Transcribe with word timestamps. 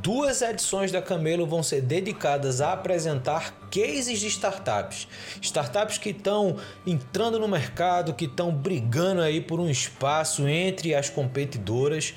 Duas 0.00 0.40
edições 0.40 0.90
da 0.90 1.02
Camelo 1.02 1.46
vão 1.46 1.62
ser 1.62 1.82
dedicadas 1.82 2.60
a 2.60 2.72
apresentar 2.72 3.52
cases 3.70 4.18
de 4.18 4.26
startups. 4.26 5.06
Startups 5.40 5.98
que 5.98 6.10
estão 6.10 6.56
entrando 6.86 7.38
no 7.38 7.46
mercado, 7.46 8.14
que 8.14 8.24
estão 8.24 8.50
brigando 8.50 9.20
aí 9.20 9.40
por 9.40 9.60
um 9.60 9.68
espaço 9.68 10.48
entre 10.48 10.94
as 10.94 11.10
competidoras. 11.10 12.14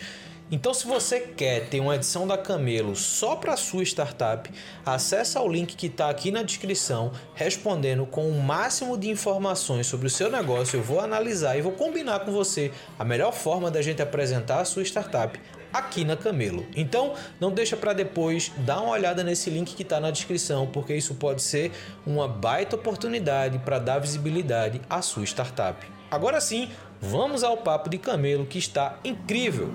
Então, 0.50 0.76
se 0.76 0.86
você 0.86 1.20
quer 1.20 1.68
ter 1.70 1.80
uma 1.80 1.96
edição 1.96 2.28
da 2.28 2.38
Camelo 2.38 2.96
só 2.96 3.36
para 3.36 3.58
sua 3.58 3.84
startup, 3.84 4.50
acessa 4.86 5.42
o 5.42 5.52
link 5.52 5.76
que 5.76 5.88
está 5.88 6.08
aqui 6.08 6.32
na 6.32 6.44
descrição, 6.44 7.12
respondendo 7.34 8.06
com 8.06 8.30
o 8.30 8.42
máximo 8.42 8.96
de 8.96 9.10
informações 9.10 9.88
sobre 9.88 10.06
o 10.06 10.10
seu 10.10 10.30
negócio. 10.30 10.78
Eu 10.78 10.84
vou 10.84 11.00
analisar 11.00 11.58
e 11.58 11.62
vou 11.62 11.72
combinar 11.72 12.20
com 12.20 12.32
você 12.32 12.72
a 12.98 13.04
melhor 13.04 13.34
forma 13.34 13.72
da 13.72 13.82
gente 13.82 14.04
apresentar 14.04 14.62
a 14.62 14.66
sua 14.66 14.84
startup 14.84 15.40
aqui 15.78 16.04
na 16.04 16.16
Camelo. 16.16 16.66
Então, 16.76 17.14
não 17.40 17.52
deixa 17.52 17.76
para 17.76 17.94
depois, 17.94 18.52
dá 18.58 18.80
uma 18.80 18.92
olhada 18.92 19.24
nesse 19.24 19.50
link 19.50 19.76
que 19.76 19.84
está 19.84 20.00
na 20.00 20.12
descrição, 20.12 20.68
porque 20.68 20.96
isso 20.96 21.16
pode 21.16 21.42
ser 21.42 21.72
uma 22.06 22.28
baita 22.28 22.76
oportunidade 22.76 23.60
para 23.60 23.80
dar 23.80 24.00
visibilidade 24.00 24.82
à 24.90 25.02
sua 25.02 25.24
startup. 25.24 25.86
Agora 26.10 26.40
sim, 26.40 26.70
vamos 27.02 27.44
ao 27.44 27.58
papo 27.58 27.90
de 27.90 27.98
Camelo 27.98 28.46
que 28.46 28.58
está 28.58 29.00
incrível. 29.04 29.70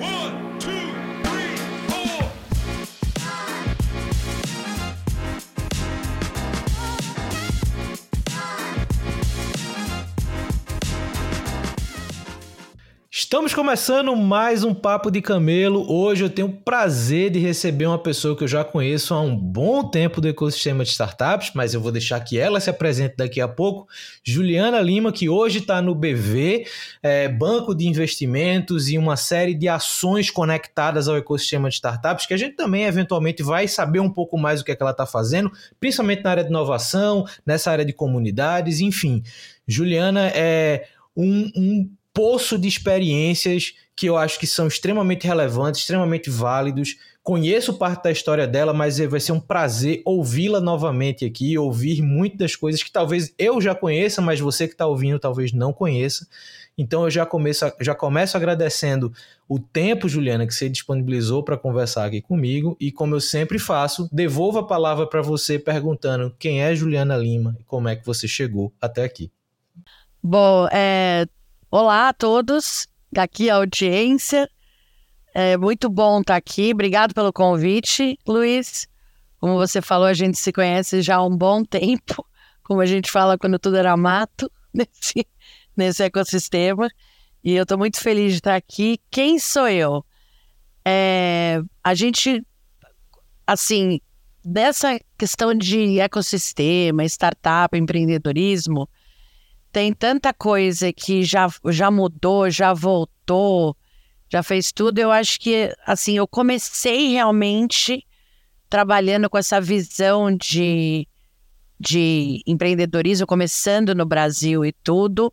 One, 0.00 0.58
two. 0.58 0.91
Estamos 13.32 13.54
começando 13.54 14.14
mais 14.14 14.62
um 14.62 14.74
Papo 14.74 15.10
de 15.10 15.22
Camelo. 15.22 15.90
Hoje 15.90 16.22
eu 16.22 16.28
tenho 16.28 16.48
o 16.48 16.52
prazer 16.52 17.30
de 17.30 17.38
receber 17.38 17.86
uma 17.86 17.98
pessoa 17.98 18.36
que 18.36 18.44
eu 18.44 18.48
já 18.48 18.62
conheço 18.62 19.14
há 19.14 19.22
um 19.22 19.34
bom 19.34 19.88
tempo 19.88 20.20
do 20.20 20.28
ecossistema 20.28 20.84
de 20.84 20.90
startups, 20.90 21.52
mas 21.54 21.72
eu 21.72 21.80
vou 21.80 21.90
deixar 21.90 22.20
que 22.20 22.38
ela 22.38 22.60
se 22.60 22.68
apresente 22.68 23.16
daqui 23.16 23.40
a 23.40 23.48
pouco. 23.48 23.88
Juliana 24.22 24.82
Lima, 24.82 25.10
que 25.10 25.30
hoje 25.30 25.60
está 25.60 25.80
no 25.80 25.94
BV, 25.94 26.66
é, 27.02 27.26
Banco 27.26 27.74
de 27.74 27.88
Investimentos 27.88 28.90
e 28.90 28.98
uma 28.98 29.16
série 29.16 29.54
de 29.54 29.66
ações 29.66 30.30
conectadas 30.30 31.08
ao 31.08 31.16
ecossistema 31.16 31.70
de 31.70 31.76
startups, 31.76 32.26
que 32.26 32.34
a 32.34 32.36
gente 32.36 32.54
também 32.54 32.84
eventualmente 32.84 33.42
vai 33.42 33.66
saber 33.66 34.00
um 34.00 34.10
pouco 34.10 34.36
mais 34.36 34.60
do 34.60 34.66
que, 34.66 34.72
é 34.72 34.76
que 34.76 34.82
ela 34.82 34.92
está 34.92 35.06
fazendo, 35.06 35.50
principalmente 35.80 36.22
na 36.22 36.32
área 36.32 36.44
de 36.44 36.50
inovação, 36.50 37.24
nessa 37.46 37.70
área 37.70 37.84
de 37.86 37.94
comunidades, 37.94 38.80
enfim. 38.80 39.22
Juliana 39.66 40.28
é 40.34 40.84
um, 41.16 41.50
um 41.56 41.90
poço 42.12 42.58
de 42.58 42.68
experiências 42.68 43.74
que 43.94 44.06
eu 44.06 44.16
acho 44.16 44.38
que 44.38 44.46
são 44.46 44.66
extremamente 44.66 45.26
relevantes, 45.26 45.80
extremamente 45.80 46.30
válidos. 46.30 46.96
Conheço 47.22 47.74
parte 47.74 48.04
da 48.04 48.10
história 48.10 48.46
dela, 48.46 48.72
mas 48.72 48.98
vai 48.98 49.20
ser 49.20 49.32
um 49.32 49.40
prazer 49.40 50.02
ouvi-la 50.04 50.60
novamente 50.60 51.24
aqui, 51.24 51.56
ouvir 51.56 52.02
muitas 52.02 52.56
coisas 52.56 52.82
que 52.82 52.90
talvez 52.90 53.32
eu 53.38 53.60
já 53.60 53.74
conheça, 53.74 54.20
mas 54.20 54.40
você 54.40 54.66
que 54.66 54.74
está 54.74 54.86
ouvindo 54.86 55.18
talvez 55.18 55.52
não 55.52 55.72
conheça. 55.72 56.26
Então 56.76 57.04
eu 57.04 57.10
já 57.10 57.26
começo, 57.26 57.70
já 57.80 57.94
começo 57.94 58.36
agradecendo 58.36 59.12
o 59.48 59.58
tempo, 59.58 60.08
Juliana, 60.08 60.46
que 60.46 60.54
você 60.54 60.68
disponibilizou 60.68 61.42
para 61.42 61.56
conversar 61.56 62.06
aqui 62.06 62.20
comigo. 62.20 62.76
E 62.80 62.90
como 62.90 63.14
eu 63.14 63.20
sempre 63.20 63.58
faço, 63.58 64.08
devolvo 64.10 64.58
a 64.58 64.66
palavra 64.66 65.06
para 65.06 65.20
você 65.20 65.58
perguntando 65.58 66.34
quem 66.38 66.62
é 66.62 66.74
Juliana 66.74 67.16
Lima 67.16 67.56
e 67.60 67.64
como 67.64 67.88
é 67.88 67.94
que 67.94 68.04
você 68.04 68.26
chegou 68.26 68.72
até 68.80 69.04
aqui. 69.04 69.30
Bom, 70.22 70.66
é, 70.72 71.26
Olá 71.74 72.10
a 72.10 72.12
todos, 72.12 72.86
aqui 73.16 73.48
a 73.48 73.54
audiência. 73.54 74.46
É 75.32 75.56
muito 75.56 75.88
bom 75.88 76.20
estar 76.20 76.36
aqui. 76.36 76.70
Obrigado 76.70 77.14
pelo 77.14 77.32
convite, 77.32 78.18
Luiz. 78.28 78.86
Como 79.40 79.54
você 79.54 79.80
falou, 79.80 80.06
a 80.06 80.12
gente 80.12 80.36
se 80.36 80.52
conhece 80.52 81.00
já 81.00 81.16
há 81.16 81.24
um 81.24 81.34
bom 81.34 81.64
tempo, 81.64 82.28
como 82.62 82.82
a 82.82 82.84
gente 82.84 83.10
fala 83.10 83.38
quando 83.38 83.58
tudo 83.58 83.78
era 83.78 83.96
mato 83.96 84.52
nesse, 84.70 85.26
nesse 85.74 86.02
ecossistema. 86.02 86.90
E 87.42 87.54
eu 87.54 87.62
estou 87.62 87.78
muito 87.78 87.98
feliz 87.98 88.32
de 88.32 88.38
estar 88.40 88.54
aqui. 88.54 89.00
Quem 89.10 89.38
sou 89.38 89.66
eu? 89.66 90.04
É, 90.84 91.62
a 91.82 91.94
gente, 91.94 92.46
assim, 93.46 93.98
dessa 94.44 95.00
questão 95.16 95.54
de 95.54 95.98
ecossistema, 96.00 97.02
startup, 97.06 97.74
empreendedorismo, 97.74 98.86
tem 99.72 99.92
tanta 99.92 100.34
coisa 100.34 100.92
que 100.92 101.24
já, 101.24 101.48
já 101.70 101.90
mudou, 101.90 102.50
já 102.50 102.74
voltou, 102.74 103.74
já 104.28 104.42
fez 104.42 104.70
tudo. 104.70 104.98
Eu 104.98 105.10
acho 105.10 105.40
que, 105.40 105.74
assim, 105.86 106.16
eu 106.16 106.28
comecei 106.28 107.12
realmente 107.12 108.06
trabalhando 108.68 109.30
com 109.30 109.38
essa 109.38 109.60
visão 109.60 110.34
de, 110.36 111.08
de 111.80 112.42
empreendedorismo, 112.46 113.26
começando 113.26 113.94
no 113.94 114.04
Brasil 114.04 114.64
e 114.64 114.72
tudo. 114.72 115.32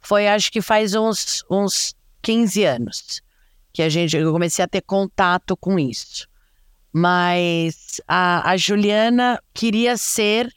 Foi, 0.00 0.28
acho 0.28 0.52
que 0.52 0.60
faz 0.60 0.94
uns, 0.94 1.44
uns 1.50 1.94
15 2.22 2.64
anos 2.64 3.22
que 3.72 3.82
a 3.82 3.88
gente, 3.88 4.16
eu 4.16 4.32
comecei 4.32 4.64
a 4.64 4.68
ter 4.68 4.82
contato 4.82 5.56
com 5.56 5.78
isso. 5.78 6.26
Mas 6.92 8.00
a, 8.08 8.50
a 8.50 8.56
Juliana 8.56 9.40
queria 9.54 9.96
ser 9.96 10.52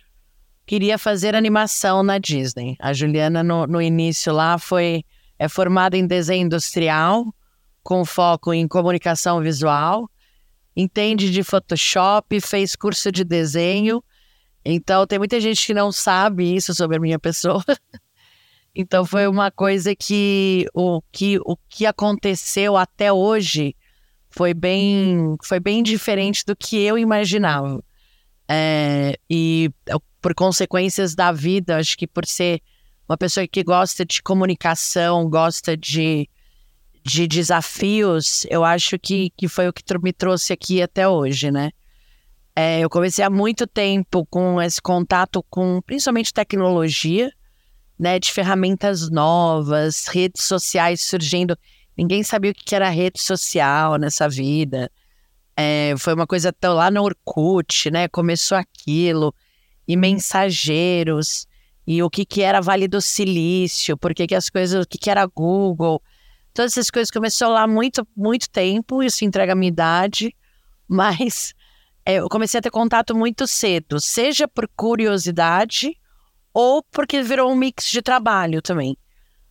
queria 0.71 0.97
fazer 0.97 1.35
animação 1.35 2.01
na 2.01 2.17
Disney. 2.17 2.77
A 2.79 2.93
Juliana, 2.93 3.43
no, 3.43 3.67
no 3.67 3.81
início 3.81 4.31
lá, 4.31 4.57
foi 4.57 5.03
é 5.37 5.49
formada 5.49 5.97
em 5.97 6.07
desenho 6.07 6.45
industrial, 6.45 7.25
com 7.83 8.05
foco 8.05 8.53
em 8.53 8.65
comunicação 8.69 9.41
visual, 9.41 10.09
entende 10.73 11.29
de 11.29 11.43
Photoshop, 11.43 12.39
fez 12.39 12.73
curso 12.73 13.11
de 13.11 13.25
desenho. 13.25 14.01
Então, 14.63 15.05
tem 15.05 15.19
muita 15.19 15.41
gente 15.41 15.67
que 15.67 15.73
não 15.73 15.91
sabe 15.91 16.55
isso 16.55 16.73
sobre 16.73 16.95
a 16.95 17.01
minha 17.01 17.19
pessoa. 17.19 17.65
então, 18.73 19.05
foi 19.05 19.27
uma 19.27 19.51
coisa 19.51 19.93
que 19.93 20.67
o, 20.73 21.01
que 21.11 21.37
o 21.39 21.57
que 21.67 21.85
aconteceu 21.85 22.77
até 22.77 23.11
hoje 23.11 23.75
foi 24.29 24.53
bem, 24.53 25.35
foi 25.43 25.59
bem 25.59 25.83
diferente 25.83 26.45
do 26.45 26.55
que 26.55 26.81
eu 26.81 26.97
imaginava. 26.97 27.83
É, 28.53 29.17
e 29.29 29.71
por 30.21 30.35
consequências 30.35 31.15
da 31.15 31.31
vida, 31.31 31.77
acho 31.77 31.97
que 31.97 32.05
por 32.05 32.25
ser 32.25 32.61
uma 33.07 33.17
pessoa 33.17 33.47
que 33.47 33.63
gosta 33.63 34.05
de 34.05 34.21
comunicação, 34.21 35.29
gosta 35.29 35.77
de, 35.77 36.29
de 37.01 37.27
desafios, 37.27 38.45
eu 38.49 38.65
acho 38.65 38.99
que, 38.99 39.29
que 39.37 39.47
foi 39.47 39.69
o 39.69 39.73
que 39.73 39.83
me 40.03 40.11
trouxe 40.11 40.51
aqui 40.51 40.81
até 40.81 41.07
hoje, 41.07 41.49
né? 41.49 41.71
É, 42.53 42.81
eu 42.81 42.89
comecei 42.89 43.23
há 43.23 43.29
muito 43.29 43.65
tempo 43.65 44.25
com 44.25 44.61
esse 44.61 44.81
contato 44.81 45.41
com 45.49 45.81
principalmente 45.81 46.33
tecnologia, 46.33 47.31
né, 47.97 48.19
de 48.19 48.29
ferramentas 48.29 49.09
novas, 49.09 50.07
redes 50.07 50.43
sociais 50.43 50.99
surgindo. 50.99 51.57
Ninguém 51.97 52.21
sabia 52.21 52.51
o 52.51 52.53
que 52.53 52.75
era 52.75 52.89
rede 52.89 53.21
social 53.21 53.95
nessa 53.95 54.27
vida. 54.27 54.91
É, 55.63 55.93
foi 55.95 56.15
uma 56.15 56.25
coisa 56.25 56.51
tão 56.51 56.73
lá 56.73 56.89
no 56.89 57.03
Orkut, 57.03 57.91
né? 57.91 58.07
Começou 58.07 58.57
aquilo 58.57 59.31
e 59.87 59.95
mensageiros 59.95 61.45
e 61.85 62.01
o 62.01 62.09
que, 62.09 62.25
que 62.25 62.41
era 62.41 62.61
Vale 62.61 62.87
do 62.87 62.99
Silício, 62.99 63.95
porque 63.95 64.25
que 64.25 64.33
as 64.33 64.49
coisas, 64.49 64.83
o 64.83 64.87
que, 64.87 64.97
que 64.97 65.09
era 65.09 65.23
Google. 65.27 66.01
Todas 66.51 66.71
essas 66.71 66.89
coisas 66.89 67.11
começou 67.11 67.49
lá 67.49 67.67
muito, 67.67 68.07
muito 68.17 68.49
tempo, 68.49 69.03
isso 69.03 69.23
entrega 69.23 69.53
a 69.53 69.55
minha 69.55 69.69
idade, 69.69 70.35
mas 70.89 71.53
é, 72.03 72.15
eu 72.15 72.27
comecei 72.27 72.57
a 72.57 72.61
ter 72.61 72.71
contato 72.71 73.15
muito 73.15 73.45
cedo, 73.45 73.99
seja 73.99 74.47
por 74.47 74.67
curiosidade 74.75 75.95
ou 76.51 76.83
porque 76.91 77.21
virou 77.21 77.51
um 77.51 77.55
mix 77.55 77.85
de 77.85 78.01
trabalho 78.01 78.63
também. 78.63 78.97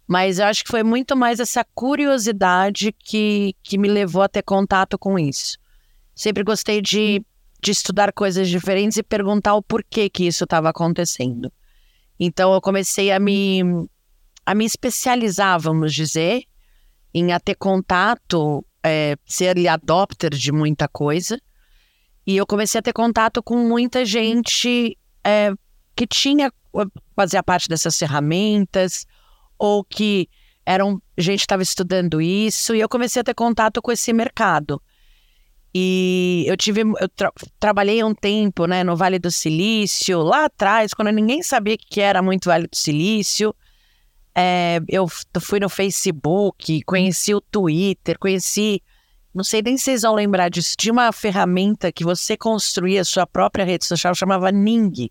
Mas 0.09 0.41
eu 0.41 0.47
acho 0.47 0.65
que 0.65 0.71
foi 0.71 0.83
muito 0.83 1.17
mais 1.17 1.39
essa 1.39 1.65
curiosidade 1.73 2.93
que, 2.99 3.55
que 3.63 3.79
me 3.79 3.89
levou 3.89 4.23
a 4.23 4.29
ter 4.29 4.43
contato 4.43 4.99
com 4.99 5.17
isso. 5.17 5.57
Sempre 6.21 6.45
gostei 6.45 6.83
de 6.83 7.25
de 7.63 7.71
estudar 7.71 8.13
coisas 8.13 8.47
diferentes 8.49 8.99
e 8.99 9.03
perguntar 9.03 9.55
o 9.55 9.63
porquê 9.63 10.11
que 10.11 10.27
isso 10.27 10.45
estava 10.45 10.69
acontecendo. 10.69 11.51
Então 12.19 12.53
eu 12.53 12.61
comecei 12.61 13.11
a 13.11 13.19
me 13.19 13.63
a 14.45 14.55
me 14.55 14.67
especializar, 14.67 15.59
vamos 15.59 15.95
dizer, 15.95 16.43
em 17.15 17.33
a 17.33 17.41
ter 17.41 17.55
contato 17.55 18.63
é, 18.83 19.17
ser 19.25 19.57
adopter 19.67 20.31
de 20.31 20.53
muita 20.53 20.89
coisa. 20.89 21.41
E 22.27 22.37
eu 22.37 22.47
comecei 22.47 22.79
a 22.79 22.83
ter 22.83 22.93
contato 22.93 23.43
com 23.43 23.57
muita 23.57 24.05
gente 24.05 24.99
é, 25.25 25.53
que 25.97 26.07
tinha, 26.07 26.53
fazia 27.17 27.43
parte 27.43 27.67
dessas 27.67 27.97
ferramentas, 27.99 29.07
ou 29.59 29.83
que 29.83 30.29
eram 30.67 31.01
gente 31.17 31.41
estava 31.41 31.63
estudando 31.63 32.21
isso, 32.21 32.75
e 32.75 32.81
eu 32.81 32.89
comecei 32.89 33.21
a 33.21 33.25
ter 33.25 33.35
contato 33.35 33.81
com 33.81 33.91
esse 33.91 34.13
mercado. 34.13 34.83
E 35.73 36.45
eu 36.49 36.57
tive, 36.57 36.81
eu 36.81 37.09
tra 37.09 37.33
trabalhei 37.59 38.03
um 38.03 38.15
tempo, 38.15 38.67
né, 38.67 38.83
no 38.83 38.97
Vale 38.97 39.19
do 39.19 39.31
Silício, 39.31 40.21
lá 40.21 40.47
atrás, 40.47 40.93
quando 40.93 41.13
ninguém 41.13 41.43
sabia 41.43 41.77
que 41.79 42.01
era 42.01 42.21
muito 42.21 42.49
Vale 42.49 42.67
do 42.67 42.77
Silício. 42.77 43.55
É, 44.35 44.81
eu 44.89 45.07
fui 45.41 45.61
no 45.61 45.69
Facebook, 45.69 46.83
conheci 46.83 47.35
o 47.35 47.41
Twitter, 47.41 48.19
conheci, 48.19 48.83
não 49.35 49.45
sei 49.45 49.63
nem 49.63 49.77
se 49.77 49.85
vocês 49.85 50.03
vão 50.03 50.15
lembrar 50.15 50.49
disso, 50.49 50.75
tinha 50.77 50.93
uma 50.93 51.13
ferramenta 51.13 51.93
que 51.93 52.05
você 52.05 52.37
construía 52.37 53.05
sua 53.05 53.27
própria 53.27 53.65
rede 53.65 53.85
social, 53.85 54.15
chamava 54.15 54.51
Ning. 54.51 55.11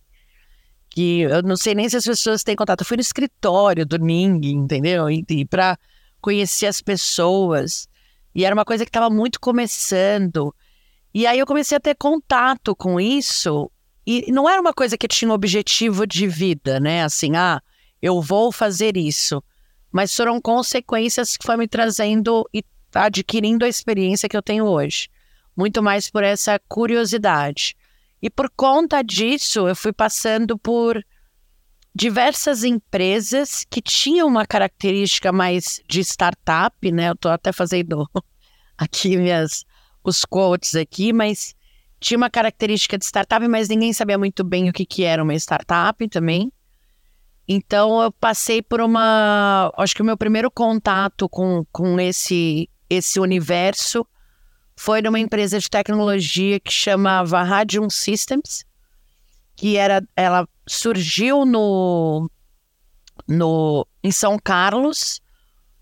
Que 0.89 1.21
eu 1.21 1.43
não 1.43 1.55
sei 1.55 1.75
nem 1.75 1.87
se 1.87 1.97
as 1.97 2.05
pessoas 2.05 2.43
têm 2.43 2.55
contato. 2.55 2.81
Eu 2.81 2.85
fui 2.85 2.97
no 2.97 3.01
escritório 3.01 3.85
do 3.85 3.97
Ning, 3.97 4.41
entendeu? 4.43 5.09
E, 5.09 5.23
e 5.29 5.45
para 5.45 5.77
conhecer 6.19 6.65
as 6.65 6.81
pessoas. 6.81 7.87
E 8.33 8.45
era 8.45 8.53
uma 8.53 8.65
coisa 8.65 8.85
que 8.85 8.89
estava 8.89 9.09
muito 9.09 9.39
começando. 9.39 10.53
E 11.13 11.25
aí 11.25 11.39
eu 11.39 11.45
comecei 11.45 11.75
a 11.77 11.81
ter 11.81 11.95
contato 11.95 12.75
com 12.75 12.99
isso. 12.99 13.71
E 14.05 14.31
não 14.31 14.49
era 14.49 14.61
uma 14.61 14.73
coisa 14.73 14.97
que 14.97 15.07
tinha 15.07 15.29
um 15.29 15.33
objetivo 15.33 16.05
de 16.05 16.27
vida, 16.27 16.79
né? 16.79 17.03
Assim, 17.03 17.35
ah, 17.35 17.61
eu 18.01 18.21
vou 18.21 18.51
fazer 18.51 18.97
isso. 18.97 19.43
Mas 19.91 20.15
foram 20.15 20.39
consequências 20.39 21.35
que 21.35 21.45
foi 21.45 21.57
me 21.57 21.67
trazendo 21.67 22.47
e 22.53 22.63
adquirindo 22.93 23.65
a 23.65 23.69
experiência 23.69 24.29
que 24.29 24.37
eu 24.37 24.41
tenho 24.41 24.65
hoje. 24.65 25.09
Muito 25.55 25.81
mais 25.81 26.09
por 26.09 26.23
essa 26.23 26.59
curiosidade. 26.67 27.75
E 28.21 28.29
por 28.29 28.49
conta 28.55 29.01
disso, 29.01 29.67
eu 29.67 29.75
fui 29.75 29.93
passando 29.93 30.57
por 30.57 31.03
diversas 31.93 32.63
empresas 32.63 33.65
que 33.69 33.81
tinham 33.81 34.27
uma 34.27 34.45
característica 34.45 35.31
mais 35.31 35.81
de 35.87 36.01
startup, 36.01 36.91
né? 36.91 37.09
Eu 37.09 37.13
estou 37.13 37.31
até 37.31 37.51
fazendo 37.51 38.09
aqui 38.77 39.17
minhas, 39.17 39.65
os 40.03 40.23
quotes 40.23 40.75
aqui, 40.75 41.11
mas 41.11 41.55
tinha 41.99 42.17
uma 42.17 42.29
característica 42.29 42.97
de 42.97 43.05
startup, 43.05 43.45
mas 43.47 43.67
ninguém 43.67 43.91
sabia 43.91 44.17
muito 44.17 44.43
bem 44.43 44.69
o 44.69 44.73
que, 44.73 44.85
que 44.85 45.03
era 45.03 45.23
uma 45.23 45.35
startup 45.35 46.07
também. 46.07 46.51
Então 47.47 48.01
eu 48.01 48.11
passei 48.11 48.61
por 48.61 48.79
uma. 48.79 49.71
Acho 49.75 49.95
que 49.95 50.01
o 50.03 50.05
meu 50.05 50.15
primeiro 50.15 50.51
contato 50.51 51.27
com, 51.27 51.65
com 51.71 51.99
esse, 51.99 52.69
esse 52.87 53.19
universo 53.19 54.05
foi 54.77 55.01
numa 55.01 55.19
empresa 55.19 55.59
de 55.59 55.69
tecnologia 55.69 56.59
que 56.59 56.71
chamava 56.71 57.41
Radium 57.43 57.89
Systems, 57.89 58.63
que 59.55 59.75
era, 59.75 60.01
ela 60.15 60.47
surgiu 60.69 61.45
no, 61.45 62.29
no, 63.27 63.87
em 64.03 64.11
São 64.11 64.37
Carlos, 64.37 65.19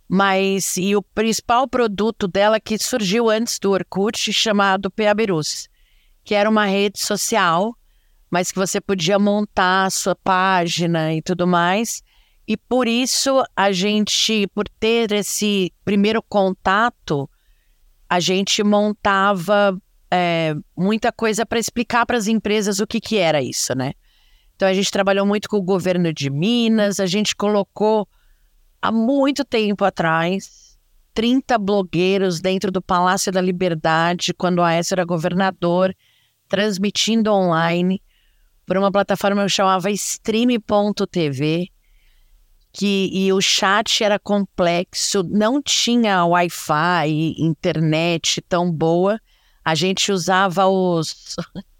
mas 0.08 0.78
e 0.78 0.96
o 0.96 1.02
principal 1.02 1.68
produto 1.68 2.28
dela 2.28 2.60
que 2.60 2.78
surgiu 2.80 3.30
antes 3.30 3.60
do 3.60 3.72
Orkut, 3.72 4.32
chamado 4.32 4.90
Peaberus, 4.90 5.68
que 6.24 6.34
era 6.34 6.50
uma 6.50 6.66
rede 6.66 7.00
social, 7.00 7.76
mas 8.32 8.52
que 8.52 8.58
você 8.58 8.80
podia 8.80 9.20
montar 9.20 9.86
a 9.86 9.90
sua 9.90 10.16
página 10.16 11.14
e 11.14 11.22
tudo 11.22 11.46
mais. 11.46 12.02
E 12.48 12.56
por 12.56 12.88
isso 12.88 13.44
a 13.56 13.74
gente, 13.74 14.48
por 14.48 14.70
ter 14.80 15.12
esse 15.12 15.74
primeiro 15.84 16.24
contato, 16.24 17.30
a 18.10 18.22
gente 18.22 18.64
montava 18.64 19.78
é, 20.10 20.56
muita 20.78 21.12
coisa 21.12 21.46
para 21.46 21.60
explicar 21.60 22.06
para 22.06 22.18
as 22.18 22.28
empresas 22.28 22.80
o 22.80 22.88
que, 22.88 23.02
que 23.02 23.18
era 23.18 23.42
isso, 23.42 23.76
né? 23.76 23.92
Então 24.58 24.68
a 24.68 24.74
gente 24.74 24.90
trabalhou 24.90 25.24
muito 25.24 25.48
com 25.48 25.58
o 25.58 25.62
governo 25.62 26.12
de 26.12 26.32
Minas, 26.32 27.00
a 27.00 27.06
gente 27.06 27.36
colocou 27.36 28.08
há 28.82 28.92
muito 28.92 29.46
tempo 29.46 29.86
atrás 29.86 30.76
30 31.14 31.60
blogueiros 31.60 32.42
dentro 32.42 32.72
do 32.72 32.82
Palácio 32.82 33.32
da 33.32 33.40
Liberdade, 33.40 34.34
quando 34.34 34.64
a 34.64 34.70
Aécio 34.70 34.96
era 34.96 35.06
governador, 35.06 35.96
transmitindo 36.48 37.32
online 37.32 38.02
por 38.66 38.78
uma 38.78 38.92
plataforma 38.92 39.44
que 39.44 39.50
chamava 39.50 39.92
Stream.tv, 39.92 41.70
que 42.74 43.10
e 43.14 43.32
o 43.32 43.40
chat 43.40 44.04
era 44.04 44.18
complexo, 44.18 45.22
não 45.24 45.62
tinha 45.62 46.26
Wi-Fi, 46.26 47.36
internet 47.38 48.42
tão 48.42 48.72
boa. 48.72 49.20
A 49.64 49.76
gente 49.76 50.12
usava 50.12 50.66
os 50.66 51.36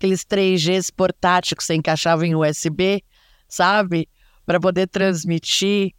aqueles 0.00 0.24
3Gs 0.24 0.90
portáteis 0.96 1.52
que 1.52 1.62
você 1.62 1.74
encaixava 1.74 2.26
em 2.26 2.34
USB, 2.34 3.04
sabe? 3.46 4.08
Para 4.46 4.58
poder 4.58 4.88
transmitir. 4.88 5.92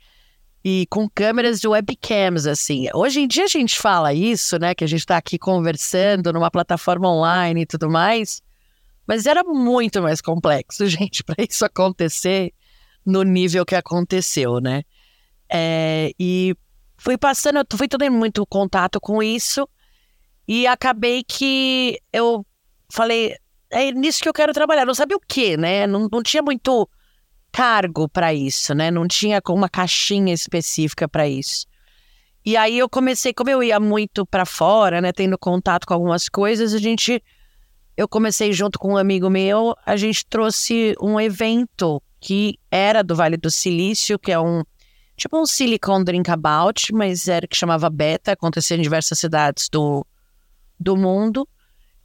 E 0.64 0.86
com 0.90 1.10
câmeras 1.10 1.60
de 1.60 1.68
webcams, 1.68 2.46
assim. 2.46 2.88
Hoje 2.94 3.22
em 3.22 3.28
dia 3.28 3.46
a 3.46 3.48
gente 3.48 3.80
fala 3.80 4.14
isso, 4.14 4.58
né? 4.60 4.76
Que 4.76 4.84
a 4.84 4.88
gente 4.88 5.00
está 5.00 5.18
aqui 5.18 5.38
conversando 5.38 6.34
numa 6.34 6.52
plataforma 6.52 7.08
online 7.10 7.62
e 7.62 7.66
tudo 7.66 7.90
mais. 7.90 8.42
Mas 9.08 9.26
era 9.26 9.44
muito 9.44 10.02
mais 10.02 10.22
complexo, 10.22 10.86
gente, 10.88 11.24
para 11.24 11.44
isso 11.48 11.64
acontecer 11.66 12.54
no 13.06 13.24
nível 13.24 13.66
que 13.66 13.76
aconteceu, 13.76 14.60
né? 14.60 14.84
É, 15.52 16.12
e 16.20 16.56
fui 16.98 17.18
passando, 17.18 17.60
fui 17.76 17.88
tendo 17.88 18.12
muito 18.12 18.46
contato 18.46 19.00
com 19.00 19.22
isso. 19.22 19.68
E 20.48 20.68
acabei 20.68 21.24
que 21.24 22.00
eu 22.14 22.46
falei, 22.92 23.36
é 23.72 23.92
nisso 23.92 24.22
que 24.22 24.30
eu 24.30 24.34
quero 24.34 24.54
trabalhar. 24.54 24.86
Não 24.86 24.94
sabia 24.94 25.18
o 25.18 25.22
quê, 25.26 25.58
né? 25.58 25.88
Não, 25.88 26.08
não 26.12 26.22
tinha 26.22 26.44
muito 26.44 26.88
cargo 27.52 28.08
para 28.08 28.34
isso, 28.34 28.74
né? 28.74 28.92
Não 28.92 29.08
tinha 29.08 29.42
uma 29.50 29.70
caixinha 29.70 30.34
específica 30.34 31.08
para 31.08 31.28
isso. 31.28 31.66
E 32.46 32.58
aí 32.58 32.78
eu 32.78 32.90
comecei, 32.90 33.34
como 33.34 33.50
eu 33.50 33.62
ia 33.62 33.80
muito 33.80 34.26
para 34.26 34.46
fora, 34.46 35.00
né, 35.00 35.12
tendo 35.12 35.38
contato 35.38 35.86
com 35.86 35.94
algumas 35.94 36.28
coisas, 36.28 36.74
a 36.74 36.80
gente 36.80 37.22
eu 37.96 38.08
comecei 38.08 38.52
junto 38.52 38.80
com 38.80 38.94
um 38.94 38.98
amigo 38.98 39.30
meu, 39.30 39.76
a 39.86 39.96
gente 39.96 40.26
trouxe 40.26 40.96
um 41.00 41.20
evento 41.20 42.02
que 42.20 42.58
era 42.72 43.04
do 43.04 43.16
Vale 43.16 43.38
do 43.38 43.52
Silício, 43.52 44.18
que 44.18 44.32
é 44.32 44.40
um 44.40 44.64
tipo 45.16 45.40
um 45.40 45.46
Silicon 45.46 46.04
Drinkabout, 46.04 46.92
mas 46.94 47.28
era 47.28 47.46
que 47.46 47.56
chamava 47.56 47.92
Beta, 47.92 48.32
acontecia 48.32 48.76
em 48.76 48.82
diversas 48.82 49.20
cidades 49.20 49.70
do, 49.70 50.04
do 50.80 50.98
mundo 50.98 51.48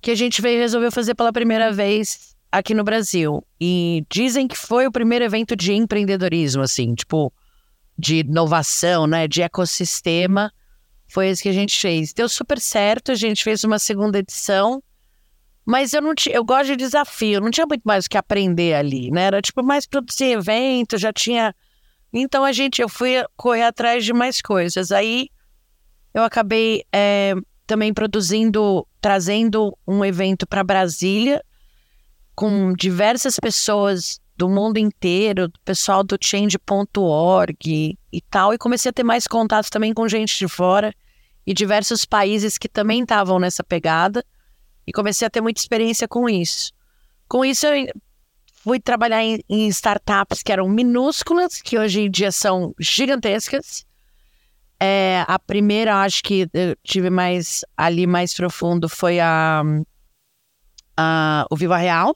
que 0.01 0.11
a 0.11 0.15
gente 0.15 0.41
veio 0.41 0.61
resolveu 0.61 0.93
fazer 0.93 1.15
pela 1.15 1.33
primeira 1.33 1.73
vez 1.73 2.37
aqui 2.51 2.75
no 2.75 2.85
Brasil. 2.85 3.45
E 3.61 4.05
dizem 4.11 4.47
que 4.47 4.57
foi 4.57 4.87
o 4.87 4.93
primeiro 4.93 5.25
evento 5.25 5.57
de 5.57 5.73
empreendedorismo, 5.73 6.63
assim, 6.63 6.95
tipo, 6.95 7.33
de 7.99 8.19
inovação, 8.19 9.07
né? 9.07 9.27
De 9.27 9.43
ecossistema. 9.43 10.53
Foi 11.09 11.29
esse 11.29 11.43
que 11.43 11.49
a 11.49 11.53
gente 11.53 11.79
fez. 11.79 12.13
Deu 12.13 12.29
super 12.29 12.61
certo, 12.61 13.13
a 13.13 13.15
gente 13.15 13.43
fez 13.43 13.65
uma 13.65 13.79
segunda 13.79 14.19
edição. 14.19 14.83
Mas 15.65 15.93
eu 15.93 16.01
não 16.01 16.15
tinha, 16.15 16.37
eu 16.37 16.45
gosto 16.45 16.69
de 16.69 16.77
desafio, 16.77 17.41
não 17.41 17.51
tinha 17.51 17.67
muito 17.67 17.83
mais 17.83 18.07
o 18.07 18.09
que 18.09 18.17
aprender 18.17 18.75
ali, 18.75 19.11
né? 19.11 19.23
Era 19.23 19.43
tipo 19.43 19.65
mais 19.65 19.85
produzir 19.85 20.27
evento, 20.27 20.97
já 20.97 21.13
tinha. 21.13 21.53
Então 22.13 22.45
a 22.45 22.53
gente, 22.53 22.81
eu 22.81 22.89
fui 22.89 23.15
correr 23.37 23.65
atrás 23.65 24.05
de 24.05 24.13
mais 24.13 24.41
coisas. 24.41 24.93
Aí 24.93 25.29
eu 26.15 26.23
acabei 26.23 26.85
é, 26.93 27.35
também 27.67 27.93
produzindo, 27.93 28.87
trazendo 29.01 29.77
um 29.87 30.05
evento 30.05 30.47
para 30.47 30.63
Brasília 30.63 31.43
com 32.35 32.73
diversas 32.75 33.39
pessoas 33.41 34.21
do 34.37 34.49
mundo 34.49 34.79
inteiro, 34.79 35.51
pessoal 35.65 36.05
do 36.05 36.19
change.org 36.21 37.99
e, 38.13 38.21
tal, 38.31 38.53
e 38.53 38.59
comecei 38.59 38.91
a 38.91 38.93
ter 38.93 39.03
mais 39.03 39.27
contato 39.27 39.71
também 39.71 39.95
com 39.95 40.07
gente 40.07 40.39
de 40.39 40.47
fora 40.47 40.95
e 41.47 41.55
diversos 41.55 42.05
países 42.05 42.59
que 42.59 42.69
também 42.69 43.03
estavam 43.03 43.39
nessa 43.39 43.65
pegada 43.65 44.25
e 44.87 44.93
comecei 44.93 45.27
a 45.27 45.31
ter 45.31 45.41
muita 45.41 45.61
experiência 45.61 46.07
com 46.07 46.29
isso. 46.29 46.73
Com 47.27 47.45
isso 47.45 47.67
eu 47.67 47.87
fui 48.53 48.79
trabalhar 48.79 49.23
em, 49.23 49.41
em 49.49 49.67
startups 49.69 50.43
que 50.43 50.53
eram 50.53 50.69
minúsculas, 50.69 51.63
que 51.63 51.79
hoje 51.79 52.03
em 52.03 52.11
dia 52.11 52.31
são 52.31 52.75
gigantescas, 52.79 53.87
é, 54.81 55.25
a 55.27 55.39
primeira, 55.39 56.03
acho 56.03 56.23
que 56.23 56.49
eu 56.53 56.77
tive 56.83 57.09
mais 57.09 57.65
ali 57.77 58.07
mais 58.07 58.35
profundo 58.35 58.89
foi 58.89 59.19
a, 59.21 59.63
a 60.97 61.47
o 61.51 61.57
Viva 61.57 61.77
Real, 61.77 62.15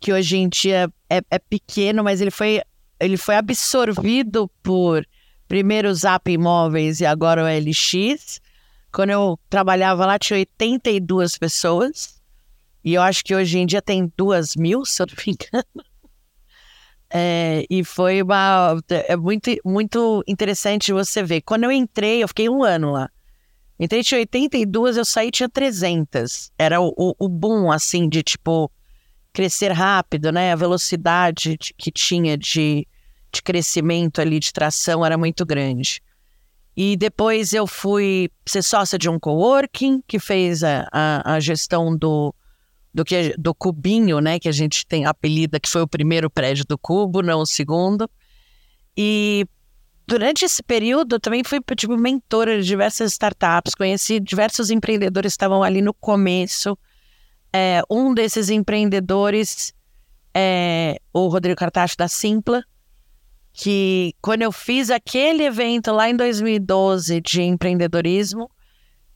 que 0.00 0.12
hoje 0.12 0.36
em 0.36 0.48
dia 0.48 0.90
é, 1.10 1.20
é, 1.30 1.38
pequeno, 1.38 2.02
mas 2.02 2.20
ele 2.20 2.30
foi 2.30 2.62
ele 3.00 3.16
foi 3.16 3.36
absorvido 3.36 4.50
por 4.62 5.06
primeiro 5.46 5.92
Zap 5.94 6.30
Imóveis 6.30 7.00
e 7.00 7.06
agora 7.06 7.44
o 7.44 7.46
LX. 7.46 8.40
Quando 8.90 9.10
eu 9.10 9.38
trabalhava 9.50 10.06
lá 10.06 10.18
tinha 10.18 10.38
82 10.38 11.36
pessoas 11.36 12.20
e 12.82 12.94
eu 12.94 13.02
acho 13.02 13.22
que 13.22 13.34
hoje 13.34 13.58
em 13.58 13.66
dia 13.66 13.82
tem 13.82 14.10
duas 14.16 14.56
mil, 14.56 14.84
se 14.84 15.02
eu 15.02 15.06
não 15.06 15.14
me 15.14 15.32
engano. 15.34 15.87
É, 17.10 17.64
e 17.70 17.82
foi 17.84 18.22
uma. 18.22 18.76
É 18.90 19.16
muito, 19.16 19.50
muito 19.64 20.22
interessante 20.26 20.92
você 20.92 21.22
ver. 21.22 21.40
Quando 21.40 21.64
eu 21.64 21.72
entrei, 21.72 22.22
eu 22.22 22.28
fiquei 22.28 22.48
um 22.48 22.62
ano 22.62 22.92
lá. 22.92 23.10
Entrei 23.80 24.00
em 24.00 24.16
82, 24.16 24.96
eu 24.96 25.04
saí 25.04 25.30
tinha 25.30 25.48
300. 25.48 26.50
Era 26.58 26.80
o, 26.80 26.92
o, 26.96 27.14
o 27.18 27.28
boom, 27.28 27.70
assim, 27.70 28.08
de 28.08 28.22
tipo 28.22 28.70
crescer 29.32 29.72
rápido, 29.72 30.32
né? 30.32 30.52
A 30.52 30.56
velocidade 30.56 31.56
de, 31.56 31.72
que 31.74 31.90
tinha 31.90 32.36
de, 32.36 32.86
de 33.32 33.42
crescimento 33.42 34.20
ali, 34.20 34.40
de 34.40 34.52
tração, 34.52 35.06
era 35.06 35.16
muito 35.16 35.46
grande. 35.46 36.02
E 36.76 36.96
depois 36.96 37.52
eu 37.52 37.66
fui 37.66 38.30
ser 38.46 38.62
sócia 38.62 38.98
de 38.98 39.08
um 39.08 39.18
coworking 39.18 40.02
que 40.06 40.18
fez 40.18 40.62
a, 40.62 40.88
a, 40.92 41.34
a 41.34 41.40
gestão 41.40 41.96
do, 41.96 42.34
do, 42.98 43.04
que, 43.04 43.32
do 43.38 43.54
Cubinho, 43.54 44.20
né? 44.20 44.40
Que 44.40 44.48
a 44.48 44.52
gente 44.52 44.84
tem 44.84 45.06
apelida, 45.06 45.60
que 45.60 45.68
foi 45.68 45.82
o 45.82 45.86
primeiro 45.86 46.28
prédio 46.28 46.64
do 46.66 46.76
Cubo, 46.76 47.22
não 47.22 47.40
o 47.40 47.46
segundo. 47.46 48.10
E 48.96 49.46
durante 50.04 50.44
esse 50.44 50.60
período 50.64 51.14
eu 51.14 51.20
também 51.20 51.44
fui 51.44 51.60
tipo 51.76 51.96
mentora 51.96 52.60
de 52.60 52.66
diversas 52.66 53.12
startups, 53.12 53.76
conheci 53.76 54.18
diversos 54.18 54.68
empreendedores 54.68 55.32
que 55.32 55.36
estavam 55.36 55.62
ali 55.62 55.80
no 55.80 55.94
começo. 55.94 56.76
É, 57.52 57.82
um 57.88 58.12
desses 58.12 58.50
empreendedores 58.50 59.72
é 60.34 61.00
o 61.12 61.28
Rodrigo 61.28 61.56
Cartacho 61.56 61.96
da 61.96 62.08
Simpla, 62.08 62.64
que 63.52 64.12
quando 64.20 64.42
eu 64.42 64.50
fiz 64.50 64.90
aquele 64.90 65.44
evento 65.44 65.92
lá 65.92 66.10
em 66.10 66.16
2012 66.16 67.20
de 67.20 67.42
empreendedorismo, 67.42 68.50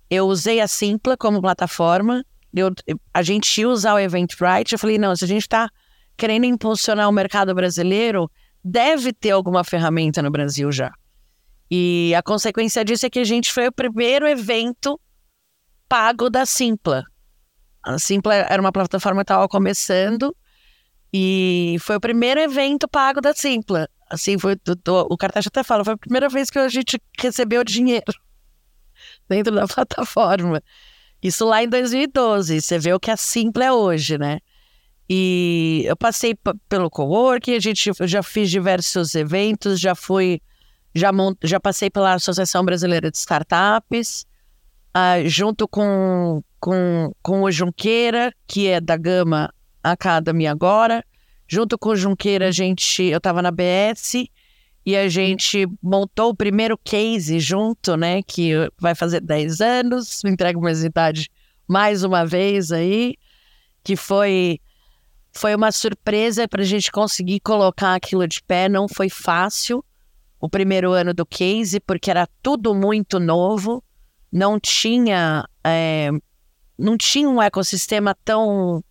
eu 0.09 0.29
usei 0.29 0.61
a 0.61 0.69
Simpla 0.69 1.17
como 1.17 1.43
plataforma. 1.43 2.25
Eu, 2.55 2.71
a 3.13 3.23
gente 3.23 3.61
ia 3.61 3.69
usar 3.69 3.95
o 3.95 3.99
Eventbrite. 3.99 4.75
Eu 4.75 4.79
falei, 4.79 4.99
não, 4.99 5.15
se 5.17 5.25
a 5.25 5.29
gente 5.29 5.43
está 5.43 5.71
querendo 6.17 6.45
impulsionar 6.45 7.09
o 7.09 7.13
mercado 7.13 7.55
brasileiro, 7.55 8.31
deve 8.63 9.13
ter 9.13 9.31
alguma 9.31 9.65
ferramenta 9.65 10.23
no 10.23 10.31
Brasil 10.31 10.71
já. 10.71 10.93
E 11.71 12.15
a 12.15 12.23
consequência 12.23 12.85
disso 12.85 13.07
é 13.07 13.11
que 13.11 13.19
a 13.19 13.25
gente 13.25 13.53
foi 13.53 13.67
o 13.69 13.73
primeiro 13.73 14.29
evento 14.29 15.01
pago 15.89 16.29
da 16.29 16.45
Simpla. 16.45 17.03
A 17.83 17.99
Simpla 17.99 18.35
era 18.35 18.61
uma 18.61 18.71
plataforma 18.71 19.23
que 19.23 19.33
estava 19.33 19.49
começando 19.49 20.37
e 21.13 21.77
foi 21.81 21.97
o 21.97 22.01
primeiro 22.01 22.41
evento 22.41 22.87
pago 22.87 23.21
da 23.21 23.35
Simpla. 23.35 23.89
Assim, 24.09 24.39
foi, 24.39 24.57
o 24.87 25.17
cartaz 25.17 25.47
até 25.47 25.63
fala, 25.63 25.85
foi 25.85 25.95
a 25.95 25.99
primeira 25.99 26.29
vez 26.29 26.51
que 26.51 26.59
a 26.59 26.69
gente 26.69 27.01
recebeu 27.19 27.65
dinheiro 27.65 28.13
dentro 29.29 29.55
da 29.55 29.67
plataforma. 29.67 30.63
Isso 31.23 31.45
lá 31.45 31.63
em 31.63 31.69
2012. 31.69 32.61
Você 32.61 32.79
vê 32.79 32.93
o 32.93 33.01
que 33.01 33.11
a 33.11 33.17
Simpla 33.17 33.65
é 33.65 33.73
hoje, 33.73 34.19
né? 34.19 34.41
E 35.09 35.85
eu 35.87 35.97
passei 35.97 36.35
pelo 36.69 36.91
coworking, 36.91 37.55
a 37.55 37.61
gente 37.61 37.91
já 38.01 38.23
fiz 38.23 38.51
diversos 38.51 39.15
eventos, 39.15 39.79
já 39.79 39.95
fui, 39.95 40.41
já, 40.95 41.11
já 41.43 41.61
passei 41.61 41.91
pela 41.91 42.15
Associação 42.15 42.65
Brasileira 42.65 43.11
de 43.11 43.19
Startups, 43.19 44.25
uh, 44.97 45.29
junto 45.29 45.69
com, 45.69 46.43
com, 46.59 47.13
com 47.23 47.43
o 47.43 47.51
Junqueira, 47.51 48.33
que 48.47 48.69
é 48.69 48.81
da 48.81 48.97
Gama 48.97 49.53
Academy 49.83 50.47
agora. 50.47 51.05
Junto 51.47 51.77
com 51.77 51.91
o 51.91 51.97
Junqueira, 51.97 52.49
a 52.49 52.51
gente, 52.51 53.03
eu 53.03 53.19
estava 53.19 53.43
na 53.43 53.51
BS 53.51 54.25
e 54.85 54.97
a 54.97 55.09
gente 55.09 55.67
montou 55.81 56.31
o 56.31 56.37
primeiro 56.37 56.77
case 56.77 57.39
junto, 57.39 57.97
né? 57.97 58.23
Que 58.23 58.53
vai 58.79 58.95
fazer 58.95 59.21
10 59.21 59.61
anos, 59.61 60.25
entrega 60.25 60.59
uma 60.59 60.73
idade 60.73 61.31
mais 61.69 62.03
uma 62.03 62.27
vez 62.27 62.73
aí, 62.73 63.17
que 63.85 63.97
foi 63.97 64.59
foi 65.33 65.55
uma 65.55 65.73
surpresa 65.73 66.47
para 66.47 66.63
a 66.63 66.67
gente 66.67 66.93
conseguir 66.93 67.41
colocar 67.41 67.95
aquilo 67.95 68.27
de 68.29 68.43
pé. 68.43 68.69
Não 68.69 68.87
foi 68.87 69.09
fácil 69.09 69.83
o 70.39 70.49
primeiro 70.49 70.93
ano 70.93 71.15
do 71.15 71.25
case, 71.25 71.81
porque 71.81 72.11
era 72.11 72.29
tudo 72.43 72.75
muito 72.75 73.19
novo, 73.19 73.83
não 74.31 74.61
tinha, 74.61 75.49
é, 75.65 76.11
não 76.77 76.99
tinha 76.99 77.29
um 77.29 77.41
ecossistema 77.41 78.15
tão 78.25 78.85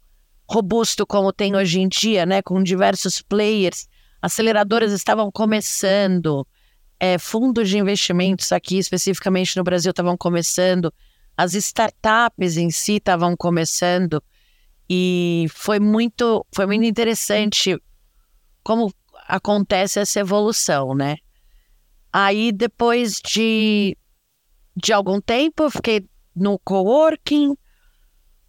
robusto 0.49 1.05
como 1.05 1.31
tem 1.31 1.55
hoje 1.55 1.79
em 1.79 1.87
dia, 1.87 2.25
né? 2.25 2.41
Com 2.41 2.63
diversos 2.63 3.21
players. 3.21 3.87
Aceleradoras 4.21 4.91
estavam 4.91 5.31
começando, 5.31 6.47
é, 6.99 7.17
fundos 7.17 7.67
de 7.69 7.77
investimentos 7.77 8.51
aqui, 8.51 8.77
especificamente 8.77 9.57
no 9.57 9.63
Brasil, 9.63 9.89
estavam 9.89 10.15
começando, 10.15 10.93
as 11.35 11.55
startups 11.55 12.57
em 12.57 12.69
si 12.69 12.97
estavam 12.97 13.35
começando. 13.35 14.21
E 14.87 15.47
foi 15.49 15.79
muito, 15.79 16.45
foi 16.53 16.65
muito 16.65 16.85
interessante 16.85 17.75
como 18.63 18.93
acontece 19.27 19.99
essa 19.99 20.19
evolução, 20.19 20.93
né? 20.93 21.17
Aí 22.13 22.51
depois 22.51 23.21
de, 23.21 23.97
de 24.75 24.93
algum 24.93 25.21
tempo, 25.21 25.63
eu 25.63 25.71
fiquei 25.71 26.05
no 26.35 26.59
coworking, 26.59 27.55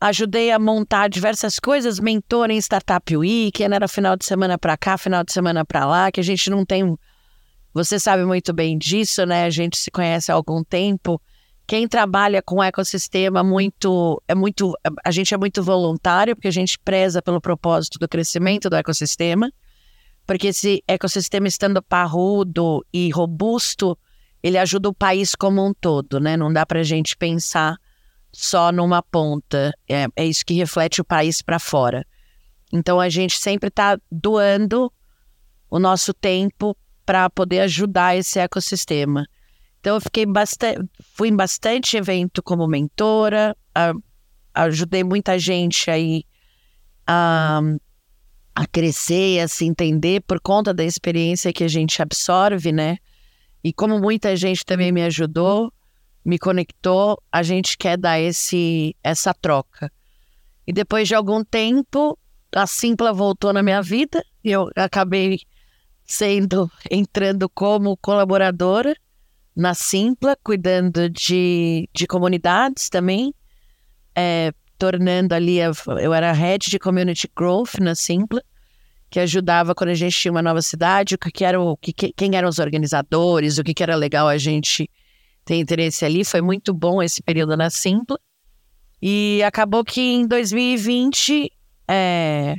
ajudei 0.03 0.51
a 0.51 0.59
montar 0.59 1.09
diversas 1.09 1.61
coisas, 1.61 2.01
mentor 2.01 2.51
em 2.51 2.59
Startup 2.59 3.17
Week, 3.17 3.63
era 3.63 3.87
final 3.87 4.17
de 4.17 4.25
semana 4.25 4.59
para 4.59 4.77
cá, 4.77 4.99
final 4.99 5.23
de 5.23 5.33
semana 5.33 5.65
para 5.65 5.87
lá, 5.87 6.11
que 6.11 6.19
a 6.19 6.25
gente 6.25 6.51
não 6.51 6.65
tem. 6.65 6.97
Você 7.73 7.99
sabe 7.99 8.25
muito 8.25 8.53
bem 8.53 8.77
disso, 8.77 9.25
né? 9.25 9.45
A 9.45 9.51
gente 9.51 9.79
se 9.79 9.91
conhece 9.91 10.31
há 10.31 10.35
algum 10.35 10.65
tempo 10.65 11.21
quem 11.65 11.87
trabalha 11.87 12.43
com 12.43 12.63
ecossistema 12.63 13.43
muito 13.45 14.21
é 14.27 14.35
muito 14.35 14.75
a 15.05 15.11
gente 15.13 15.33
é 15.33 15.39
muito 15.39 15.63
voluntário 15.63 16.35
porque 16.35 16.49
a 16.49 16.53
gente 16.53 16.77
preza 16.81 17.23
pelo 17.23 17.41
propósito 17.41 17.99
do 18.01 18.09
crescimento 18.09 18.69
do 18.69 18.77
ecossistema 18.77 19.51
porque 20.27 20.49
esse 20.49 20.83
ecossistema 20.89 21.47
estando 21.47 21.81
parrudo 21.81 22.85
e 22.93 23.11
robusto 23.11 23.97
ele 24.43 24.59
ajuda 24.59 24.89
o 24.89 24.95
país 24.95 25.37
como 25.37 25.65
um 25.65 25.73
todo 25.73 26.19
né 26.19 26.37
não 26.37 26.53
dá 26.53 26.67
para 26.67 26.81
a 26.81 26.85
gente 26.85 27.17
pensar 27.17 27.79
só 28.33 28.73
numa 28.73 29.03
ponta. 29.03 29.73
É, 29.89 30.07
é 30.17 30.25
isso 30.25 30.45
que 30.45 30.55
reflete 30.55 31.01
o 31.01 31.05
país 31.05 31.43
para 31.43 31.59
fora. 31.59 32.07
Então 32.73 32.99
a 32.99 33.09
gente 33.09 33.39
sempre 33.39 33.69
está 33.69 33.99
doando 34.11 34.91
o 35.71 35.79
nosso 35.79 36.15
tempo 36.15 36.77
para 37.05 37.29
poder 37.29 37.61
ajudar 37.61 38.17
esse 38.17 38.39
ecossistema. 38.39 39.27
Então 39.81 39.97
eu 39.97 40.01
fiquei 40.01 40.25
bastante, 40.25 40.81
fui 41.15 41.29
em 41.29 41.37
bastante 41.37 41.97
evento 41.97 42.43
como 42.43 42.67
mentora, 42.67 43.57
a, 43.75 43.93
ajudei 44.55 45.03
muita 45.03 45.39
gente 45.39 45.91
aí 45.91 46.25
a, 47.07 47.61
a 48.55 48.67
crescer 48.67 49.41
a 49.41 49.49
se 49.49 49.65
entender 49.65 50.23
por 50.23 50.41
conta 50.41 50.73
da 50.73 50.85
experiência 50.85 51.53
que 51.53 51.65
a 51.65 51.69
gente 51.69 52.01
absorve, 52.01 52.71
né? 52.71 52.99
E 53.65 53.73
como 53.73 53.99
muita 53.99 54.37
gente 54.37 54.65
também 54.65 54.93
me 54.93 55.03
ajudou, 55.03 55.73
me 56.25 56.39
conectou, 56.39 57.21
a 57.31 57.43
gente 57.43 57.77
quer 57.77 57.97
dar 57.97 58.21
esse 58.21 58.97
essa 59.03 59.35
troca. 59.35 59.91
E 60.67 60.73
depois 60.73 61.09
de 61.09 61.15
algum 61.15 61.45
tempo, 61.45 62.19
a 62.55 62.67
Simpla 62.67 63.13
voltou 63.13 63.53
na 63.53 63.63
minha 63.63 63.83
vida 63.83 64.25
e 64.45 64.51
eu 64.51 64.71
acabei 64.77 65.41
sendo 66.05 66.71
entrando 66.91 67.49
como 67.49 67.97
colaboradora 67.97 68.95
na 69.55 69.75
Simpla, 69.75 70.37
cuidando 70.43 71.11
de, 71.11 71.89
de 71.95 72.07
comunidades 72.07 72.89
também, 72.89 73.35
é, 74.15 74.53
tornando 74.79 75.35
ali, 75.35 75.61
a, 75.61 75.71
eu 76.01 76.15
era 76.15 76.33
head 76.33 76.71
de 76.71 76.79
Community 76.79 77.29
Growth 77.37 77.79
na 77.81 77.95
Simpla, 77.95 78.43
que 79.11 79.21
ajudava 79.21 79.75
quando 79.75 79.91
a 79.91 79.95
gente 79.95 80.19
tinha 80.19 80.33
uma 80.33 80.43
nova 80.43 80.63
cidade, 80.63 81.15
o 81.15 81.19
que, 81.19 81.31
que 81.31 81.45
era 81.45 81.61
o 81.61 81.77
que, 81.77 81.93
quem 81.93 82.35
eram 82.35 82.49
os 82.49 82.59
organizadores, 82.59 83.59
o 83.59 83.65
que, 83.65 83.75
que 83.75 83.83
era 83.83 83.95
legal 83.95 84.27
a 84.27 84.39
gente 84.39 84.89
ter 85.45 85.57
interesse 85.57 86.05
ali. 86.05 86.25
Foi 86.25 86.41
muito 86.41 86.73
bom 86.73 87.03
esse 87.03 87.23
período 87.23 87.57
na 87.57 87.71
Simpla. 87.71 88.19
E 89.01 89.43
acabou 89.45 89.85
que 89.85 90.01
em 90.01 90.27
2020 90.27 91.51
é, 91.89 92.57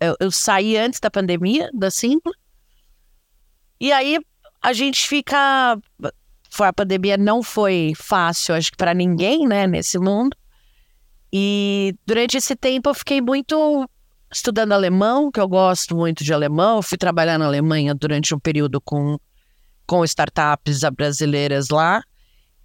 eu, 0.00 0.14
eu 0.20 0.30
saí 0.30 0.76
antes 0.76 1.00
da 1.00 1.10
pandemia 1.10 1.70
da 1.72 1.90
Simpla. 1.90 2.32
E 3.80 3.92
aí 3.92 4.18
a 4.62 4.72
gente 4.72 5.06
fica 5.06 5.78
a 6.58 6.72
pandemia 6.72 7.16
não 7.16 7.42
foi 7.42 7.92
fácil, 7.96 8.54
acho 8.54 8.70
que 8.70 8.76
para 8.76 8.94
ninguém, 8.94 9.46
né, 9.46 9.66
nesse 9.66 9.98
mundo. 9.98 10.36
E 11.32 11.94
durante 12.06 12.36
esse 12.36 12.56
tempo 12.56 12.88
eu 12.88 12.94
fiquei 12.94 13.20
muito 13.20 13.88
estudando 14.32 14.72
alemão, 14.72 15.30
que 15.30 15.40
eu 15.40 15.48
gosto 15.48 15.94
muito 15.94 16.24
de 16.24 16.32
alemão. 16.32 16.76
Eu 16.76 16.82
fui 16.82 16.96
trabalhar 16.96 17.38
na 17.38 17.46
Alemanha 17.46 17.94
durante 17.94 18.34
um 18.34 18.38
período 18.38 18.80
com, 18.80 19.18
com 19.86 20.04
startups 20.04 20.80
brasileiras 20.94 21.68
lá. 21.68 22.02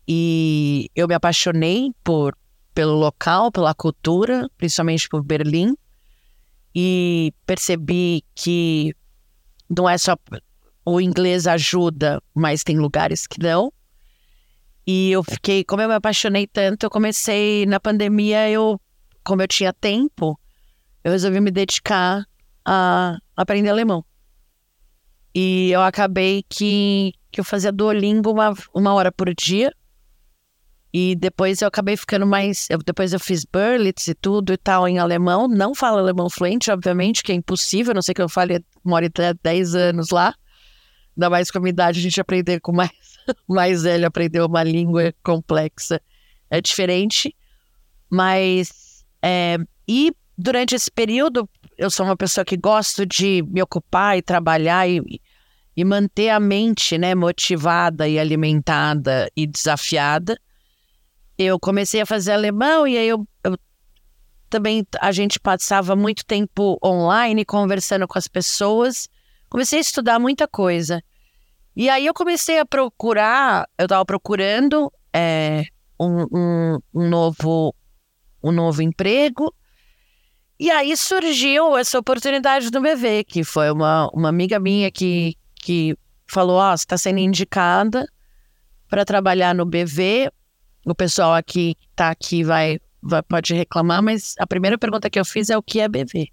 E 0.08 0.90
eu 0.96 1.08
me 1.08 1.14
apaixonei 1.14 1.92
por, 2.04 2.38
pelo 2.74 2.94
local, 2.94 3.52
pela 3.52 3.74
cultura, 3.74 4.50
principalmente 4.58 5.08
por 5.08 5.24
Berlim. 5.24 5.76
E 6.74 7.34
percebi 7.46 8.24
que 8.34 8.96
não 9.70 9.88
é 9.88 9.98
só 9.98 10.16
o 10.86 11.00
inglês 11.00 11.48
ajuda, 11.48 12.22
mas 12.34 12.64
tem 12.64 12.78
lugares 12.78 13.28
que 13.28 13.42
não. 13.42 13.72
E 14.86 15.12
eu 15.12 15.24
fiquei, 15.24 15.64
como 15.64 15.82
eu 15.82 15.88
me 15.88 15.94
apaixonei 15.94 16.48
tanto, 16.48 16.86
eu 16.86 16.90
comecei 16.90 17.66
na 17.66 17.80
pandemia, 17.80 18.50
eu, 18.50 18.82
como 19.24 19.42
eu 19.42 19.48
tinha 19.48 19.72
tempo, 19.72 20.40
eu 21.04 21.12
resolvi 21.12 21.40
me 21.40 21.52
dedicar 21.52 22.26
a 22.66 23.18
aprender 23.36 23.70
alemão. 23.70 24.04
E 25.34 25.72
eu 25.72 25.82
acabei 25.82 26.44
que, 26.50 27.14
que 27.32 27.40
eu 27.40 27.46
fazia 27.46 27.72
Duolingo 27.72 28.32
uma, 28.32 28.54
uma 28.74 28.94
hora 28.94 29.12
por 29.12 29.34
dia. 29.34 29.74
E 30.94 31.16
depois 31.16 31.62
eu 31.62 31.68
acabei 31.70 31.96
ficando 31.96 32.28
mais. 32.28 32.68
Eu, 32.70 32.78
depois 32.80 33.14
eu 33.14 33.20
fiz 33.20 33.46
Berlitz 33.46 34.08
e 34.10 34.14
tudo 34.14 34.52
e 34.52 34.58
tal 34.58 34.88
em 34.88 35.00
alemão. 35.00 35.48
Não 35.48 35.74
falo 35.74 35.98
alemão 35.98 36.30
fluente, 36.30 36.70
obviamente, 36.70 37.24
que 37.24 37.32
é 37.32 37.36
impossível, 37.36 37.94
não 37.94 38.02
sei 38.02 38.14
que 38.14 38.22
eu 38.22 38.28
fale, 38.28 38.64
moro 38.84 39.06
até 39.06 39.34
10 39.34 39.76
anos 39.76 40.10
lá. 40.10 40.36
Ainda 41.16 41.30
mais 41.30 41.50
com 41.50 41.60
a 41.60 41.62
minha 41.62 41.72
idade, 41.72 42.00
a 42.00 42.04
gente 42.04 42.20
aprender 42.20 42.60
com 42.60 42.74
mais, 42.74 42.92
mais 43.48 43.84
velho, 43.84 44.06
aprender 44.06 44.42
uma 44.42 44.64
língua 44.64 45.14
complexa. 45.24 46.02
É 46.50 46.60
diferente. 46.60 47.34
Mas. 48.10 49.06
É, 49.22 49.58
e 49.88 50.12
durante 50.38 50.76
esse 50.76 50.92
período, 50.92 51.50
eu 51.78 51.90
sou 51.90 52.06
uma 52.06 52.18
pessoa 52.18 52.44
que 52.44 52.58
gosto 52.58 53.06
de 53.06 53.44
me 53.48 53.62
ocupar 53.62 54.18
e 54.18 54.22
trabalhar 54.22 54.90
e, 54.90 55.22
e 55.78 55.86
manter 55.86 56.30
a 56.30 56.40
mente 56.40 56.98
né, 56.98 57.16
motivada 57.16 58.10
e 58.10 58.20
alimentada 58.20 59.32
e 59.38 59.48
desafiada 59.48 60.38
eu 61.38 61.60
comecei 61.60 62.02
a 62.02 62.06
fazer 62.06 62.34
alemão 62.34 62.88
e 62.88 62.98
aí 62.98 63.08
eu, 63.08 63.28
eu 63.44 63.58
também 64.50 64.86
a 65.00 65.12
gente 65.12 65.40
passava 65.40 65.96
muito 65.96 66.26
tempo 66.26 66.78
online 66.84 67.46
conversando 67.46 68.08
com 68.08 68.18
as 68.18 68.28
pessoas. 68.28 69.10
Comecei 69.50 69.80
a 69.80 69.82
estudar 69.82 70.20
muita 70.20 70.48
coisa. 70.48 71.02
E 71.76 71.90
aí 71.90 72.06
eu 72.06 72.14
comecei 72.14 72.60
a 72.60 72.66
procurar, 72.66 73.66
eu 73.78 73.86
estava 73.86 74.06
procurando 74.06 74.92
é, 75.14 75.64
um, 76.00 76.24
um, 76.32 76.80
um, 76.94 77.10
novo, 77.10 77.74
um 78.44 78.52
novo 78.52 78.82
emprego. 78.82 79.54
E 80.60 80.70
aí 80.70 80.96
surgiu 80.96 81.78
essa 81.78 81.98
oportunidade 81.98 82.70
do 82.70 82.82
BV, 82.82 83.24
que 83.24 83.44
foi 83.44 83.72
uma, 83.72 84.10
uma 84.14 84.30
amiga 84.30 84.60
minha 84.60 84.92
que, 84.92 85.36
que 85.56 85.98
falou: 86.28 86.58
Ó, 86.58 86.74
oh, 86.74 86.78
você 86.78 86.84
está 86.84 86.98
sendo 86.98 87.20
indicada 87.20 88.06
para 88.90 89.06
trabalhar 89.06 89.56
no 89.56 89.66
BV 89.66 90.30
o 90.86 90.96
pessoal 90.96 91.34
aqui 91.34 91.76
tá 91.96 92.10
aqui 92.10 92.44
vai, 92.44 92.80
vai 93.02 93.22
pode 93.22 93.54
reclamar, 93.54 94.02
mas 94.02 94.36
a 94.40 94.48
primeira 94.48 94.78
pergunta 94.78 95.10
que 95.10 95.20
eu 95.20 95.26
fiz 95.26 95.50
é 95.50 95.58
o 95.58 95.64
que 95.64 95.80
é 95.80 95.88
BV. 95.88 96.32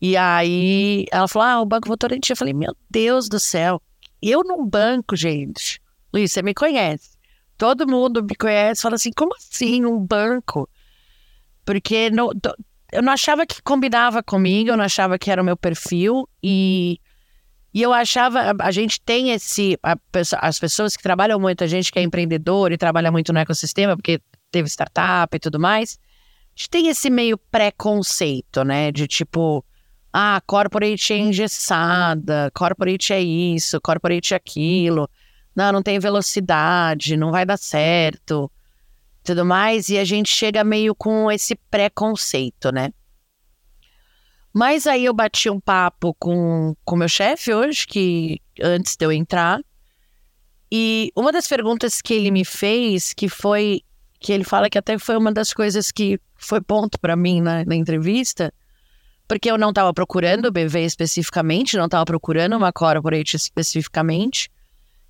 E 0.00 0.16
aí 0.16 1.06
ela 1.10 1.28
falou: 1.28 1.48
Ah, 1.48 1.60
o 1.60 1.66
Banco 1.66 1.88
Votorantim. 1.88 2.32
Eu 2.32 2.36
falei: 2.36 2.54
Meu 2.54 2.76
Deus 2.90 3.28
do 3.28 3.40
céu, 3.40 3.80
eu 4.20 4.42
num 4.44 4.66
banco, 4.66 5.16
gente. 5.16 5.80
Luiz, 6.12 6.32
você 6.32 6.42
me 6.42 6.54
conhece. 6.54 7.16
Todo 7.56 7.88
mundo 7.88 8.22
me 8.22 8.34
conhece. 8.34 8.82
Fala 8.82 8.96
assim: 8.96 9.10
Como 9.12 9.34
assim 9.36 9.84
um 9.84 9.98
banco? 9.98 10.68
Porque 11.64 12.10
eu 12.92 13.02
não 13.02 13.12
achava 13.12 13.46
que 13.46 13.62
combinava 13.62 14.22
comigo, 14.22 14.70
eu 14.70 14.76
não 14.76 14.84
achava 14.84 15.18
que 15.18 15.30
era 15.30 15.42
o 15.42 15.44
meu 15.44 15.56
perfil. 15.56 16.28
E 16.42 17.00
e 17.76 17.82
eu 17.82 17.92
achava, 17.92 18.54
a 18.58 18.70
gente 18.70 18.98
tem 18.98 19.32
esse, 19.32 19.78
a, 19.82 19.98
as 20.40 20.58
pessoas 20.58 20.96
que 20.96 21.02
trabalham 21.02 21.38
muito, 21.38 21.62
a 21.62 21.66
gente 21.66 21.92
que 21.92 21.98
é 21.98 22.02
empreendedor 22.02 22.72
e 22.72 22.78
trabalha 22.78 23.12
muito 23.12 23.34
no 23.34 23.38
ecossistema, 23.38 23.94
porque 23.94 24.18
teve 24.50 24.66
startup 24.66 25.36
e 25.36 25.38
tudo 25.38 25.60
mais, 25.60 25.98
a 26.00 26.50
gente 26.56 26.70
tem 26.70 26.88
esse 26.88 27.10
meio 27.10 27.36
preconceito, 27.36 28.64
né? 28.64 28.90
De 28.90 29.06
tipo, 29.06 29.62
ah, 30.10 30.40
corporate 30.46 31.12
é 31.12 31.18
engessada, 31.18 32.50
corporate 32.54 33.12
é 33.12 33.20
isso, 33.20 33.78
corporate 33.82 34.32
é 34.32 34.38
aquilo, 34.38 35.06
não, 35.54 35.70
não 35.70 35.82
tem 35.82 35.98
velocidade, 35.98 37.14
não 37.14 37.30
vai 37.30 37.44
dar 37.44 37.58
certo, 37.58 38.50
tudo 39.22 39.44
mais, 39.44 39.90
e 39.90 39.98
a 39.98 40.04
gente 40.04 40.30
chega 40.30 40.64
meio 40.64 40.94
com 40.94 41.30
esse 41.30 41.54
preconceito, 41.70 42.72
né? 42.72 42.90
Mas 44.58 44.86
aí 44.86 45.04
eu 45.04 45.12
bati 45.12 45.50
um 45.50 45.60
papo 45.60 46.14
com 46.14 46.74
o 46.86 46.96
meu 46.96 47.10
chefe 47.10 47.52
hoje, 47.52 47.86
que 47.86 48.40
antes 48.58 48.96
de 48.96 49.04
eu 49.04 49.12
entrar. 49.12 49.60
E 50.72 51.12
uma 51.14 51.30
das 51.30 51.46
perguntas 51.46 52.00
que 52.00 52.14
ele 52.14 52.30
me 52.30 52.42
fez, 52.42 53.12
que 53.12 53.28
foi 53.28 53.82
que 54.18 54.32
ele 54.32 54.44
fala 54.44 54.70
que 54.70 54.78
até 54.78 54.98
foi 54.98 55.18
uma 55.18 55.30
das 55.30 55.52
coisas 55.52 55.92
que 55.92 56.18
foi 56.38 56.62
ponto 56.62 56.98
para 56.98 57.14
mim 57.14 57.42
na, 57.42 57.66
na, 57.66 57.74
entrevista, 57.74 58.50
porque 59.28 59.50
eu 59.50 59.58
não 59.58 59.68
estava 59.68 59.92
procurando 59.92 60.46
o 60.46 60.50
BV 60.50 60.86
especificamente, 60.86 61.76
não 61.76 61.84
estava 61.84 62.06
procurando 62.06 62.56
uma 62.56 62.72
corporate 62.72 63.36
especificamente. 63.36 64.50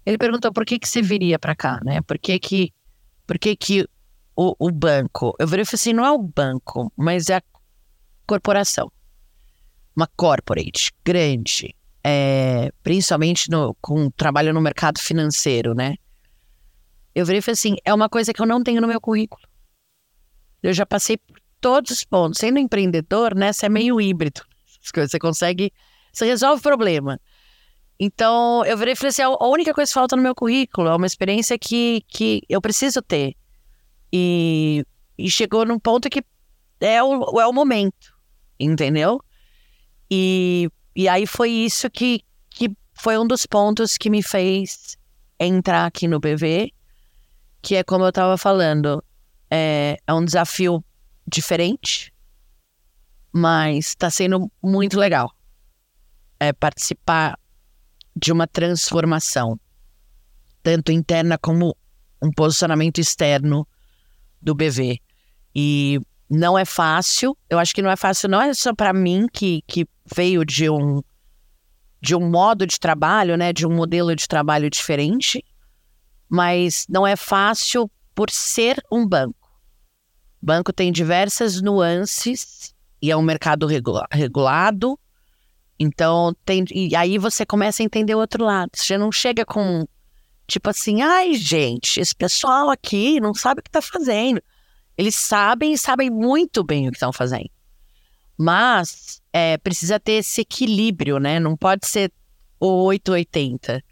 Ele 0.05 0.19
perguntou 0.19 0.53
por 0.53 0.67
que 0.67 0.77
que 0.77 0.89
você 0.89 1.01
viria 1.01 1.39
para 1.39 1.55
cá, 1.55 1.79
né? 1.85 2.01
Por 2.01 2.19
que 2.19 2.37
que, 2.41 2.73
por 3.25 3.39
que, 3.39 3.55
que 3.55 3.89
o, 4.35 4.57
o 4.59 4.73
banco? 4.73 5.37
Eu 5.39 5.47
virei 5.47 5.63
e 5.63 5.65
falei 5.65 5.77
assim, 5.77 5.93
não 5.93 6.05
é 6.05 6.11
o 6.11 6.19
banco, 6.19 6.93
mas 6.97 7.31
é 7.31 7.37
a 7.37 7.43
corporação 8.27 8.91
uma 9.97 10.07
corporate 10.07 10.93
grande, 11.03 11.75
é, 12.05 12.71
principalmente 12.83 13.51
no, 13.51 13.75
com 13.81 14.11
trabalho 14.11 14.53
no 14.53 14.61
mercado 14.61 15.01
financeiro, 15.01 15.75
né? 15.75 15.97
Eu 17.15 17.25
virei 17.25 17.39
e 17.39 17.43
falei 17.43 17.55
assim: 17.55 17.77
é 17.85 17.95
uma 17.95 18.09
coisa 18.09 18.33
que 18.33 18.43
eu 18.43 18.47
não 18.47 18.63
tenho 18.63 18.81
no 18.81 18.87
meu 18.87 19.01
currículo. 19.01 19.43
Eu 20.63 20.73
já 20.75 20.85
passei 20.85 21.17
por 21.17 21.41
todos 21.61 21.91
os 21.91 22.05
pontos. 22.05 22.39
Sendo 22.39 22.59
empreendedor, 22.59 23.35
né? 23.35 23.53
Você 23.53 23.67
é 23.67 23.69
meio 23.71 23.99
híbrido. 24.01 24.43
Você 24.95 25.19
consegue. 25.19 25.73
Você 26.13 26.27
resolve 26.27 26.61
o 26.61 26.63
problema. 26.63 27.19
Então, 27.99 28.63
eu 28.67 28.77
virei 28.77 28.93
e 28.93 28.97
falei 28.97 29.09
assim: 29.09 29.23
a 29.23 29.47
única 29.47 29.73
coisa 29.73 29.89
que 29.89 29.95
falta 29.95 30.15
no 30.15 30.23
meu 30.23 30.35
currículo 30.35 30.89
é 30.89 30.95
uma 30.95 31.07
experiência 31.07 31.59
que, 31.59 32.03
que 32.09 32.43
eu 32.49 32.61
preciso 32.61 33.01
ter. 33.01 33.35
E, 34.13 34.85
e 35.17 35.31
chegou 35.31 35.65
num 35.65 35.79
ponto 35.79 36.11
que 36.11 36.23
é 36.81 37.03
o, 37.03 37.41
é 37.41 37.47
o 37.47 37.53
momento, 37.53 38.15
entendeu? 38.61 39.21
E, 40.11 40.69
e 40.95 41.09
aí 41.09 41.27
foi 41.27 41.51
isso 41.51 41.91
que, 41.91 42.23
que 42.51 42.71
foi 42.95 43.19
um 43.19 43.27
dos 43.27 43.47
pontos 43.47 43.97
que 43.97 44.09
me 44.09 44.23
fez 44.23 44.97
entrar 45.39 45.87
aqui 45.87 46.07
no 46.09 46.21
BV, 46.21 46.73
que 47.61 47.75
é 47.75 47.85
como 47.85 48.05
eu 48.05 48.11
estava 48.11 48.39
falando, 48.39 49.03
é, 49.51 49.99
é 50.07 50.15
um 50.15 50.25
desafio 50.25 50.85
diferente, 51.27 52.13
mas 53.33 53.89
está 53.89 54.09
sendo 54.09 54.51
muito 54.63 54.99
legal 54.99 55.31
é, 56.39 56.53
participar 56.53 57.39
de 58.15 58.33
uma 58.33 58.47
transformação, 58.47 59.59
tanto 60.63 60.91
interna 60.91 61.37
como 61.37 61.77
um 62.23 62.31
posicionamento 62.31 62.99
externo 62.99 63.67
do 64.41 64.55
BV. 64.55 65.01
E 65.55 66.01
não 66.29 66.59
é 66.59 66.65
fácil. 66.65 67.37
Eu 67.49 67.59
acho 67.59 67.75
que 67.75 67.83
não 67.83 67.91
é 67.91 67.97
fácil, 67.97 68.29
não 68.29 68.41
é 68.41 68.53
só 68.55 68.75
para 68.75 68.93
mim 68.93 69.27
que, 69.33 69.63
que 69.67 69.87
veio 70.15 70.45
de 70.45 70.69
um 70.71 71.03
de 72.01 72.15
um 72.15 72.31
modo 72.31 72.67
de 72.67 72.79
trabalho, 72.79 73.37
né, 73.37 73.53
de 73.53 73.67
um 73.67 73.75
modelo 73.75 74.15
de 74.15 74.29
trabalho 74.29 74.71
diferente, 74.71 75.45
mas 76.29 76.87
não 76.89 77.07
é 77.07 77.17
fácil 77.17 77.91
por 78.15 78.31
ser 78.31 78.81
um 78.93 79.07
banco. 79.07 79.51
Banco 80.41 80.73
tem 80.73 80.93
diversas 80.93 81.61
nuances 81.61 82.75
e 83.03 83.11
é 83.11 83.17
um 83.17 83.23
mercado 83.23 83.67
regula 83.67 84.07
regulado. 84.13 84.99
Então, 85.79 86.35
tem, 86.45 86.65
e 86.73 86.95
aí 86.95 87.19
você 87.19 87.45
começa 87.45 87.83
a 87.83 87.85
entender 87.85 88.15
o 88.15 88.21
outro 88.21 88.45
lado. 88.45 88.71
Você 88.75 88.97
não 88.97 89.11
chega 89.11 89.45
com, 89.45 89.87
tipo 90.47 90.71
assim, 90.71 91.03
ai, 91.03 91.35
gente, 91.35 92.01
esse 92.01 92.15
pessoal 92.15 92.71
aqui 92.71 93.21
não 93.21 93.35
sabe 93.35 93.61
o 93.61 93.63
que 93.63 93.69
está 93.69 93.83
fazendo. 93.83 94.41
Eles 94.97 95.15
sabem 95.15 95.73
e 95.73 95.79
sabem 95.79 96.09
muito 96.09 96.65
bem 96.65 96.89
o 96.89 96.91
que 96.91 96.97
estão 96.97 97.13
fazendo. 97.13 97.51
Mas 98.39 99.23
é, 99.33 99.57
precisa 99.59 99.99
ter 99.99 100.13
esse 100.13 100.43
equilíbrio, 100.43 101.19
né? 101.19 101.41
Não 101.41 101.57
pode 101.57 101.87
ser 101.87 102.13
o 102.61 102.85
880. 102.85 103.83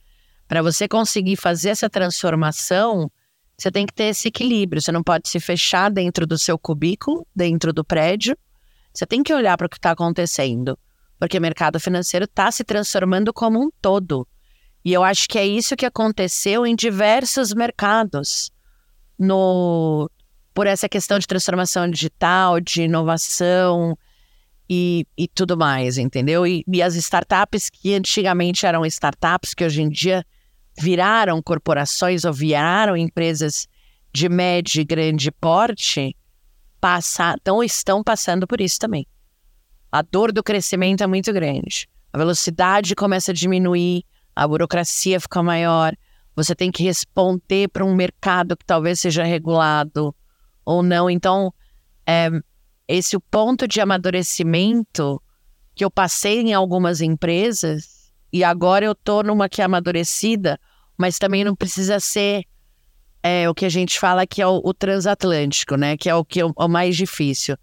Para 0.46 0.62
você 0.62 0.86
conseguir 0.86 1.36
fazer 1.36 1.70
essa 1.70 1.88
transformação, 1.88 3.10
você 3.56 3.70
tem 3.70 3.86
que 3.86 3.94
ter 3.94 4.04
esse 4.04 4.28
equilíbrio. 4.28 4.82
Você 4.82 4.92
não 4.92 5.02
pode 5.02 5.28
se 5.28 5.40
fechar 5.40 5.90
dentro 5.90 6.26
do 6.26 6.36
seu 6.36 6.58
cubículo, 6.58 7.26
dentro 7.34 7.72
do 7.72 7.84
prédio. 7.84 8.36
Você 8.92 9.06
tem 9.06 9.22
que 9.22 9.32
olhar 9.32 9.56
para 9.56 9.66
o 9.66 9.70
que 9.70 9.76
está 9.76 9.92
acontecendo, 9.92 10.78
porque 11.18 11.38
o 11.38 11.40
mercado 11.40 11.80
financeiro 11.80 12.24
está 12.24 12.50
se 12.50 12.62
transformando 12.62 13.32
como 13.32 13.60
um 13.60 13.70
todo. 13.80 14.26
E 14.84 14.92
eu 14.92 15.02
acho 15.02 15.26
que 15.28 15.38
é 15.38 15.46
isso 15.46 15.76
que 15.76 15.86
aconteceu 15.86 16.66
em 16.66 16.76
diversos 16.76 17.54
mercados. 17.54 18.52
No, 19.18 20.10
por 20.52 20.66
essa 20.66 20.88
questão 20.88 21.18
de 21.18 21.26
transformação 21.26 21.88
digital, 21.88 22.60
de 22.60 22.82
inovação 22.82 23.96
e, 24.68 25.06
e 25.16 25.28
tudo 25.28 25.56
mais, 25.56 25.98
entendeu? 25.98 26.46
E, 26.46 26.64
e 26.66 26.82
as 26.82 26.94
startups 26.94 27.68
que 27.70 27.94
antigamente 27.94 28.64
eram 28.66 28.84
startups, 28.86 29.54
que 29.54 29.64
hoje 29.64 29.82
em 29.82 29.88
dia 29.88 30.24
viraram 30.78 31.42
corporações 31.42 32.24
ou 32.24 32.32
viraram 32.32 32.96
empresas 32.96 33.66
de 34.12 34.28
médio 34.28 34.80
e 34.80 34.84
grande 34.84 35.30
porte, 35.30 36.16
então 37.38 37.62
estão 37.62 38.02
passando 38.02 38.46
por 38.46 38.60
isso 38.60 38.78
também. 38.78 39.06
A 39.90 40.02
dor 40.02 40.32
do 40.32 40.42
crescimento 40.42 41.02
é 41.02 41.06
muito 41.06 41.32
grande. 41.32 41.88
A 42.12 42.18
velocidade 42.18 42.94
começa 42.94 43.30
a 43.30 43.34
diminuir, 43.34 44.04
a 44.36 44.46
burocracia 44.46 45.20
fica 45.20 45.42
maior, 45.42 45.94
você 46.36 46.54
tem 46.54 46.70
que 46.70 46.82
responder 46.82 47.68
para 47.68 47.84
um 47.84 47.94
mercado 47.94 48.56
que 48.56 48.64
talvez 48.64 49.00
seja 49.00 49.24
regulado, 49.24 50.14
ou 50.64 50.82
não. 50.82 51.08
Então, 51.08 51.52
é, 52.06 52.28
esse 52.86 53.18
ponto 53.18 53.66
de 53.66 53.80
amadurecimento 53.80 55.20
que 55.74 55.84
eu 55.84 55.90
passei 55.90 56.40
em 56.40 56.52
algumas 56.52 57.00
empresas 57.00 58.12
e 58.32 58.44
agora 58.44 58.84
eu 58.84 58.94
tô 58.94 59.22
numa 59.22 59.48
que 59.48 59.62
é 59.62 59.64
amadurecida, 59.64 60.58
mas 60.96 61.18
também 61.18 61.44
não 61.44 61.54
precisa 61.54 61.98
ser 62.00 62.44
é 63.22 63.48
o 63.48 63.54
que 63.54 63.64
a 63.64 63.70
gente 63.70 63.98
fala 63.98 64.26
que 64.26 64.42
é 64.42 64.46
o, 64.46 64.60
o 64.62 64.74
transatlântico, 64.74 65.76
né? 65.76 65.96
Que 65.96 66.10
é 66.10 66.14
o 66.14 66.22
que 66.22 66.40
é 66.40 66.44
o, 66.44 66.52
o 66.54 66.68
mais 66.68 66.94
difícil. 66.94 67.56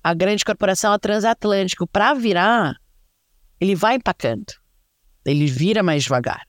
A 0.00 0.14
grande 0.14 0.44
corporação 0.44 0.94
é 0.94 0.98
transatlântico. 0.98 1.88
Para 1.88 2.14
virar, 2.14 2.76
ele 3.60 3.74
vai 3.74 3.96
empacando. 3.96 4.46
Ele 5.24 5.46
vira 5.46 5.82
mais 5.82 6.04
devagar. 6.04 6.46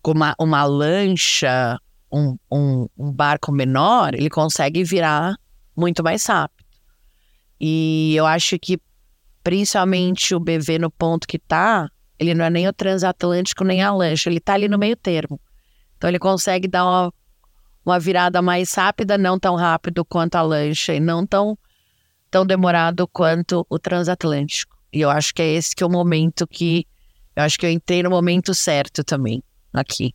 Com 0.00 0.12
uma, 0.12 0.34
uma 0.40 0.64
lancha, 0.64 1.78
um, 2.10 2.38
um, 2.50 2.88
um 2.96 3.12
barco 3.12 3.52
menor, 3.52 4.14
ele 4.14 4.30
consegue 4.30 4.82
virar 4.82 5.36
muito 5.76 6.02
mais 6.02 6.24
rápido. 6.24 6.57
E 7.60 8.14
eu 8.16 8.26
acho 8.26 8.58
que, 8.58 8.78
principalmente 9.42 10.34
o 10.34 10.40
BV 10.40 10.78
no 10.78 10.90
ponto 10.90 11.26
que 11.26 11.38
tá, 11.38 11.90
ele 12.18 12.34
não 12.34 12.44
é 12.44 12.50
nem 12.50 12.68
o 12.68 12.72
transatlântico 12.72 13.64
nem 13.64 13.82
a 13.82 13.92
lancha, 13.92 14.28
ele 14.28 14.40
tá 14.40 14.54
ali 14.54 14.68
no 14.68 14.78
meio 14.78 14.96
termo. 14.96 15.40
Então 15.96 16.08
ele 16.08 16.18
consegue 16.18 16.68
dar 16.68 16.84
uma, 16.84 17.14
uma 17.84 17.98
virada 17.98 18.40
mais 18.42 18.74
rápida, 18.74 19.16
não 19.18 19.38
tão 19.38 19.56
rápido 19.56 20.04
quanto 20.04 20.36
a 20.36 20.42
lancha 20.42 20.94
e 20.94 21.00
não 21.00 21.26
tão, 21.26 21.58
tão 22.30 22.46
demorado 22.46 23.06
quanto 23.08 23.66
o 23.68 23.78
transatlântico. 23.78 24.76
E 24.92 25.00
eu 25.00 25.10
acho 25.10 25.34
que 25.34 25.42
é 25.42 25.54
esse 25.54 25.74
que 25.74 25.82
é 25.82 25.86
o 25.86 25.90
momento 25.90 26.46
que 26.46 26.86
eu 27.38 27.44
acho 27.44 27.56
que 27.56 27.64
eu 27.64 27.70
entrei 27.70 28.02
no 28.02 28.10
momento 28.10 28.52
certo 28.52 29.04
também 29.04 29.44
aqui 29.72 30.12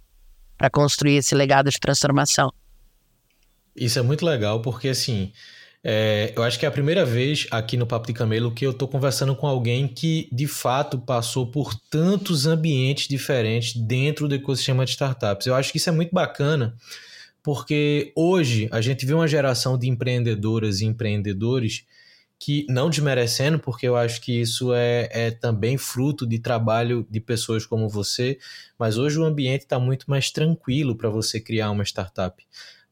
para 0.57 0.69
construir 0.69 1.15
esse 1.15 1.33
legado 1.33 1.69
de 1.69 1.79
transformação. 1.79 2.51
Isso 3.73 3.97
é 3.97 4.01
muito 4.01 4.25
legal 4.25 4.61
porque 4.61 4.89
assim, 4.89 5.31
é, 5.85 6.31
eu 6.33 6.43
acho 6.43 6.57
que 6.57 6.65
é 6.65 6.69
a 6.69 6.71
primeira 6.71 7.03
vez 7.05 7.45
aqui 7.51 7.75
no 7.75 7.85
Papo 7.85 8.07
de 8.07 8.13
Camelo 8.13 8.53
que 8.53 8.65
eu 8.65 8.71
estou 8.71 8.87
conversando 8.87 9.35
com 9.35 9.45
alguém 9.45 9.85
que 9.85 10.29
de 10.31 10.47
fato 10.47 10.97
passou 10.97 11.45
por 11.47 11.75
tantos 11.75 12.47
ambientes 12.47 13.09
diferentes 13.09 13.75
dentro 13.75 14.29
do 14.29 14.35
ecossistema 14.35 14.85
de 14.85 14.91
startups. 14.91 15.45
Eu 15.45 15.55
acho 15.55 15.71
que 15.73 15.77
isso 15.77 15.89
é 15.89 15.91
muito 15.91 16.13
bacana, 16.13 16.73
porque 17.43 18.13
hoje 18.15 18.69
a 18.71 18.79
gente 18.79 19.05
vê 19.05 19.13
uma 19.13 19.27
geração 19.27 19.77
de 19.77 19.89
empreendedoras 19.89 20.79
e 20.79 20.85
empreendedores 20.85 21.85
que, 22.39 22.65
não 22.69 22.89
desmerecendo, 22.89 23.59
porque 23.59 23.85
eu 23.85 23.97
acho 23.97 24.21
que 24.21 24.39
isso 24.39 24.73
é, 24.73 25.09
é 25.11 25.31
também 25.31 25.77
fruto 25.77 26.25
de 26.25 26.39
trabalho 26.39 27.05
de 27.09 27.19
pessoas 27.19 27.65
como 27.65 27.89
você, 27.89 28.37
mas 28.79 28.97
hoje 28.97 29.19
o 29.19 29.23
ambiente 29.23 29.61
está 29.61 29.79
muito 29.79 30.09
mais 30.09 30.31
tranquilo 30.31 30.95
para 30.95 31.09
você 31.09 31.41
criar 31.41 31.71
uma 31.71 31.83
startup 31.83 32.41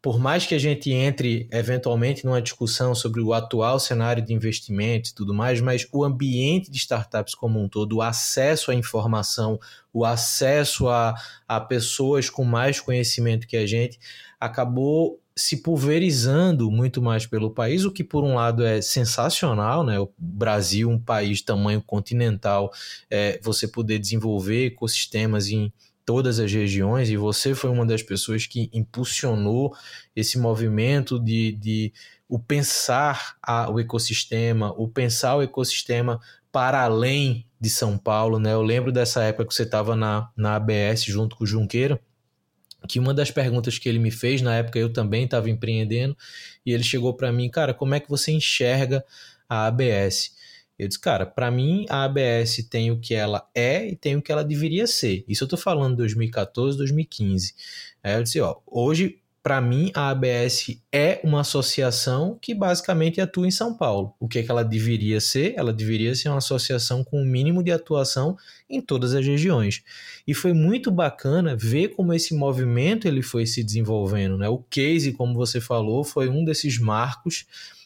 por 0.01 0.19
mais 0.19 0.47
que 0.47 0.55
a 0.55 0.59
gente 0.59 0.91
entre 0.91 1.47
eventualmente 1.51 2.25
numa 2.25 2.41
discussão 2.41 2.95
sobre 2.95 3.21
o 3.21 3.33
atual 3.33 3.79
cenário 3.79 4.23
de 4.23 4.33
investimentos 4.33 5.11
e 5.11 5.15
tudo 5.15 5.33
mais, 5.33 5.61
mas 5.61 5.87
o 5.91 6.03
ambiente 6.03 6.71
de 6.71 6.77
startups 6.77 7.35
como 7.35 7.61
um 7.61 7.69
todo, 7.69 7.97
o 7.97 8.01
acesso 8.01 8.71
à 8.71 8.75
informação, 8.75 9.59
o 9.93 10.03
acesso 10.03 10.87
a, 10.87 11.13
a 11.47 11.61
pessoas 11.61 12.29
com 12.29 12.43
mais 12.43 12.79
conhecimento 12.79 13.47
que 13.47 13.57
a 13.57 13.67
gente, 13.67 13.99
acabou 14.39 15.21
se 15.35 15.57
pulverizando 15.57 16.69
muito 16.69 17.01
mais 17.01 17.25
pelo 17.25 17.51
país, 17.51 17.85
o 17.85 17.91
que 17.91 18.03
por 18.03 18.23
um 18.23 18.35
lado 18.35 18.65
é 18.65 18.81
sensacional, 18.81 19.83
né? 19.83 19.99
O 19.99 20.11
Brasil, 20.17 20.89
um 20.89 20.99
país 20.99 21.41
tamanho 21.41 21.81
continental, 21.81 22.71
é, 23.09 23.39
você 23.41 23.67
poder 23.67 23.97
desenvolver 23.97 24.67
ecossistemas 24.67 25.47
em 25.47 25.71
todas 26.11 26.39
as 26.39 26.51
regiões, 26.51 27.09
e 27.09 27.15
você 27.15 27.55
foi 27.55 27.69
uma 27.69 27.85
das 27.85 28.03
pessoas 28.03 28.45
que 28.45 28.69
impulsionou 28.73 29.73
esse 30.13 30.37
movimento 30.37 31.17
de, 31.17 31.53
de 31.53 31.93
o 32.27 32.37
pensar 32.37 33.37
a, 33.41 33.71
o 33.71 33.79
ecossistema, 33.79 34.73
o 34.73 34.89
pensar 34.89 35.37
o 35.37 35.41
ecossistema 35.41 36.19
para 36.51 36.81
além 36.81 37.45
de 37.61 37.69
São 37.69 37.97
Paulo, 37.97 38.39
né? 38.39 38.51
Eu 38.51 38.61
lembro 38.61 38.91
dessa 38.91 39.23
época 39.23 39.47
que 39.47 39.53
você 39.53 39.63
estava 39.63 39.95
na, 39.95 40.29
na 40.35 40.55
ABS 40.55 41.05
junto 41.05 41.37
com 41.37 41.45
o 41.45 41.47
Junqueira, 41.47 41.97
que 42.89 42.99
uma 42.99 43.13
das 43.13 43.31
perguntas 43.31 43.77
que 43.77 43.87
ele 43.87 43.97
me 43.97 44.11
fez, 44.11 44.41
na 44.41 44.57
época 44.57 44.77
eu 44.77 44.91
também 44.91 45.23
estava 45.23 45.49
empreendendo, 45.49 46.17
e 46.65 46.73
ele 46.73 46.83
chegou 46.83 47.13
para 47.13 47.31
mim, 47.31 47.49
cara, 47.49 47.73
como 47.73 47.95
é 47.95 48.01
que 48.01 48.09
você 48.09 48.33
enxerga 48.33 49.01
a 49.47 49.65
ABS? 49.67 50.33
Eu 50.81 50.87
disse, 50.87 50.99
cara, 50.99 51.27
para 51.27 51.51
mim 51.51 51.85
a 51.87 52.05
ABS 52.05 52.67
tem 52.67 52.89
o 52.89 52.99
que 52.99 53.13
ela 53.13 53.47
é 53.53 53.87
e 53.87 53.95
tem 53.95 54.15
o 54.15 54.21
que 54.21 54.31
ela 54.31 54.43
deveria 54.43 54.87
ser. 54.87 55.23
Isso 55.27 55.43
eu 55.43 55.47
tô 55.47 55.55
falando 55.55 55.91
de 55.91 55.97
2014, 55.97 56.75
2015. 56.75 57.53
Aí 58.03 58.15
eu 58.15 58.23
disse, 58.23 58.41
ó, 58.41 58.57
hoje 58.65 59.19
para 59.43 59.61
mim 59.61 59.91
a 59.93 60.09
ABS 60.09 60.81
é 60.91 61.21
uma 61.23 61.41
associação 61.41 62.35
que 62.41 62.55
basicamente 62.55 63.21
atua 63.21 63.47
em 63.47 63.51
São 63.51 63.77
Paulo. 63.77 64.15
O 64.19 64.27
que, 64.27 64.39
é 64.39 64.43
que 64.43 64.49
ela 64.49 64.63
deveria 64.63 65.21
ser? 65.21 65.53
Ela 65.55 65.71
deveria 65.71 66.15
ser 66.15 66.29
uma 66.29 66.39
associação 66.39 67.03
com 67.03 67.19
o 67.19 67.21
um 67.21 67.25
mínimo 67.25 67.63
de 67.63 67.71
atuação 67.71 68.35
em 68.67 68.81
todas 68.81 69.13
as 69.13 69.23
regiões. 69.23 69.83
E 70.25 70.33
foi 70.33 70.51
muito 70.51 70.89
bacana 70.89 71.55
ver 71.55 71.89
como 71.89 72.11
esse 72.11 72.33
movimento 72.33 73.07
ele 73.07 73.21
foi 73.21 73.45
se 73.45 73.63
desenvolvendo, 73.63 74.35
né? 74.35 74.49
O 74.49 74.57
case, 74.57 75.11
como 75.11 75.35
você 75.35 75.61
falou, 75.61 76.03
foi 76.03 76.27
um 76.27 76.43
desses 76.43 76.79
marcos 76.79 77.45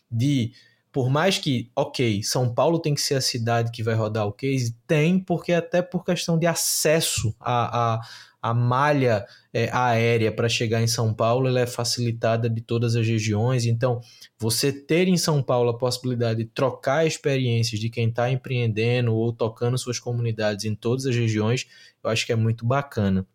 de 0.09 0.53
por 0.95 1.09
mais 1.09 1.37
que, 1.37 1.69
ok, 1.75 2.23
São 2.23 2.53
Paulo 2.53 2.79
tem 2.79 2.93
que 2.93 3.01
ser 3.01 3.15
a 3.15 3.21
cidade 3.21 3.69
que 3.69 3.83
vai 3.83 3.93
rodar 3.93 4.25
o 4.25 4.31
case, 4.31 4.77
tem, 4.87 5.19
porque 5.19 5.51
até 5.51 5.81
por 5.81 6.05
questão 6.05 6.39
de 6.39 6.47
acesso 6.47 7.35
à, 7.37 7.95
à, 7.95 8.01
à 8.41 8.53
malha 8.53 9.25
é, 9.53 9.69
aérea 9.73 10.31
para 10.31 10.47
chegar 10.47 10.81
em 10.81 10.87
São 10.87 11.13
Paulo, 11.13 11.49
ela 11.49 11.59
é 11.59 11.67
facilitada 11.67 12.49
de 12.49 12.61
todas 12.61 12.95
as 12.95 13.05
regiões. 13.05 13.65
Então, 13.65 13.99
você 14.39 14.71
ter 14.71 15.09
em 15.09 15.17
São 15.17 15.43
Paulo 15.43 15.71
a 15.71 15.77
possibilidade 15.77 16.45
de 16.45 16.49
trocar 16.49 17.05
experiências 17.05 17.77
de 17.77 17.89
quem 17.89 18.07
está 18.07 18.31
empreendendo 18.31 19.13
ou 19.13 19.33
tocando 19.33 19.77
suas 19.77 19.99
comunidades 19.99 20.63
em 20.63 20.73
todas 20.73 21.05
as 21.05 21.13
regiões, 21.13 21.67
eu 22.01 22.09
acho 22.09 22.25
que 22.25 22.31
é 22.31 22.37
muito 22.37 22.65
bacana. 22.65 23.27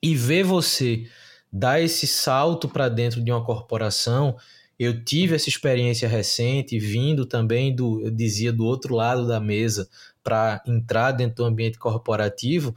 E 0.00 0.14
ver 0.14 0.44
você 0.44 1.08
dar 1.52 1.80
esse 1.80 2.06
salto 2.06 2.68
para 2.68 2.88
dentro 2.88 3.20
de 3.20 3.32
uma 3.32 3.44
corporação 3.44 4.36
eu 4.78 5.04
tive 5.04 5.34
essa 5.34 5.48
experiência 5.48 6.08
recente, 6.08 6.78
vindo 6.78 7.26
também 7.26 7.74
do, 7.74 8.00
eu 8.04 8.10
dizia, 8.10 8.52
do 8.52 8.64
outro 8.64 8.94
lado 8.94 9.26
da 9.26 9.40
mesa 9.40 9.88
para 10.22 10.62
entrar 10.66 11.12
dentro 11.12 11.36
do 11.36 11.44
ambiente 11.44 11.78
corporativo. 11.78 12.74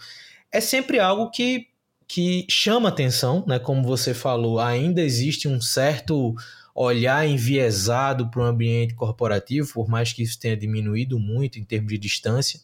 É 0.52 0.60
sempre 0.60 1.00
algo 1.00 1.30
que, 1.30 1.68
que 2.08 2.46
chama 2.50 2.90
atenção, 2.90 3.46
né? 3.48 3.60
Como 3.60 3.84
você 3.84 4.14
falou, 4.14 4.60
ainda 4.60 5.02
existe 5.02 5.48
um 5.48 5.62
certo 5.62 6.34
olhar 6.74 7.28
enviesado 7.28 8.30
para 8.32 8.42
o 8.42 8.46
ambiente 8.46 8.96
corporativo, 8.96 9.72
por 9.74 9.88
mais 9.88 10.12
que 10.12 10.24
isso 10.24 10.40
tenha 10.40 10.58
diminuído 10.58 11.20
muito 11.20 11.60
em 11.60 11.64
termos 11.64 11.92
de 11.92 11.98
distância. 12.00 12.60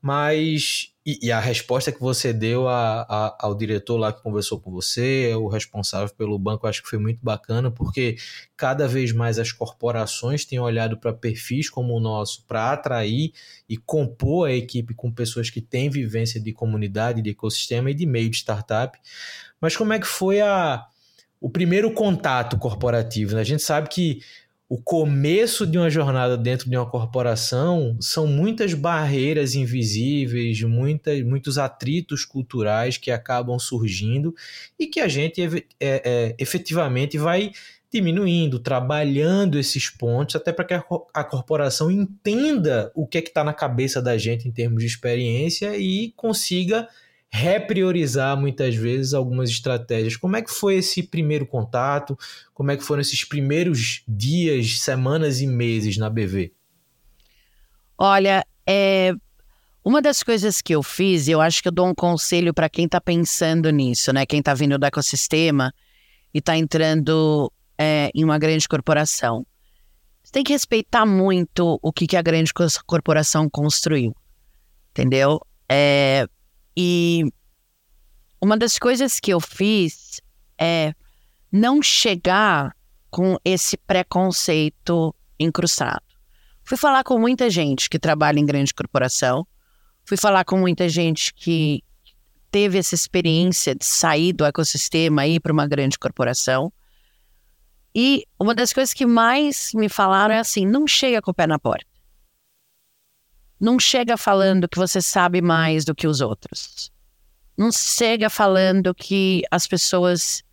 Mas 0.00 0.92
e, 1.10 1.18
e, 1.22 1.32
a 1.32 1.40
resposta 1.40 1.90
que 1.90 1.98
você 1.98 2.34
deu 2.34 2.68
a, 2.68 3.00
a, 3.00 3.36
ao 3.40 3.54
diretor 3.54 3.96
lá 3.96 4.12
que 4.12 4.22
conversou 4.22 4.60
com 4.60 4.70
você, 4.70 5.34
o 5.34 5.48
responsável 5.48 6.14
pelo 6.14 6.38
banco, 6.38 6.66
acho 6.66 6.82
que 6.82 6.88
foi 6.90 6.98
muito 6.98 7.18
bacana, 7.22 7.70
porque 7.70 8.16
cada 8.54 8.86
vez 8.86 9.10
mais 9.10 9.38
as 9.38 9.50
corporações 9.50 10.44
têm 10.44 10.60
olhado 10.60 10.98
para 10.98 11.14
perfis 11.14 11.70
como 11.70 11.94
o 11.94 12.00
nosso 12.00 12.44
para 12.46 12.72
atrair 12.72 13.32
e 13.66 13.78
compor 13.78 14.50
a 14.50 14.52
equipe 14.52 14.92
com 14.92 15.10
pessoas 15.10 15.48
que 15.48 15.62
têm 15.62 15.88
vivência 15.88 16.38
de 16.38 16.52
comunidade, 16.52 17.22
de 17.22 17.30
ecossistema 17.30 17.90
e 17.90 17.94
de 17.94 18.04
meio 18.04 18.28
de 18.28 18.36
startup. 18.36 18.98
Mas 19.58 19.74
como 19.74 19.94
é 19.94 19.98
que 19.98 20.06
foi 20.06 20.42
a, 20.42 20.84
o 21.40 21.48
primeiro 21.48 21.90
contato 21.90 22.58
corporativo? 22.58 23.34
Né? 23.34 23.40
A 23.40 23.44
gente 23.44 23.62
sabe 23.62 23.88
que 23.88 24.20
o 24.68 24.76
começo 24.76 25.66
de 25.66 25.78
uma 25.78 25.88
jornada 25.88 26.36
dentro 26.36 26.68
de 26.68 26.76
uma 26.76 26.88
corporação 26.88 27.96
são 28.00 28.26
muitas 28.26 28.74
barreiras 28.74 29.54
invisíveis, 29.54 30.60
muitas, 30.62 31.22
muitos 31.22 31.56
atritos 31.56 32.24
culturais 32.24 32.98
que 32.98 33.10
acabam 33.10 33.58
surgindo 33.58 34.34
e 34.78 34.86
que 34.86 35.00
a 35.00 35.08
gente 35.08 35.42
é, 35.42 35.62
é, 35.80 36.34
efetivamente 36.38 37.16
vai 37.16 37.52
diminuindo, 37.90 38.58
trabalhando 38.58 39.58
esses 39.58 39.88
pontos, 39.88 40.36
até 40.36 40.52
para 40.52 40.64
que 40.66 40.74
a, 40.74 40.84
a 41.14 41.24
corporação 41.24 41.90
entenda 41.90 42.92
o 42.94 43.06
que 43.06 43.16
é 43.16 43.22
que 43.22 43.28
está 43.28 43.42
na 43.42 43.54
cabeça 43.54 44.02
da 44.02 44.18
gente 44.18 44.46
em 44.46 44.52
termos 44.52 44.80
de 44.80 44.86
experiência 44.86 45.78
e 45.78 46.12
consiga 46.14 46.86
repriorizar 47.30 48.36
muitas 48.36 48.74
vezes 48.74 49.12
algumas 49.12 49.50
estratégias. 49.50 50.16
Como 50.16 50.36
é 50.36 50.42
que 50.42 50.50
foi 50.50 50.76
esse 50.76 51.02
primeiro 51.02 51.46
contato? 51.46 52.18
Como 52.54 52.70
é 52.70 52.76
que 52.76 52.82
foram 52.82 53.00
esses 53.00 53.24
primeiros 53.24 54.02
dias, 54.08 54.80
semanas 54.80 55.40
e 55.40 55.46
meses 55.46 55.96
na 55.98 56.08
BV? 56.08 56.52
Olha, 57.96 58.44
é, 58.66 59.12
uma 59.84 60.00
das 60.00 60.22
coisas 60.22 60.62
que 60.62 60.74
eu 60.74 60.82
fiz, 60.82 61.28
e 61.28 61.32
eu 61.32 61.40
acho 61.40 61.62
que 61.62 61.68
eu 61.68 61.72
dou 61.72 61.86
um 61.86 61.94
conselho 61.94 62.54
para 62.54 62.68
quem 62.68 62.86
está 62.86 63.00
pensando 63.00 63.70
nisso, 63.70 64.12
né? 64.12 64.24
Quem 64.24 64.40
está 64.40 64.54
vindo 64.54 64.78
do 64.78 64.86
ecossistema 64.86 65.72
e 66.32 66.38
está 66.38 66.56
entrando 66.56 67.52
é, 67.76 68.10
em 68.14 68.24
uma 68.24 68.38
grande 68.38 68.68
corporação. 68.68 69.46
Você 70.22 70.32
tem 70.32 70.44
que 70.44 70.52
respeitar 70.52 71.06
muito 71.06 71.78
o 71.82 71.92
que, 71.92 72.06
que 72.06 72.16
a 72.16 72.22
grande 72.22 72.52
corporação 72.86 73.48
construiu, 73.48 74.14
entendeu? 74.90 75.40
É, 75.66 76.26
e 76.80 77.24
uma 78.40 78.56
das 78.56 78.78
coisas 78.78 79.18
que 79.18 79.32
eu 79.32 79.40
fiz 79.40 80.20
é 80.56 80.94
não 81.50 81.82
chegar 81.82 82.72
com 83.10 83.36
esse 83.44 83.76
preconceito 83.76 85.12
incrustado. 85.40 86.04
Fui 86.62 86.76
falar 86.76 87.02
com 87.02 87.18
muita 87.18 87.50
gente 87.50 87.90
que 87.90 87.98
trabalha 87.98 88.38
em 88.38 88.46
grande 88.46 88.72
corporação, 88.72 89.44
fui 90.04 90.16
falar 90.16 90.44
com 90.44 90.56
muita 90.56 90.88
gente 90.88 91.34
que 91.34 91.82
teve 92.48 92.78
essa 92.78 92.94
experiência 92.94 93.74
de 93.74 93.84
sair 93.84 94.32
do 94.32 94.44
ecossistema 94.44 95.26
e 95.26 95.34
ir 95.34 95.40
para 95.40 95.52
uma 95.52 95.66
grande 95.66 95.98
corporação. 95.98 96.72
E 97.92 98.24
uma 98.38 98.54
das 98.54 98.72
coisas 98.72 98.94
que 98.94 99.04
mais 99.04 99.72
me 99.74 99.88
falaram 99.88 100.32
é 100.32 100.38
assim: 100.38 100.64
não 100.64 100.86
chega 100.86 101.20
com 101.20 101.32
o 101.32 101.34
pé 101.34 101.44
na 101.44 101.58
porta. 101.58 101.87
Não 103.60 103.78
chega 103.78 104.16
falando 104.16 104.68
que 104.68 104.78
você 104.78 105.00
sabe 105.00 105.40
mais 105.42 105.84
do 105.84 105.94
que 105.94 106.06
os 106.06 106.20
outros. 106.20 106.92
Não 107.56 107.72
chega 107.72 108.30
falando 108.30 108.94
que 108.94 109.42
as 109.50 109.66
pessoas 109.66 110.44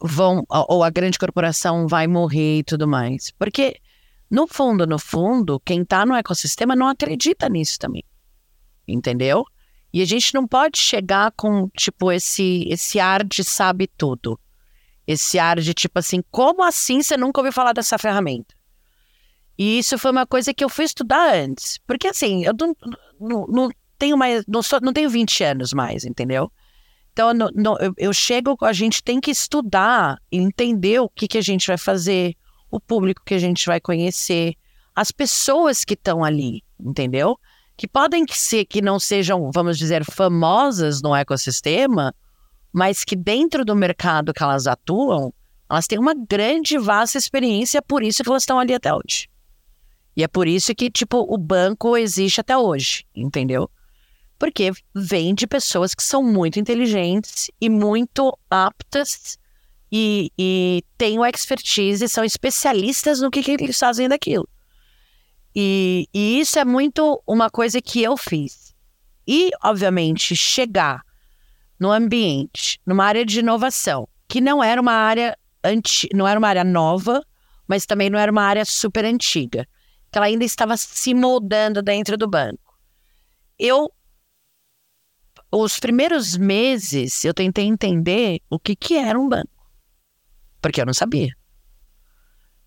vão, 0.00 0.44
ou 0.48 0.82
a 0.82 0.90
grande 0.90 1.18
corporação 1.18 1.86
vai 1.86 2.06
morrer 2.06 2.58
e 2.58 2.64
tudo 2.64 2.88
mais. 2.88 3.30
Porque, 3.32 3.76
no 4.30 4.46
fundo, 4.46 4.86
no 4.86 4.98
fundo, 4.98 5.60
quem 5.60 5.82
está 5.82 6.06
no 6.06 6.14
ecossistema 6.14 6.74
não 6.74 6.88
acredita 6.88 7.48
nisso 7.48 7.78
também. 7.78 8.04
Entendeu? 8.88 9.44
E 9.92 10.00
a 10.00 10.06
gente 10.06 10.32
não 10.32 10.46
pode 10.46 10.78
chegar 10.78 11.32
com, 11.32 11.68
tipo, 11.76 12.10
esse, 12.10 12.66
esse 12.68 12.98
ar 12.98 13.22
de 13.22 13.44
sabe 13.44 13.86
tudo. 13.86 14.40
Esse 15.06 15.38
ar 15.38 15.60
de, 15.60 15.74
tipo 15.74 15.98
assim, 15.98 16.22
como 16.30 16.62
assim 16.64 17.02
você 17.02 17.16
nunca 17.16 17.40
ouviu 17.40 17.52
falar 17.52 17.74
dessa 17.74 17.98
ferramenta? 17.98 18.54
E 19.58 19.78
isso 19.78 19.98
foi 19.98 20.10
uma 20.10 20.26
coisa 20.26 20.52
que 20.54 20.64
eu 20.64 20.68
fui 20.68 20.84
estudar 20.84 21.34
antes. 21.34 21.78
Porque, 21.86 22.08
assim, 22.08 22.44
eu 22.44 22.54
não, 22.58 22.74
não, 23.20 23.46
não 23.46 23.70
tenho 23.98 24.16
mais, 24.16 24.44
não, 24.48 24.62
sou, 24.62 24.80
não 24.80 24.92
tenho 24.92 25.08
20 25.08 25.44
anos 25.44 25.72
mais, 25.72 26.04
entendeu? 26.04 26.50
Então, 27.12 27.34
no, 27.34 27.50
no, 27.54 27.76
eu, 27.78 27.92
eu, 27.98 28.12
chego, 28.12 28.56
a 28.62 28.72
gente 28.72 29.02
tem 29.02 29.20
que 29.20 29.30
estudar, 29.30 30.18
entender 30.30 31.00
o 31.00 31.08
que, 31.08 31.28
que 31.28 31.38
a 31.38 31.42
gente 31.42 31.66
vai 31.66 31.76
fazer, 31.76 32.34
o 32.70 32.80
público 32.80 33.22
que 33.24 33.34
a 33.34 33.38
gente 33.38 33.66
vai 33.66 33.80
conhecer, 33.80 34.54
as 34.94 35.12
pessoas 35.12 35.84
que 35.84 35.94
estão 35.94 36.24
ali, 36.24 36.62
entendeu? 36.80 37.38
Que 37.76 37.86
podem 37.86 38.24
ser 38.30 38.64
que 38.64 38.80
não 38.80 38.98
sejam, 38.98 39.50
vamos 39.52 39.76
dizer, 39.76 40.04
famosas 40.04 41.02
no 41.02 41.14
ecossistema, 41.14 42.14
mas 42.72 43.04
que 43.04 43.14
dentro 43.14 43.64
do 43.64 43.76
mercado 43.76 44.32
que 44.32 44.42
elas 44.42 44.66
atuam, 44.66 45.32
elas 45.70 45.86
têm 45.86 45.98
uma 45.98 46.14
grande, 46.14 46.78
vasta 46.78 47.18
experiência, 47.18 47.82
por 47.82 48.02
isso 48.02 48.22
que 48.22 48.28
elas 48.28 48.42
estão 48.42 48.58
ali 48.58 48.74
até 48.74 48.92
hoje. 48.92 49.28
E 50.16 50.22
é 50.22 50.28
por 50.28 50.46
isso 50.46 50.74
que, 50.74 50.90
tipo, 50.90 51.18
o 51.28 51.38
banco 51.38 51.96
existe 51.96 52.40
até 52.40 52.56
hoje, 52.56 53.04
entendeu? 53.14 53.70
porque 54.42 54.72
vem 54.92 55.36
de 55.36 55.46
pessoas 55.46 55.94
que 55.94 56.02
são 56.02 56.20
muito 56.20 56.58
inteligentes 56.58 57.48
e 57.60 57.70
muito 57.70 58.36
aptas 58.50 59.38
e, 59.92 60.32
e 60.36 60.82
têm 60.98 61.16
o 61.16 61.24
expertise, 61.24 62.08
são 62.08 62.24
especialistas 62.24 63.20
no 63.20 63.30
que, 63.30 63.40
que 63.40 63.52
eles 63.52 63.78
fazem 63.78 64.08
daquilo. 64.08 64.48
E, 65.54 66.08
e 66.12 66.40
isso 66.40 66.58
é 66.58 66.64
muito 66.64 67.22
uma 67.24 67.48
coisa 67.48 67.80
que 67.80 68.02
eu 68.02 68.16
fiz. 68.16 68.74
E, 69.28 69.50
obviamente, 69.62 70.34
chegar 70.34 71.02
no 71.78 71.92
ambiente, 71.92 72.80
numa 72.84 73.04
área 73.04 73.24
de 73.24 73.38
inovação, 73.38 74.08
que 74.26 74.40
não 74.40 74.60
era 74.60 74.80
uma 74.80 74.94
área 74.94 75.38
anti, 75.62 76.08
não 76.12 76.26
era 76.26 76.36
uma 76.36 76.48
área 76.48 76.64
nova, 76.64 77.24
mas 77.68 77.86
também 77.86 78.10
não 78.10 78.18
era 78.18 78.32
uma 78.32 78.42
área 78.42 78.64
super 78.64 79.04
antiga, 79.04 79.68
que 80.12 80.18
ela 80.18 80.26
ainda 80.26 80.44
estava 80.44 80.76
se 80.76 81.14
moldando 81.14 81.82
dentro 81.82 82.18
do 82.18 82.28
banco. 82.28 82.78
Eu 83.58 83.90
os 85.50 85.78
primeiros 85.80 86.36
meses 86.36 87.24
eu 87.24 87.32
tentei 87.32 87.64
entender 87.64 88.40
o 88.50 88.58
que, 88.58 88.76
que 88.76 88.96
era 88.96 89.18
um 89.18 89.28
banco. 89.28 89.50
Porque 90.60 90.80
eu 90.80 90.86
não 90.86 90.94
sabia. 90.94 91.34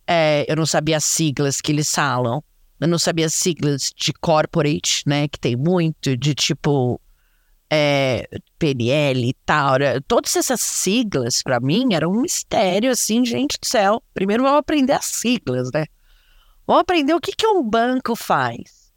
É, 0.08 0.46
eu 0.48 0.56
não 0.56 0.66
sabia 0.66 0.98
as 0.98 1.06
siglas 1.06 1.62
que 1.62 1.72
eles 1.72 1.90
falam. 1.90 2.44
Eu 2.80 2.88
não 2.88 3.00
sabia 3.00 3.28
as 3.28 3.34
siglas 3.34 3.92
de 3.96 4.12
corporate, 4.14 5.04
né? 5.08 5.28
Que 5.28 5.40
tem 5.40 5.56
muito, 5.56 6.18
de 6.18 6.36
tipo 6.36 7.00
é, 7.70 8.28
PNL 8.60 9.30
e 9.30 9.34
tal. 9.46 9.80
Né, 9.80 10.00
todas 10.08 10.36
essas 10.36 10.62
siglas, 10.62 11.42
para 11.42 11.60
mim, 11.60 11.94
eram 11.94 12.12
um 12.12 12.22
mistério, 12.22 12.92
assim, 12.92 13.26
gente 13.26 13.58
do 13.60 13.66
céu. 13.66 14.04
Primeiro 14.14 14.44
vamos 14.44 14.60
aprender 14.60 14.94
as 14.94 15.06
siglas, 15.06 15.70
né? 15.74 15.86
Vamos 16.68 16.82
aprender 16.82 17.14
o 17.14 17.22
que, 17.22 17.32
que 17.32 17.48
um 17.48 17.64
banco 17.64 18.16
faz. 18.16 18.92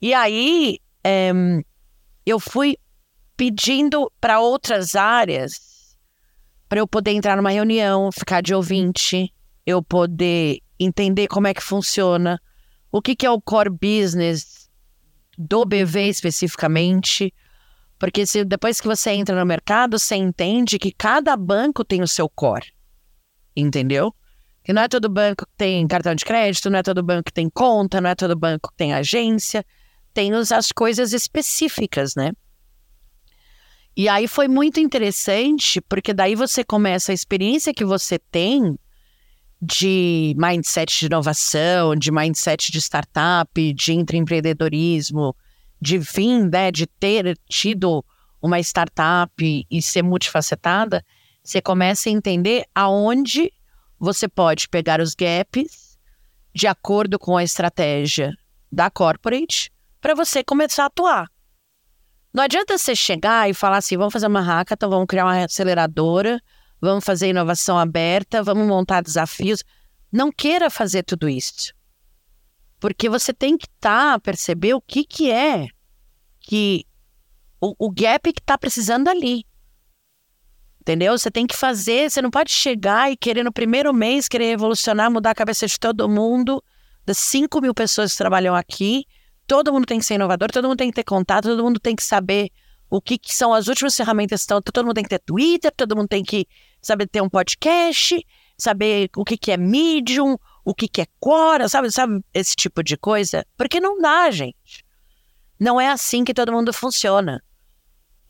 E 0.00 0.14
aí, 0.14 0.78
é, 1.02 1.32
eu 2.24 2.40
fui 2.40 2.76
pedindo 3.36 4.10
para 4.20 4.40
outras 4.40 4.94
áreas 4.94 5.96
para 6.68 6.80
eu 6.80 6.88
poder 6.88 7.12
entrar 7.12 7.36
numa 7.36 7.50
reunião, 7.50 8.10
ficar 8.10 8.40
de 8.40 8.54
ouvinte, 8.54 9.32
eu 9.66 9.82
poder 9.82 10.60
entender 10.78 11.28
como 11.28 11.46
é 11.46 11.54
que 11.54 11.62
funciona, 11.62 12.40
o 12.90 13.00
que, 13.00 13.14
que 13.14 13.26
é 13.26 13.30
o 13.30 13.40
core 13.40 13.70
business 13.70 14.68
do 15.38 15.64
BV 15.64 16.08
especificamente. 16.08 17.32
Porque 17.98 18.26
se 18.26 18.44
depois 18.44 18.80
que 18.80 18.86
você 18.86 19.10
entra 19.10 19.38
no 19.38 19.46
mercado, 19.46 19.98
você 19.98 20.16
entende 20.16 20.78
que 20.78 20.92
cada 20.92 21.36
banco 21.36 21.84
tem 21.84 22.02
o 22.02 22.08
seu 22.08 22.28
core. 22.28 22.72
Entendeu? 23.56 24.14
Que 24.64 24.72
não 24.72 24.82
é 24.82 24.88
todo 24.88 25.08
banco 25.08 25.46
que 25.46 25.52
tem 25.56 25.86
cartão 25.86 26.14
de 26.14 26.24
crédito, 26.24 26.70
não 26.70 26.78
é 26.78 26.82
todo 26.82 27.02
banco 27.02 27.24
que 27.24 27.32
tem 27.32 27.50
conta, 27.50 28.00
não 28.00 28.10
é 28.10 28.14
todo 28.14 28.34
banco 28.34 28.70
que 28.70 28.76
tem 28.76 28.94
agência. 28.94 29.64
Tem 30.12 30.32
as 30.32 30.72
coisas 30.72 31.12
específicas, 31.12 32.14
né? 32.14 32.32
E 33.96 34.08
aí 34.08 34.26
foi 34.26 34.48
muito 34.48 34.80
interessante, 34.80 35.80
porque 35.80 36.12
daí 36.12 36.34
você 36.34 36.64
começa 36.64 37.12
a 37.12 37.14
experiência 37.14 37.74
que 37.74 37.84
você 37.84 38.18
tem 38.18 38.76
de 39.62 40.34
mindset 40.36 40.98
de 40.98 41.06
inovação, 41.06 41.94
de 41.94 42.10
mindset 42.10 42.72
de 42.72 42.80
startup, 42.80 43.72
de 43.72 43.92
intraempreendedorismo, 43.92 45.34
de 45.80 45.98
vir, 45.98 46.48
né, 46.50 46.70
de 46.70 46.86
ter 46.86 47.38
tido 47.48 48.04
uma 48.42 48.58
startup 48.60 49.66
e 49.70 49.82
ser 49.82 50.02
multifacetada, 50.02 51.04
você 51.42 51.62
começa 51.62 52.08
a 52.08 52.12
entender 52.12 52.64
aonde 52.74 53.52
você 53.98 54.28
pode 54.28 54.68
pegar 54.68 55.00
os 55.00 55.14
gaps 55.14 55.98
de 56.54 56.66
acordo 56.66 57.18
com 57.18 57.36
a 57.36 57.44
estratégia 57.44 58.36
da 58.70 58.90
corporate 58.90 59.72
para 60.00 60.14
você 60.14 60.44
começar 60.44 60.84
a 60.84 60.86
atuar. 60.86 61.28
Não 62.32 62.42
adianta 62.42 62.76
você 62.76 62.96
chegar 62.96 63.48
e 63.48 63.54
falar 63.54 63.78
assim: 63.78 63.96
vamos 63.96 64.12
fazer 64.12 64.26
uma 64.26 64.40
hackathon, 64.40 64.90
vamos 64.90 65.06
criar 65.06 65.24
uma 65.24 65.44
aceleradora, 65.44 66.40
vamos 66.80 67.04
fazer 67.04 67.28
inovação 67.28 67.78
aberta, 67.78 68.42
vamos 68.42 68.66
montar 68.66 69.02
desafios. 69.02 69.62
Não 70.12 70.30
queira 70.30 70.68
fazer 70.68 71.02
tudo 71.04 71.28
isso. 71.28 71.72
Porque 72.80 73.08
você 73.08 73.32
tem 73.32 73.56
que 73.56 73.66
estar, 73.66 74.12
tá, 74.12 74.20
perceber 74.20 74.74
o 74.74 74.80
que, 74.80 75.04
que 75.04 75.30
é 75.30 75.68
que 76.40 76.84
o, 77.60 77.86
o 77.86 77.90
gap 77.90 78.32
que 78.32 78.40
está 78.40 78.58
precisando 78.58 79.08
ali. 79.08 79.46
Entendeu? 80.84 81.16
Você 81.16 81.30
tem 81.30 81.46
que 81.46 81.56
fazer, 81.56 82.10
você 82.10 82.20
não 82.20 82.30
pode 82.30 82.52
chegar 82.52 83.10
e 83.10 83.16
querer 83.16 83.42
no 83.42 83.50
primeiro 83.50 83.90
mês, 83.94 84.28
querer 84.28 84.50
revolucionar, 84.50 85.10
mudar 85.10 85.30
a 85.30 85.34
cabeça 85.34 85.66
de 85.66 85.80
todo 85.80 86.06
mundo, 86.06 86.62
das 87.06 87.16
5 87.16 87.58
mil 87.62 87.72
pessoas 87.72 88.12
que 88.12 88.18
trabalham 88.18 88.54
aqui, 88.54 89.06
todo 89.46 89.72
mundo 89.72 89.86
tem 89.86 89.98
que 89.98 90.04
ser 90.04 90.16
inovador, 90.16 90.50
todo 90.50 90.68
mundo 90.68 90.76
tem 90.76 90.90
que 90.90 90.96
ter 90.96 91.04
contato, 91.04 91.48
todo 91.48 91.64
mundo 91.64 91.80
tem 91.80 91.96
que 91.96 92.02
saber 92.02 92.50
o 92.90 93.00
que, 93.00 93.16
que 93.16 93.34
são 93.34 93.54
as 93.54 93.66
últimas 93.66 93.96
ferramentas 93.96 94.42
estão. 94.42 94.60
Todo 94.60 94.84
mundo 94.84 94.94
tem 94.94 95.04
que 95.04 95.10
ter 95.10 95.20
Twitter, 95.20 95.72
todo 95.74 95.96
mundo 95.96 96.08
tem 96.08 96.22
que 96.22 96.46
saber 96.82 97.08
ter 97.08 97.22
um 97.22 97.28
podcast, 97.28 98.24
saber 98.56 99.10
o 99.16 99.24
que, 99.24 99.36
que 99.36 99.52
é 99.52 99.56
Medium, 99.56 100.36
o 100.64 100.74
que, 100.74 100.88
que 100.88 101.00
é 101.00 101.06
Quora, 101.18 101.68
sabe, 101.68 101.90
sabe 101.90 102.22
esse 102.32 102.54
tipo 102.54 102.82
de 102.82 102.96
coisa? 102.96 103.44
Porque 103.56 103.80
não 103.80 103.98
dá, 104.00 104.30
gente. 104.30 104.84
Não 105.58 105.80
é 105.80 105.88
assim 105.88 106.24
que 106.24 106.34
todo 106.34 106.52
mundo 106.52 106.72
funciona. 106.72 107.42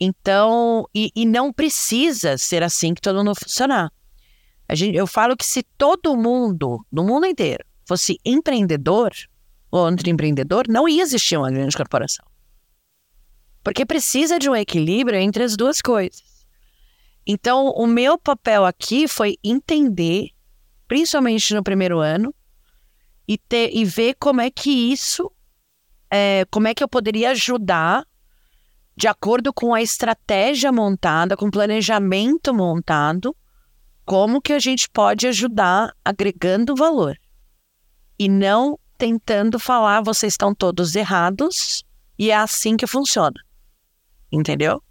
Então, 0.05 0.87
e, 0.95 1.11
e 1.17 1.25
não 1.25 1.51
precisa 1.51 2.37
ser 2.37 2.63
assim 2.63 2.93
que 2.93 3.01
todo 3.01 3.17
mundo 3.17 3.35
funcionar. 3.35 3.91
Gente, 4.71 4.97
eu 4.99 5.07
falo 5.07 5.35
que 5.35 5.47
se 5.47 5.63
todo 5.79 6.15
mundo, 6.15 6.85
no 6.93 7.03
mundo 7.03 7.25
inteiro, 7.25 7.65
fosse 7.87 8.19
empreendedor, 8.23 9.13
ou 9.71 9.89
empreendedor, 10.07 10.67
não 10.69 10.87
ia 10.87 11.03
existir 11.03 11.39
uma 11.39 11.51
grande 11.51 11.75
corporação. 11.75 12.25
Porque 13.63 13.87
precisa 13.87 14.39
de 14.39 14.51
um 14.51 14.55
equilíbrio 14.55 15.19
entre 15.19 15.43
as 15.43 15.57
duas 15.57 15.81
coisas. 15.81 16.23
Então, 17.27 17.71
o 17.71 17.87
meu 17.87 18.19
papel 18.19 18.67
aqui 18.67 19.09
foi 19.09 19.39
entender, 19.43 20.29
principalmente 20.87 21.55
no 21.55 21.63
primeiro 21.63 21.99
ano, 21.99 22.35
e, 23.27 23.39
ter, 23.39 23.75
e 23.75 23.87
ver 23.87 24.17
como 24.21 24.43
é 24.43 24.51
que 24.51 24.71
isso, 24.71 25.33
é, 26.11 26.45
como 26.51 26.69
é 26.69 26.75
que 26.75 26.85
eu 26.85 26.89
poderia 26.89 27.31
ajudar, 27.31 28.07
de 28.97 29.09
acordo 29.09 29.53
com 29.53 29.75
a 29.75 29.83
estratégia 29.83 30.71
montada, 30.71 31.37
com 31.37 31.47
o 31.47 31.51
planejamento 31.51 32.55
montado, 32.55 33.37
como 34.05 34.41
que 34.41 34.53
a 34.53 34.59
gente 34.59 34.89
pode 34.89 35.27
ajudar 35.27 35.95
agregando 36.05 36.77
valor. 36.77 37.19
E 38.19 38.29
não 38.29 38.79
tentando 38.97 39.59
falar, 39.59 40.03
vocês 40.03 40.35
estão 40.35 40.55
todos 40.55 40.95
errados 40.95 41.85
e 42.19 42.31
é 42.31 42.37
assim 42.37 42.77
que 42.77 42.87
funciona. 42.87 43.41
Entendeu? 44.31 44.83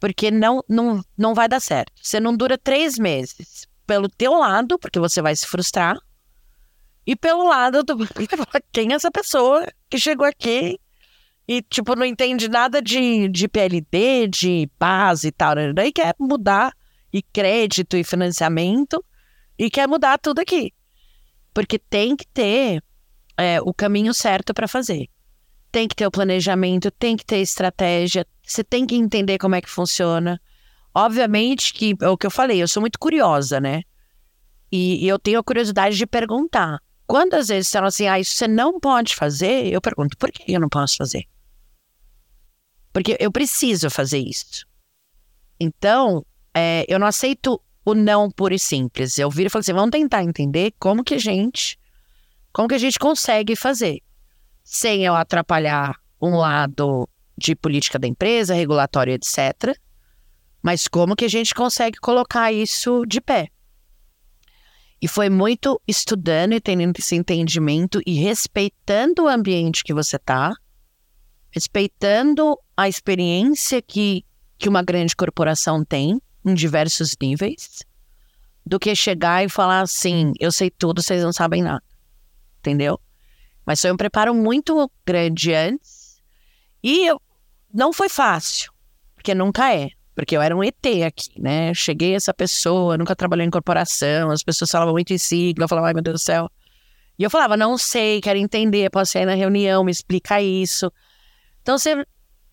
Porque 0.00 0.30
não, 0.30 0.62
não, 0.68 1.02
não 1.16 1.34
vai 1.34 1.48
dar 1.48 1.60
certo. 1.60 1.92
Você 2.02 2.18
não 2.18 2.36
dura 2.36 2.58
três 2.58 2.98
meses 2.98 3.66
pelo 3.86 4.08
teu 4.08 4.34
lado, 4.34 4.78
porque 4.78 4.98
você 4.98 5.22
vai 5.22 5.36
se 5.36 5.46
frustrar, 5.46 5.96
e 7.06 7.14
pelo 7.14 7.48
lado 7.48 7.84
do 7.84 7.96
quem 8.72 8.92
é 8.92 8.96
essa 8.96 9.10
pessoa 9.10 9.64
que 9.88 9.98
chegou 9.98 10.26
aqui 10.26 10.78
e, 11.48 11.62
tipo, 11.62 11.94
não 11.94 12.04
entende 12.04 12.48
nada 12.48 12.82
de, 12.82 13.28
de 13.28 13.46
PLD, 13.46 14.26
de 14.28 14.68
base 14.78 15.28
e 15.28 15.32
tal, 15.32 15.54
né? 15.54 15.72
daí 15.72 15.92
quer 15.92 16.14
mudar 16.18 16.72
e 17.12 17.22
crédito 17.22 17.96
e 17.96 18.02
financiamento 18.02 19.04
e 19.58 19.70
quer 19.70 19.86
mudar 19.86 20.18
tudo 20.18 20.40
aqui. 20.40 20.72
Porque 21.54 21.78
tem 21.78 22.16
que 22.16 22.26
ter 22.26 22.82
é, 23.36 23.60
o 23.60 23.72
caminho 23.72 24.12
certo 24.12 24.52
para 24.52 24.66
fazer. 24.66 25.08
Tem 25.70 25.86
que 25.86 25.94
ter 25.94 26.06
o 26.06 26.10
planejamento, 26.10 26.90
tem 26.90 27.16
que 27.16 27.24
ter 27.24 27.38
estratégia, 27.38 28.26
você 28.42 28.64
tem 28.64 28.86
que 28.86 28.96
entender 28.96 29.38
como 29.38 29.54
é 29.54 29.60
que 29.60 29.70
funciona. 29.70 30.40
Obviamente 30.94 31.72
que 31.72 31.94
é 32.00 32.08
o 32.08 32.16
que 32.16 32.26
eu 32.26 32.30
falei, 32.30 32.60
eu 32.60 32.68
sou 32.68 32.80
muito 32.80 32.98
curiosa, 32.98 33.60
né? 33.60 33.82
E, 34.70 35.04
e 35.04 35.08
eu 35.08 35.18
tenho 35.18 35.38
a 35.38 35.44
curiosidade 35.44 35.96
de 35.96 36.06
perguntar. 36.06 36.80
Quantas 37.06 37.48
vezes 37.48 37.70
falam 37.70 37.86
assim, 37.86 38.08
ah, 38.08 38.18
isso 38.18 38.34
você 38.34 38.48
não 38.48 38.80
pode 38.80 39.14
fazer? 39.14 39.72
Eu 39.72 39.80
pergunto, 39.80 40.16
por 40.16 40.32
que 40.32 40.52
eu 40.52 40.60
não 40.60 40.68
posso 40.68 40.96
fazer? 40.96 41.24
Porque 42.96 43.14
eu 43.20 43.30
preciso 43.30 43.90
fazer 43.90 44.20
isso. 44.20 44.66
Então, 45.60 46.24
é, 46.54 46.82
eu 46.88 46.98
não 46.98 47.06
aceito 47.06 47.60
o 47.84 47.92
não 47.92 48.30
puro 48.30 48.54
e 48.54 48.58
simples. 48.58 49.18
Eu 49.18 49.30
viro 49.30 49.48
e 49.48 49.50
falo 49.50 49.60
assim, 49.60 49.74
vamos 49.74 49.90
tentar 49.90 50.24
entender 50.24 50.72
como 50.78 51.04
que 51.04 51.12
a 51.12 51.18
gente, 51.18 51.78
como 52.54 52.66
que 52.66 52.74
a 52.74 52.78
gente 52.78 52.98
consegue 52.98 53.54
fazer, 53.54 54.00
sem 54.64 55.04
eu 55.04 55.14
atrapalhar 55.14 56.00
um 56.18 56.38
lado 56.38 57.06
de 57.36 57.54
política 57.54 57.98
da 57.98 58.06
empresa, 58.06 58.54
regulatório, 58.54 59.12
etc. 59.12 59.78
Mas 60.62 60.88
como 60.88 61.14
que 61.14 61.26
a 61.26 61.30
gente 61.30 61.54
consegue 61.54 61.98
colocar 61.98 62.50
isso 62.50 63.04
de 63.04 63.20
pé? 63.20 63.50
E 65.02 65.06
foi 65.06 65.28
muito 65.28 65.78
estudando 65.86 66.54
e 66.54 66.62
tendo 66.62 66.98
esse 66.98 67.14
entendimento 67.14 68.00
e 68.06 68.14
respeitando 68.14 69.24
o 69.24 69.28
ambiente 69.28 69.84
que 69.84 69.92
você 69.92 70.16
está, 70.16 70.56
respeitando 71.56 72.58
a 72.76 72.86
experiência 72.86 73.80
que, 73.80 74.22
que 74.58 74.68
uma 74.68 74.82
grande 74.82 75.16
corporação 75.16 75.82
tem 75.82 76.20
em 76.44 76.52
diversos 76.52 77.16
níveis, 77.18 77.82
do 78.64 78.78
que 78.78 78.94
chegar 78.94 79.42
e 79.42 79.48
falar 79.48 79.80
assim: 79.80 80.34
eu 80.38 80.52
sei 80.52 80.70
tudo, 80.70 81.02
vocês 81.02 81.22
não 81.22 81.32
sabem 81.32 81.62
nada. 81.62 81.82
Entendeu? 82.58 83.00
Mas 83.64 83.80
foi 83.80 83.90
um 83.90 83.96
preparo 83.96 84.34
muito 84.34 84.90
grande 85.06 85.54
antes. 85.54 86.20
E 86.82 87.06
eu, 87.06 87.20
não 87.72 87.90
foi 87.90 88.10
fácil, 88.10 88.70
porque 89.14 89.34
nunca 89.34 89.74
é. 89.74 89.88
Porque 90.14 90.36
eu 90.36 90.42
era 90.42 90.54
um 90.54 90.62
ET 90.62 90.86
aqui, 91.06 91.40
né? 91.40 91.72
Cheguei 91.72 92.14
essa 92.14 92.34
pessoa, 92.34 92.98
nunca 92.98 93.16
trabalhei 93.16 93.46
em 93.46 93.50
corporação, 93.50 94.30
as 94.30 94.42
pessoas 94.42 94.70
falavam 94.70 94.92
muito 94.92 95.10
em 95.10 95.18
sigla, 95.18 95.64
eu 95.64 95.68
falava, 95.68 95.86
ai 95.86 95.94
meu 95.94 96.02
Deus 96.02 96.20
do 96.20 96.22
céu. 96.22 96.50
E 97.18 97.22
eu 97.22 97.30
falava, 97.30 97.56
não 97.56 97.78
sei, 97.78 98.20
quero 98.20 98.38
entender, 98.38 98.90
posso 98.90 99.16
ir 99.16 99.24
na 99.24 99.34
reunião, 99.34 99.82
me 99.82 99.90
explica 99.90 100.40
isso. 100.42 100.92
Então 101.66 101.76
você, 101.76 102.06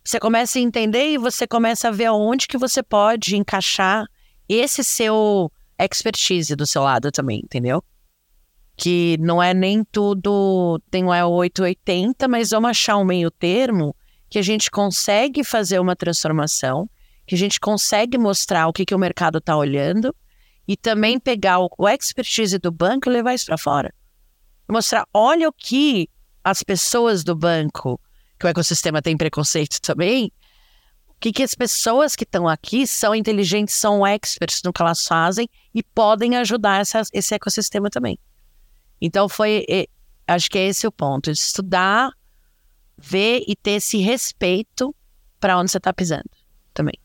você 0.04 0.20
começa 0.20 0.58
a 0.58 0.62
entender 0.64 1.12
e 1.12 1.20
você 1.20 1.46
começa 1.46 1.88
a 1.88 1.92
ver 1.92 2.06
aonde 2.06 2.48
que 2.48 2.58
você 2.58 2.82
pode 2.82 3.36
encaixar 3.36 4.08
esse 4.50 4.84
seu 4.84 5.52
expertise 5.78 6.56
do 6.56 6.66
seu 6.66 6.82
lado 6.82 7.12
também, 7.12 7.40
entendeu? 7.44 7.84
Que 8.76 9.16
não 9.20 9.42
é 9.42 9.54
nem 9.54 9.84
tudo, 9.84 10.82
tem 10.90 11.04
é 11.14 11.24
880, 11.24 12.28
mas 12.28 12.50
vamos 12.50 12.72
achar 12.72 12.98
um 12.98 13.06
meio 13.06 13.30
termo 13.30 13.96
que 14.32 14.40
a 14.40 14.42
gente 14.42 14.72
consegue 14.72 15.44
fazer 15.44 15.78
uma 15.78 15.96
transformação 15.96 16.90
que 17.28 17.36
a 17.36 17.38
gente 17.38 17.60
consegue 17.60 18.18
mostrar 18.18 18.68
o 18.68 18.74
que, 18.74 18.84
que 18.84 18.96
o 18.96 19.00
mercado 19.00 19.38
está 19.38 19.56
olhando 19.56 20.14
e 20.68 20.76
também 20.76 21.20
pegar 21.20 21.60
o, 21.60 21.70
o 21.78 21.88
expertise 21.88 22.58
do 22.58 22.72
banco 22.72 23.08
e 23.08 23.14
levar 23.14 23.36
isso 23.36 23.46
para 23.46 23.60
fora. 23.60 23.94
Mostrar, 24.68 25.06
olha 25.14 25.48
o 25.48 25.54
que 25.54 26.10
as 26.44 26.64
pessoas 26.64 27.24
do 27.24 27.36
banco, 27.36 28.02
que 28.44 28.48
o 28.48 28.50
ecossistema 28.50 29.02
tem 29.02 29.16
preconceito 29.16 29.80
também, 29.82 30.30
o 31.08 31.16
que, 31.18 31.32
que 31.32 31.44
as 31.44 31.56
pessoas 31.56 32.14
que 32.14 32.26
estão 32.26 32.48
aqui 32.48 32.86
são 32.86 33.16
inteligentes, 33.16 33.76
são 33.76 34.06
experts 34.06 34.62
no 34.66 34.74
que 34.74 34.82
elas 34.82 35.08
fazem 35.08 35.48
e 35.74 35.82
podem 35.82 36.36
ajudar 36.36 36.82
essa, 36.82 37.02
esse 37.14 37.34
ecossistema 37.34 37.90
também. 37.90 38.20
Então 39.02 39.30
foi, 39.30 39.66
acho 40.28 40.50
que 40.50 40.58
é 40.58 40.68
esse 40.68 40.86
o 40.86 40.92
ponto, 40.92 41.32
estudar, 41.32 42.12
ver 42.98 43.44
e 43.48 43.56
ter 43.56 43.72
esse 43.72 43.98
respeito 44.00 44.94
para 45.40 45.58
onde 45.58 45.72
você 45.72 45.78
está 45.78 45.94
pisando 45.94 46.30
também. 46.74 46.96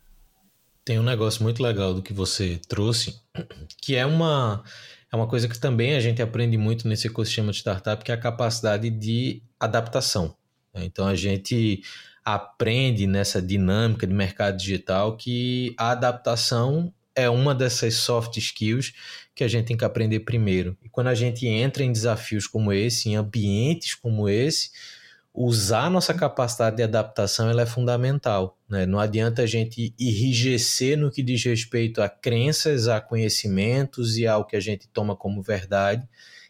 Tem 0.85 0.99
um 0.99 1.05
negócio 1.05 1.43
muito 1.43 1.63
legal 1.63 1.95
do 1.95 2.03
que 2.03 2.13
você 2.13 2.61
trouxe, 2.67 3.21
que 3.81 3.95
é 3.95 4.05
uma, 4.05 4.65
é 5.13 5.15
uma 5.15 5.29
coisa 5.29 5.47
que 5.47 5.59
também 5.59 5.95
a 5.95 6.01
gente 6.01 6.21
aprende 6.21 6.57
muito 6.57 6.89
nesse 6.89 7.07
ecossistema 7.07 7.53
de 7.53 7.59
startup, 7.59 8.03
que 8.03 8.11
é 8.11 8.15
a 8.15 8.21
capacidade 8.21 8.91
de 8.91 9.41
adaptação. 9.61 10.38
Né? 10.79 10.85
Então 10.85 11.07
a 11.07 11.15
gente 11.15 11.83
aprende 12.25 13.07
nessa 13.07 13.43
dinâmica 13.43 14.07
de 14.07 14.15
mercado 14.15 14.57
digital 14.57 15.17
que 15.17 15.75
a 15.77 15.91
adaptação 15.91 16.93
é 17.15 17.29
uma 17.29 17.55
dessas 17.55 17.95
soft 17.95 18.37
skills 18.37 18.93
que 19.35 19.43
a 19.43 19.49
gente 19.49 19.67
tem 19.67 19.77
que 19.77 19.85
aprender 19.85 20.21
primeiro. 20.21 20.77
E 20.83 20.89
quando 20.89 21.09
a 21.09 21.15
gente 21.15 21.47
entra 21.47 21.83
em 21.83 21.91
desafios 21.91 22.47
como 22.47 22.73
esse, 22.73 23.09
em 23.09 23.17
ambientes 23.17 23.95
como 23.95 24.29
esse, 24.29 24.71
usar 25.35 25.91
nossa 25.91 26.13
capacidade 26.13 26.77
de 26.77 26.83
adaptação 26.83 27.49
ela 27.49 27.63
é 27.63 27.67
fundamental. 27.67 28.59
Né? 28.69 28.87
Não 28.87 28.99
adianta 28.99 29.43
a 29.43 29.47
gente 29.47 29.95
enrijecer 29.99 30.99
no 30.99 31.11
que 31.11 31.23
diz 31.23 31.43
respeito 31.45 32.03
a 32.03 32.09
crenças, 32.09 32.89
a 32.89 33.01
conhecimentos 33.01 34.17
e 34.17 34.27
ao 34.27 34.45
que 34.45 34.57
a 34.57 34.61
gente 34.61 34.89
toma 34.89 35.17
como 35.17 35.43
verdade 35.43 36.07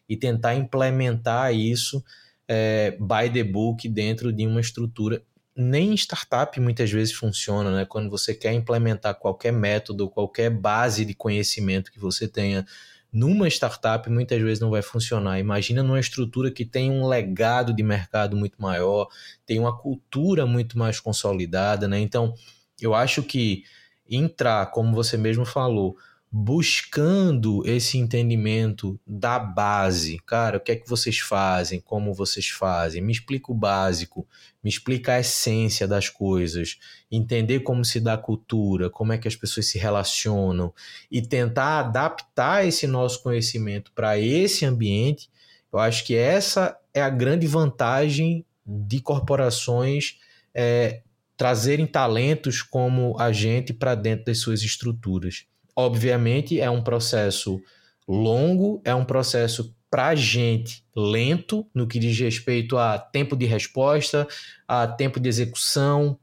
e 0.08 0.16
tentar 0.16 0.54
implementar 0.54 1.54
isso 1.54 2.02
é, 2.48 2.92
by 2.92 3.30
the 3.32 3.44
book 3.44 3.86
dentro 3.88 4.32
de 4.32 4.46
uma 4.46 4.60
estrutura. 4.60 5.22
Nem 5.54 5.92
startup 5.94 6.58
muitas 6.60 6.90
vezes 6.90 7.12
funciona, 7.12 7.70
né? 7.70 7.84
Quando 7.84 8.08
você 8.08 8.34
quer 8.34 8.52
implementar 8.52 9.14
qualquer 9.16 9.52
método, 9.52 10.08
qualquer 10.08 10.50
base 10.50 11.04
de 11.04 11.14
conhecimento 11.14 11.92
que 11.92 11.98
você 11.98 12.26
tenha 12.26 12.64
numa 13.12 13.48
startup 13.48 14.08
muitas 14.10 14.40
vezes 14.40 14.60
não 14.60 14.70
vai 14.70 14.82
funcionar. 14.82 15.38
Imagina 15.38 15.82
numa 15.82 16.00
estrutura 16.00 16.50
que 16.50 16.64
tem 16.64 16.90
um 16.90 17.06
legado 17.06 17.72
de 17.72 17.82
mercado 17.82 18.36
muito 18.36 18.60
maior, 18.60 19.08
tem 19.46 19.58
uma 19.58 19.76
cultura 19.76 20.46
muito 20.46 20.78
mais 20.78 21.00
consolidada, 21.00 21.88
né? 21.88 21.98
Então, 21.98 22.34
eu 22.80 22.94
acho 22.94 23.22
que 23.22 23.64
entrar, 24.08 24.66
como 24.70 24.94
você 24.94 25.16
mesmo 25.16 25.44
falou, 25.44 25.96
buscando 26.30 27.66
esse 27.66 27.96
entendimento 27.96 29.00
da 29.06 29.38
base. 29.38 30.18
Cara, 30.26 30.58
o 30.58 30.60
que 30.60 30.72
é 30.72 30.76
que 30.76 30.88
vocês 30.88 31.18
fazem? 31.18 31.80
Como 31.80 32.12
vocês 32.12 32.48
fazem? 32.48 33.00
Me 33.00 33.12
explica 33.12 33.50
o 33.50 33.54
básico, 33.54 34.26
me 34.62 34.68
explica 34.68 35.14
a 35.14 35.20
essência 35.20 35.88
das 35.88 36.10
coisas, 36.10 36.78
entender 37.10 37.60
como 37.60 37.82
se 37.82 37.98
dá 37.98 38.12
a 38.14 38.18
cultura, 38.18 38.90
como 38.90 39.12
é 39.12 39.18
que 39.18 39.26
as 39.26 39.36
pessoas 39.36 39.66
se 39.66 39.78
relacionam 39.78 40.72
e 41.10 41.22
tentar 41.22 41.80
adaptar 41.80 42.66
esse 42.66 42.86
nosso 42.86 43.22
conhecimento 43.22 43.90
para 43.92 44.18
esse 44.18 44.66
ambiente. 44.66 45.30
Eu 45.72 45.78
acho 45.78 46.04
que 46.04 46.14
essa 46.14 46.78
é 46.92 47.00
a 47.00 47.10
grande 47.10 47.46
vantagem 47.46 48.44
de 48.66 49.00
corporações 49.00 50.18
é, 50.54 51.00
trazerem 51.38 51.86
talentos 51.86 52.60
como 52.60 53.18
a 53.18 53.32
gente 53.32 53.72
para 53.72 53.94
dentro 53.94 54.26
das 54.26 54.40
suas 54.40 54.60
estruturas. 54.62 55.46
Obviamente, 55.80 56.60
é 56.60 56.68
um 56.68 56.82
processo 56.82 57.62
longo, 58.08 58.82
é 58.84 58.92
um 58.92 59.04
processo 59.04 59.72
para 59.88 60.08
a 60.08 60.14
gente 60.16 60.84
lento 60.96 61.64
no 61.72 61.86
que 61.86 62.00
diz 62.00 62.18
respeito 62.18 62.76
a 62.76 62.98
tempo 62.98 63.36
de 63.36 63.46
resposta, 63.46 64.26
a 64.66 64.88
tempo 64.88 65.20
de 65.20 65.28
execução, 65.28 66.18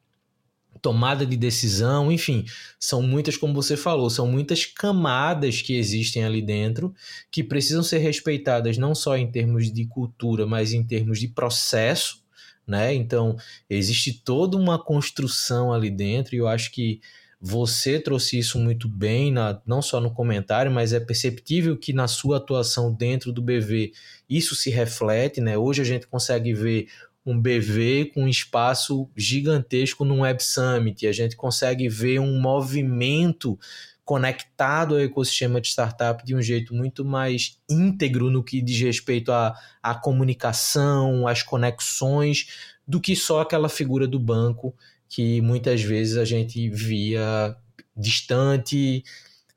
tomada 0.82 1.26
de 1.26 1.38
decisão, 1.38 2.12
enfim, 2.12 2.44
são 2.78 3.02
muitas, 3.02 3.38
como 3.38 3.54
você 3.54 3.78
falou, 3.78 4.10
são 4.10 4.28
muitas 4.28 4.66
camadas 4.66 5.62
que 5.62 5.78
existem 5.78 6.26
ali 6.26 6.42
dentro 6.42 6.94
que 7.32 7.42
precisam 7.42 7.82
ser 7.82 8.00
respeitadas 8.00 8.78
não 8.78 8.94
só 8.94 9.16
em 9.16 9.32
termos 9.32 9.72
de 9.72 9.86
cultura, 9.86 10.46
mas 10.46 10.74
em 10.74 10.84
termos 10.84 11.18
de 11.18 11.30
processo, 11.30 12.22
né? 12.68 12.94
Então, 12.94 13.38
existe 13.70 14.22
toda 14.22 14.58
uma 14.58 14.78
construção 14.78 15.72
ali 15.72 15.90
dentro 15.90 16.36
e 16.36 16.40
eu 16.40 16.48
acho 16.50 16.72
que 16.74 17.00
você 17.48 18.00
trouxe 18.00 18.40
isso 18.40 18.58
muito 18.58 18.90
bem, 18.90 19.32
na, 19.32 19.62
não 19.68 19.80
só 19.80 20.02
no 20.02 20.12
comentário, 20.12 20.72
mas 20.72 20.94
é 20.94 21.00
perceptível 21.00 21.78
que 21.78 21.94
na 21.94 22.08
sua 22.08 22.38
atuação 22.38 22.92
dentro 22.92 23.32
do 23.32 23.40
BV 23.40 23.92
isso 24.28 24.56
se 24.56 24.72
reflete. 24.72 25.40
Né? 25.40 25.56
Hoje 25.56 25.80
a 25.80 25.86
gente 25.86 26.08
consegue 26.08 26.56
ver 26.56 26.88
um 27.24 27.40
BV 27.40 28.14
com 28.16 28.24
um 28.24 28.28
espaço 28.28 29.08
gigantesco 29.16 30.04
no 30.04 30.22
Web 30.22 30.44
Summit, 30.44 31.06
a 31.06 31.12
gente 31.12 31.36
consegue 31.36 31.88
ver 31.88 32.20
um 32.20 32.42
movimento 32.42 33.60
conectado 34.04 34.96
ao 34.96 35.02
ecossistema 35.02 35.62
de 35.62 35.68
startup 35.68 36.26
de 36.26 36.36
um 36.36 36.42
jeito 36.42 36.74
muito 36.74 37.06
mais 37.06 37.60
íntegro 37.70 38.32
no 38.32 38.44
que 38.44 38.60
diz 38.60 38.82
respeito 38.82 39.32
à, 39.32 39.56
à 39.84 39.94
comunicação, 39.94 41.28
às 41.28 41.44
conexões, 41.44 42.48
do 42.88 43.00
que 43.00 43.16
só 43.16 43.42
aquela 43.42 43.70
figura 43.70 44.08
do 44.08 44.20
banco 44.20 44.76
que 45.08 45.42
muitas 45.42 45.82
vezes 45.82 46.18
a 46.18 46.26
gente 46.26 46.70
via 46.70 47.56
distante, 47.96 49.04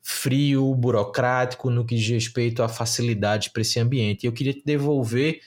frio, 0.03 0.75
burocrático 0.75 1.69
no 1.69 1.85
que 1.85 1.95
diz 1.95 2.09
respeito 2.09 2.63
à 2.63 2.69
facilidade 2.69 3.51
para 3.51 3.63
esse 3.63 3.79
ambiente. 3.79 4.27
Eu 4.27 4.33
queria 4.33 4.55
te 4.55 4.63
devolver 4.65 5.41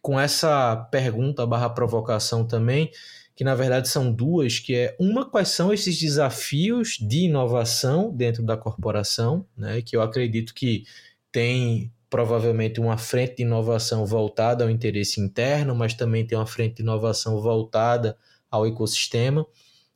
com 0.00 0.20
essa 0.20 0.76
pergunta 0.90 1.46
barra 1.46 1.70
provocação 1.70 2.46
também, 2.46 2.90
que 3.34 3.42
na 3.42 3.54
verdade 3.54 3.88
são 3.88 4.12
duas, 4.12 4.58
que 4.58 4.74
é 4.74 4.96
uma 5.00 5.28
quais 5.28 5.48
são 5.48 5.72
esses 5.72 5.98
desafios 5.98 6.98
de 7.00 7.24
inovação 7.24 8.14
dentro 8.14 8.42
da 8.44 8.56
corporação, 8.56 9.46
né, 9.56 9.82
que 9.82 9.96
eu 9.96 10.02
acredito 10.02 10.54
que 10.54 10.84
tem 11.32 11.90
provavelmente 12.08 12.78
uma 12.78 12.96
frente 12.96 13.38
de 13.38 13.42
inovação 13.42 14.06
voltada 14.06 14.62
ao 14.62 14.70
interesse 14.70 15.20
interno, 15.20 15.74
mas 15.74 15.94
também 15.94 16.24
tem 16.24 16.38
uma 16.38 16.46
frente 16.46 16.76
de 16.76 16.82
inovação 16.82 17.40
voltada 17.40 18.16
ao 18.54 18.66
ecossistema. 18.66 19.46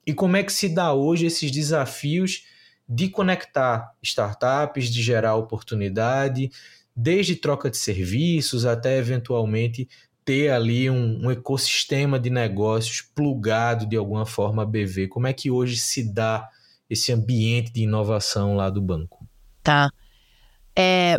E 0.06 0.12
como 0.12 0.36
é 0.36 0.42
que 0.42 0.52
se 0.52 0.68
dá 0.68 0.92
hoje 0.92 1.26
esses 1.26 1.50
desafios 1.50 2.44
de 2.88 3.08
conectar 3.08 3.92
startups, 4.02 4.88
de 4.90 5.02
gerar 5.02 5.36
oportunidade, 5.36 6.50
desde 6.96 7.36
troca 7.36 7.70
de 7.70 7.76
serviços 7.76 8.64
até 8.64 8.96
eventualmente 8.96 9.88
ter 10.24 10.50
ali 10.50 10.90
um, 10.90 11.26
um, 11.26 11.30
ecossistema 11.30 12.18
de 12.18 12.30
negócios 12.30 13.00
plugado 13.00 13.86
de 13.86 13.96
alguma 13.96 14.26
forma 14.26 14.62
a 14.62 14.66
BV? 14.66 15.08
Como 15.08 15.26
é 15.26 15.32
que 15.32 15.50
hoje 15.50 15.76
se 15.76 16.12
dá 16.12 16.48
esse 16.88 17.12
ambiente 17.12 17.72
de 17.72 17.82
inovação 17.82 18.56
lá 18.56 18.70
do 18.70 18.80
banco? 18.80 19.26
Tá. 19.62 19.90
É, 20.76 21.18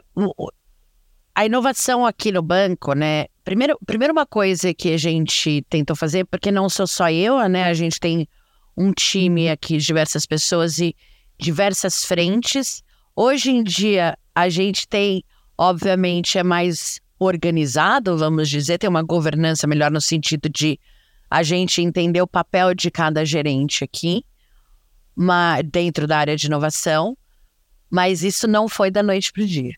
a 1.36 1.46
inovação 1.46 2.06
aqui 2.06 2.32
no 2.32 2.42
banco, 2.42 2.94
né? 2.94 3.28
Primeiro, 3.50 3.80
primeiro 3.84 4.14
uma 4.14 4.28
coisa 4.28 4.76
que 4.76 4.94
a 4.94 4.98
gente 4.98 5.66
tentou 5.68 5.96
fazer, 5.96 6.24
porque 6.24 6.52
não 6.52 6.70
sou 6.70 6.86
só 6.86 7.10
eu, 7.10 7.50
né? 7.50 7.64
A 7.64 7.74
gente 7.74 8.00
tem 8.00 8.28
um 8.78 8.94
time 8.94 9.50
aqui 9.50 9.78
de 9.78 9.86
diversas 9.88 10.24
pessoas 10.28 10.78
e 10.78 10.96
diversas 11.36 12.06
frentes. 12.06 12.84
Hoje 13.16 13.50
em 13.50 13.64
dia, 13.64 14.16
a 14.36 14.50
gente 14.50 14.88
tem, 14.88 15.24
obviamente, 15.58 16.38
é 16.38 16.44
mais 16.44 17.02
organizado, 17.18 18.16
vamos 18.20 18.48
dizer, 18.48 18.78
tem 18.78 18.88
uma 18.88 19.02
governança 19.02 19.66
melhor 19.66 19.90
no 19.90 20.00
sentido 20.00 20.48
de 20.48 20.80
a 21.28 21.42
gente 21.42 21.82
entender 21.82 22.22
o 22.22 22.28
papel 22.28 22.76
de 22.76 22.92
cada 22.92 23.26
gerente 23.26 23.84
aqui, 23.84 24.24
mas, 25.16 25.64
dentro 25.66 26.06
da 26.06 26.20
área 26.20 26.36
de 26.36 26.46
inovação, 26.46 27.18
mas 27.90 28.22
isso 28.22 28.48
não 28.48 28.70
foi 28.70 28.92
da 28.92 29.02
noite 29.02 29.34
para 29.34 29.42
o 29.42 29.48
dia. 29.48 29.74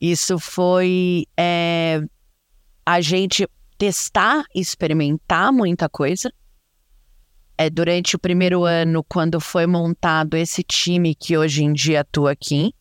Isso 0.00 0.38
foi 0.38 1.26
é, 1.36 2.00
a 2.84 3.00
gente 3.00 3.48
testar, 3.78 4.44
experimentar 4.54 5.52
muita 5.52 5.88
coisa. 5.88 6.32
É, 7.56 7.70
durante 7.70 8.16
o 8.16 8.18
primeiro 8.18 8.64
ano, 8.64 9.04
quando 9.04 9.40
foi 9.40 9.66
montado 9.66 10.36
esse 10.36 10.62
time 10.62 11.14
que 11.14 11.36
hoje 11.36 11.62
em 11.62 11.72
dia 11.72 12.00
atua 12.00 12.32
aqui, 12.32 12.74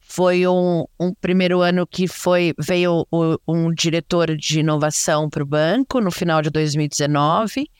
foi 0.00 0.44
um, 0.44 0.84
um 0.98 1.14
primeiro 1.14 1.60
ano 1.60 1.86
que 1.86 2.08
foi 2.08 2.52
veio 2.58 3.06
o, 3.12 3.38
um 3.46 3.72
diretor 3.72 4.36
de 4.36 4.58
inovação 4.58 5.30
para 5.30 5.42
o 5.42 5.46
banco 5.46 6.00
no 6.00 6.10
final 6.10 6.42
de 6.42 6.50
2019. 6.50 7.70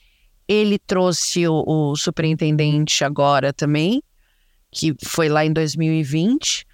Ele 0.47 0.79
trouxe 0.79 1.45
o, 1.45 1.63
o 1.67 1.95
superintendente 1.97 3.03
agora 3.03 3.51
também, 3.51 4.01
que 4.71 4.95
foi 5.03 5.27
lá 5.27 5.45
em 5.45 5.51
2020. 5.51 6.65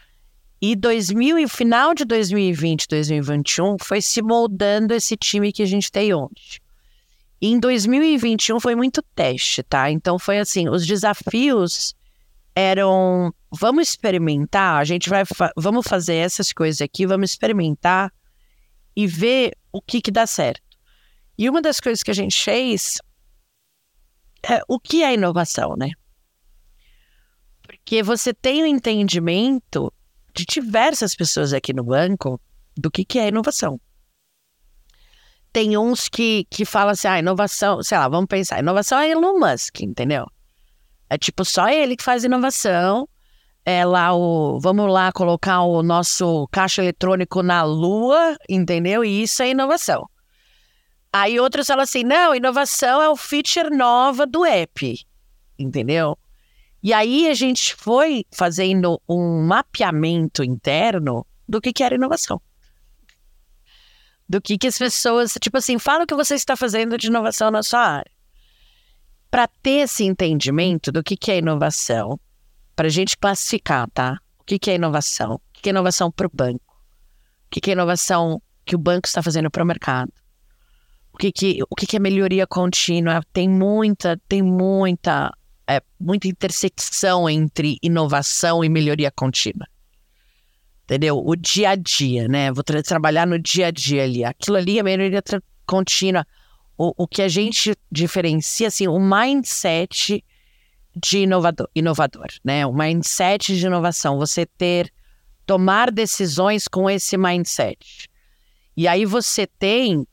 E 0.61 0.75
2000 0.75 1.37
e 1.37 1.47
final 1.47 1.93
de 1.93 2.03
2020, 2.03 2.87
2021 2.87 3.77
foi 3.79 4.01
se 4.01 4.21
moldando 4.21 4.93
esse 4.93 5.15
time 5.15 5.51
que 5.51 5.61
a 5.61 5.67
gente 5.67 5.91
tem 5.91 6.13
hoje. 6.13 6.59
Em 7.39 7.59
2021 7.59 8.59
foi 8.59 8.75
muito 8.75 9.03
teste, 9.13 9.61
tá? 9.61 9.91
Então 9.91 10.17
foi 10.17 10.39
assim, 10.39 10.67
os 10.67 10.85
desafios 10.85 11.95
eram 12.55 13.31
vamos 13.51 13.89
experimentar, 13.89 14.81
a 14.81 14.83
gente 14.83 15.07
vai 15.07 15.23
fa 15.23 15.51
vamos 15.55 15.87
fazer 15.87 16.15
essas 16.15 16.51
coisas 16.51 16.81
aqui, 16.81 17.05
vamos 17.05 17.29
experimentar 17.29 18.11
e 18.95 19.05
ver 19.05 19.55
o 19.71 19.79
que 19.79 20.01
que 20.01 20.09
dá 20.09 20.25
certo. 20.25 20.63
E 21.37 21.47
uma 21.47 21.61
das 21.61 21.79
coisas 21.79 22.01
que 22.01 22.09
a 22.09 22.15
gente 22.15 22.43
fez 22.43 22.97
é 24.41 24.59
o 24.67 24.79
que 24.79 25.03
é 25.03 25.13
inovação, 25.13 25.75
né? 25.77 25.91
Porque 27.61 28.01
você 28.01 28.33
tem 28.33 28.63
o 28.63 28.63
um 28.63 28.67
entendimento 28.67 29.93
de 30.37 30.45
diversas 30.45 31.15
pessoas 31.15 31.51
aqui 31.51 31.73
no 31.73 31.83
banco 31.83 32.39
do 32.77 32.91
que, 32.91 33.03
que 33.03 33.17
é 33.17 33.29
inovação. 33.29 33.81
Tem 35.51 35.75
uns 35.75 36.07
que, 36.07 36.45
que 36.51 36.63
falam 36.63 36.91
assim, 36.91 37.07
ah, 37.07 37.17
inovação, 37.17 37.81
sei 37.81 37.97
lá, 37.97 38.07
vamos 38.07 38.27
pensar, 38.27 38.59
inovação 38.59 38.99
é 38.99 39.09
Elon 39.09 39.39
Musk, 39.39 39.81
entendeu? 39.81 40.27
É 41.09 41.17
tipo 41.17 41.43
só 41.43 41.67
ele 41.69 41.95
que 41.95 42.03
faz 42.03 42.23
inovação. 42.23 43.09
É 43.65 43.83
lá 43.83 44.13
o. 44.13 44.59
Vamos 44.59 44.91
lá 44.91 45.11
colocar 45.11 45.61
o 45.61 45.81
nosso 45.83 46.47
caixa 46.51 46.81
eletrônico 46.81 47.41
na 47.43 47.63
lua, 47.63 48.37
entendeu? 48.47 49.03
E 49.03 49.23
isso 49.23 49.41
é 49.41 49.49
inovação. 49.49 50.07
Aí 51.11 51.39
outros 51.39 51.67
falam 51.67 51.83
assim: 51.83 52.03
não, 52.03 52.35
inovação 52.35 53.01
é 53.01 53.09
o 53.09 53.15
feature 53.17 53.69
nova 53.69 54.25
do 54.25 54.45
app, 54.45 54.97
entendeu? 55.59 56.17
E 56.87 56.93
aí 56.93 57.27
a 57.27 57.33
gente 57.33 57.75
foi 57.75 58.25
fazendo 58.31 59.01
um 59.09 59.45
mapeamento 59.45 60.41
interno 60.41 61.27
do 61.45 61.59
que, 61.59 61.73
que 61.73 61.83
era 61.83 61.95
inovação. 61.95 62.41
Do 64.25 64.39
que, 64.39 64.57
que 64.57 64.67
as 64.67 64.77
pessoas, 64.77 65.33
tipo 65.33 65.57
assim, 65.57 65.77
fala 65.77 66.05
o 66.05 66.07
que 66.07 66.15
você 66.15 66.35
está 66.35 66.55
fazendo 66.55 66.97
de 66.97 67.07
inovação 67.07 67.51
na 67.51 67.61
sua 67.61 67.81
área 67.81 68.11
para 69.29 69.49
ter 69.49 69.81
esse 69.81 70.05
entendimento 70.05 70.89
do 70.89 71.03
que, 71.03 71.17
que 71.17 71.29
é 71.29 71.39
inovação, 71.39 72.17
para 72.73 72.87
a 72.87 72.89
gente 72.89 73.17
classificar, 73.17 73.89
tá? 73.91 74.17
O 74.39 74.45
que, 74.45 74.57
que 74.57 74.71
é 74.71 74.75
inovação? 74.75 75.33
O 75.33 75.41
que, 75.51 75.63
que 75.63 75.69
é 75.69 75.71
inovação 75.71 76.09
para 76.09 76.27
o 76.27 76.31
banco? 76.33 76.73
O 77.47 77.49
que, 77.49 77.59
que 77.59 77.69
é 77.69 77.73
inovação 77.73 78.41
que 78.63 78.77
o 78.77 78.79
banco 78.79 79.07
está 79.07 79.21
fazendo 79.21 79.51
para 79.51 79.61
o 79.61 79.67
mercado? 79.67 80.13
O 81.11 81.17
que, 81.17 81.33
que, 81.33 81.59
o 81.69 81.75
que, 81.75 81.85
que 81.85 81.97
é 81.97 81.99
melhoria 81.99 82.47
contínua? 82.47 83.21
Tem 83.33 83.49
muita, 83.49 84.15
tem 84.29 84.41
muita, 84.41 85.33
é, 85.69 85.81
muita 85.99 86.27
intersecção 86.27 87.29
entre 87.29 87.77
inovação 87.83 88.63
e 88.63 88.69
melhoria 88.69 89.11
contínua. 89.11 89.67
Entendeu? 90.85 91.21
O 91.23 91.35
dia 91.35 91.71
a 91.71 91.75
dia, 91.75 92.27
né? 92.29 92.51
Vou 92.51 92.63
tra 92.63 92.81
trabalhar 92.81 93.27
no 93.27 93.37
dia 93.37 93.67
a 93.67 93.71
dia 93.71 94.03
ali. 94.03 94.23
Aquilo 94.23 94.55
ali 94.55 94.79
é 94.79 94.83
melhoria 94.83 95.21
contínua 95.65 96.25
o, 96.77 96.93
o 97.03 97.07
que 97.07 97.21
a 97.21 97.27
gente 97.27 97.75
diferencia, 97.91 98.69
assim, 98.69 98.87
o 98.87 98.97
mindset 98.97 100.23
de 100.95 101.19
inovador, 101.19 101.67
inovador, 101.75 102.27
né? 102.43 102.65
O 102.65 102.73
mindset 102.73 103.57
de 103.57 103.65
inovação, 103.65 104.17
você 104.17 104.45
ter, 104.45 104.91
tomar 105.45 105.91
decisões 105.91 106.67
com 106.67 106.89
esse 106.89 107.17
mindset. 107.17 108.07
E 108.75 108.87
aí 108.87 109.03
você 109.03 109.45
tem 109.45 110.07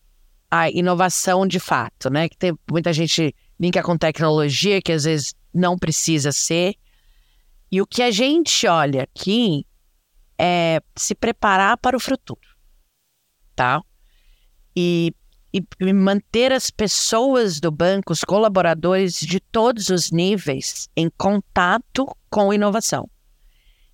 a 0.50 0.70
inovação 0.70 1.46
de 1.46 1.61
fato, 1.61 2.11
né? 2.11 2.28
Que 2.28 2.36
tem 2.36 2.59
muita 2.68 2.92
gente 2.92 3.34
linka 3.61 3.82
com 3.82 3.96
tecnologia, 3.96 4.82
que 4.82 4.92
às 4.92 5.05
vezes 5.05 5.34
não 5.55 5.78
precisa 5.78 6.32
ser. 6.32 6.74
E 7.70 7.80
o 7.80 7.86
que 7.86 8.02
a 8.02 8.11
gente 8.11 8.66
olha 8.66 9.05
aqui 9.05 9.66
é 10.38 10.80
se 10.96 11.14
preparar 11.14 11.76
para 11.78 11.96
o 11.96 12.00
futuro, 12.00 12.40
tá? 13.55 13.80
E 14.76 15.14
e 15.80 15.92
manter 15.92 16.52
as 16.52 16.68
pessoas 16.68 17.61
do 17.61 17.70
banco, 17.70 18.12
os 18.12 18.24
colaboradores 18.24 19.20
de 19.20 19.38
todos 19.38 19.88
os 19.88 20.11
níveis, 20.11 20.88
em 20.96 21.09
contato 21.16 22.07
com 22.28 22.52
inovação. 22.52 23.09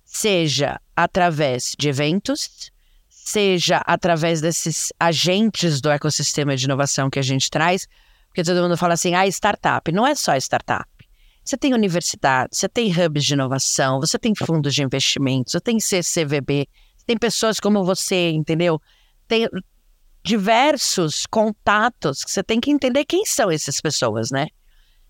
Seja 0.03 0.81
através 0.95 1.75
de 1.77 1.87
eventos, 1.87 2.71
seja 3.07 3.77
através 3.85 4.41
desses 4.41 4.91
agentes 4.99 5.79
do 5.79 5.91
ecossistema 5.91 6.57
de 6.57 6.65
inovação 6.65 7.11
que 7.11 7.19
a 7.19 7.23
gente 7.23 7.47
traz, 7.51 7.87
porque 8.27 8.43
todo 8.43 8.61
mundo 8.61 8.75
fala 8.75 8.95
assim, 8.95 9.13
ah, 9.13 9.27
startup. 9.27 9.91
Não 9.91 10.07
é 10.07 10.15
só 10.15 10.35
startup. 10.37 10.89
Você 11.43 11.57
tem 11.57 11.73
universidade, 11.73 12.49
você 12.55 12.69
tem 12.69 12.91
hubs 12.91 13.25
de 13.25 13.33
inovação, 13.33 13.99
você 13.99 14.17
tem 14.19 14.33
fundos 14.35 14.73
de 14.73 14.83
investimento, 14.83 15.51
você 15.51 15.59
tem 15.59 15.79
CCVB, 15.79 16.67
tem 17.05 17.17
pessoas 17.17 17.59
como 17.59 17.83
você, 17.83 18.29
entendeu? 18.29 18.79
Tem, 19.27 19.47
diversos 20.23 21.25
contatos 21.25 22.23
que 22.23 22.31
você 22.31 22.43
tem 22.43 22.59
que 22.59 22.71
entender 22.71 23.05
quem 23.05 23.25
são 23.25 23.49
essas 23.49 23.81
pessoas, 23.81 24.29
né? 24.29 24.47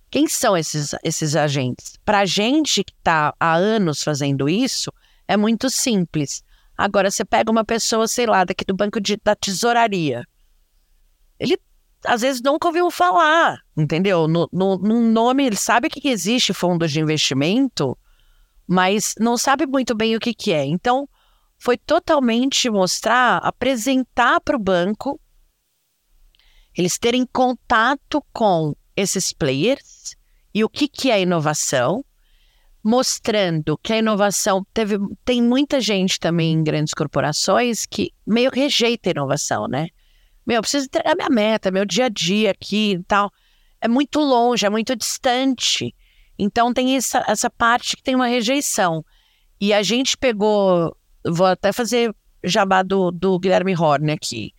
Quem 0.09 0.27
são 0.27 0.57
esses, 0.57 0.93
esses 1.03 1.35
agentes? 1.35 1.97
Para 2.03 2.19
a 2.19 2.25
gente 2.25 2.83
que 2.83 2.93
está 2.93 3.33
há 3.39 3.55
anos 3.55 4.03
fazendo 4.03 4.49
isso, 4.49 4.91
é 5.27 5.37
muito 5.37 5.69
simples. 5.69 6.43
Agora, 6.77 7.11
você 7.11 7.23
pega 7.23 7.51
uma 7.51 7.63
pessoa, 7.63 8.07
sei 8.07 8.25
lá, 8.25 8.43
daqui 8.43 8.65
do 8.65 8.75
banco 8.75 8.99
de, 8.99 9.17
da 9.23 9.35
tesouraria. 9.35 10.25
Às 12.05 12.21
vezes, 12.21 12.41
nunca 12.41 12.67
ouviu 12.67 12.89
falar, 12.89 13.59
entendeu? 13.77 14.27
No, 14.27 14.49
no, 14.51 14.77
no 14.77 15.01
nome, 15.01 15.45
ele 15.45 15.55
sabe 15.55 15.89
que 15.89 16.07
existe 16.09 16.53
fundos 16.53 16.91
de 16.91 16.99
investimento, 16.99 17.97
mas 18.67 19.13
não 19.19 19.37
sabe 19.37 19.65
muito 19.67 19.93
bem 19.93 20.15
o 20.15 20.19
que, 20.19 20.33
que 20.33 20.51
é. 20.51 20.65
Então, 20.65 21.07
foi 21.59 21.77
totalmente 21.77 22.69
mostrar, 22.69 23.37
apresentar 23.37 24.41
para 24.41 24.55
o 24.55 24.59
banco, 24.59 25.19
eles 26.75 26.97
terem 26.97 27.25
contato 27.31 28.23
com 28.33 28.75
esses 28.95 29.31
players 29.31 30.15
e 30.53 30.63
o 30.63 30.69
que, 30.69 30.87
que 30.87 31.11
é 31.11 31.21
inovação, 31.21 32.03
mostrando 32.83 33.77
que 33.77 33.93
a 33.93 33.97
inovação 33.97 34.65
teve, 34.73 34.97
tem 35.23 35.41
muita 35.41 35.79
gente 35.79 36.19
também 36.19 36.53
em 36.53 36.63
grandes 36.63 36.93
corporações 36.93 37.85
que 37.85 38.11
meio 38.25 38.49
rejeita 38.49 39.09
a 39.09 39.11
inovação, 39.11 39.67
né? 39.67 39.87
Meu, 40.45 40.57
eu 40.57 40.61
preciso 40.61 40.85
entregar 40.85 41.15
minha 41.15 41.29
meta, 41.29 41.71
meu 41.71 41.85
dia 41.85 42.05
a 42.05 42.09
dia 42.09 42.51
aqui 42.51 42.93
e 42.93 43.03
tal. 43.03 43.31
é 43.79 43.87
muito 43.87 44.19
longe, 44.19 44.65
é 44.65 44.69
muito 44.69 44.95
distante. 44.95 45.95
Então 46.37 46.73
tem 46.73 46.95
essa, 46.95 47.23
essa 47.27 47.49
parte 47.49 47.95
que 47.95 48.03
tem 48.03 48.15
uma 48.15 48.27
rejeição. 48.27 49.05
E 49.59 49.73
a 49.73 49.83
gente 49.83 50.17
pegou, 50.17 50.95
vou 51.25 51.45
até 51.45 51.71
fazer 51.71 52.15
jabá 52.43 52.81
do, 52.81 53.11
do 53.11 53.37
Guilherme 53.39 53.75
Horn 53.75 54.11
aqui. 54.11 54.53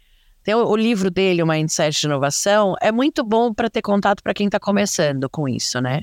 Tem 0.45 0.55
o, 0.55 0.64
o, 0.64 0.76
livro 0.76 1.11
dele, 1.11 1.43
o 1.43 1.47
Mindset 1.47 2.01
de 2.01 2.07
Inovação, 2.07 2.74
é 2.80 2.91
muito 2.91 3.24
bom 3.24 3.53
para 3.53 3.70
ter 3.70 3.83
contato 3.83 4.22
para 4.22 4.35
quem 4.35 4.47
está 4.47 4.59
começando 4.59 5.28
com 5.28 5.49
isso, 5.49 5.80
né? 5.80 6.03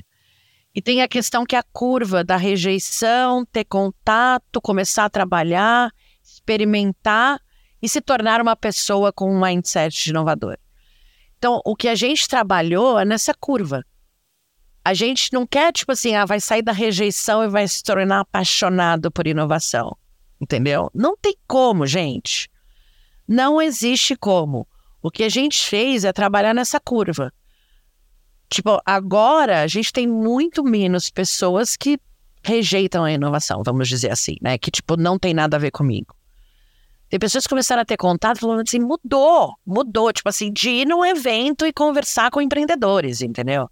E 0.74 0.80
tem 0.80 1.02
a 1.02 1.08
questão 1.08 1.44
que 1.44 1.56
é 1.56 1.58
a 1.58 1.64
curva 1.72 2.22
da 2.22 2.36
rejeição, 2.36 3.44
ter 3.44 3.64
contato, 3.64 4.60
começar 4.60 5.04
a 5.04 5.10
trabalhar, 5.10 5.90
experimentar 6.22 7.40
e 7.82 7.88
se 7.88 8.00
tornar 8.00 8.40
uma 8.40 8.56
pessoa 8.56 9.12
com 9.12 9.32
um 9.32 9.40
mindset 9.40 10.10
inovador. 10.10 10.56
Então, 11.38 11.60
o 11.64 11.74
que 11.74 11.88
a 11.88 11.94
gente 11.94 12.28
trabalhou 12.28 12.98
é 12.98 13.04
nessa 13.04 13.32
curva. 13.32 13.84
A 14.84 14.92
gente 14.92 15.32
não 15.32 15.46
quer, 15.46 15.72
tipo 15.72 15.92
assim, 15.92 16.14
ah, 16.14 16.24
vai 16.24 16.40
sair 16.40 16.62
da 16.62 16.72
rejeição 16.72 17.42
e 17.42 17.48
vai 17.48 17.66
se 17.66 17.82
tornar 17.82 18.20
apaixonado 18.20 19.10
por 19.10 19.26
inovação. 19.26 19.96
Entendeu? 20.40 20.90
Não 20.94 21.16
tem 21.16 21.34
como, 21.46 21.86
gente. 21.86 22.50
Não 23.26 23.60
existe 23.60 24.16
como. 24.16 24.66
O 25.02 25.10
que 25.10 25.22
a 25.22 25.28
gente 25.28 25.66
fez 25.66 26.04
é 26.04 26.12
trabalhar 26.12 26.54
nessa 26.54 26.78
curva. 26.78 27.32
Tipo, 28.50 28.80
agora 28.84 29.62
a 29.62 29.66
gente 29.66 29.92
tem 29.92 30.06
muito 30.06 30.64
menos 30.64 31.08
pessoas 31.08 31.76
que 31.76 31.98
rejeitam 32.42 33.04
a 33.04 33.12
inovação, 33.12 33.62
vamos 33.64 33.88
dizer 33.88 34.10
assim, 34.10 34.36
né? 34.42 34.58
Que, 34.58 34.70
tipo, 34.70 34.96
não 34.96 35.18
tem 35.18 35.32
nada 35.32 35.56
a 35.56 35.60
ver 35.60 35.70
comigo. 35.70 36.14
Tem 37.10 37.18
pessoas 37.18 37.42
que 37.42 37.50
começaram 37.50 37.82
a 37.82 37.84
ter 37.84 37.96
contato 37.96 38.38
falando 38.38 38.60
assim, 38.60 38.78
mudou, 38.78 39.52
mudou. 39.66 40.12
Tipo 40.12 40.28
assim, 40.28 40.52
de 40.52 40.70
ir 40.70 40.86
num 40.86 41.04
evento 41.04 41.66
e 41.66 41.72
conversar 41.72 42.30
com 42.30 42.40
empreendedores, 42.40 43.20
entendeu? 43.20 43.68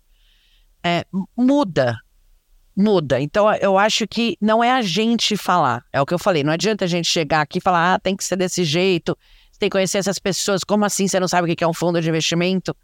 É, 0.82 1.06
muda, 1.36 1.96
muda. 2.76 3.20
Então, 3.20 3.54
eu 3.54 3.78
acho 3.78 4.08
que 4.08 4.36
não 4.40 4.62
é 4.62 4.72
a 4.72 4.82
gente 4.82 5.36
falar. 5.36 5.84
É 5.92 6.00
o 6.00 6.06
que 6.06 6.12
eu 6.12 6.18
falei, 6.18 6.42
não 6.42 6.52
adianta 6.52 6.84
a 6.84 6.88
gente 6.88 7.06
chegar 7.06 7.42
aqui 7.42 7.58
e 7.58 7.60
falar, 7.60 7.94
ah, 7.94 7.98
tem 8.00 8.16
que 8.16 8.24
ser 8.24 8.34
desse 8.34 8.64
jeito, 8.64 9.16
tem 9.56 9.68
que 9.68 9.74
conhecer 9.74 9.98
essas 9.98 10.18
pessoas. 10.18 10.64
Como 10.64 10.84
assim 10.84 11.06
você 11.06 11.20
não 11.20 11.28
sabe 11.28 11.52
o 11.52 11.56
que 11.56 11.62
é 11.62 11.68
um 11.68 11.72
fundo 11.72 12.00
de 12.00 12.08
investimento? 12.08 12.76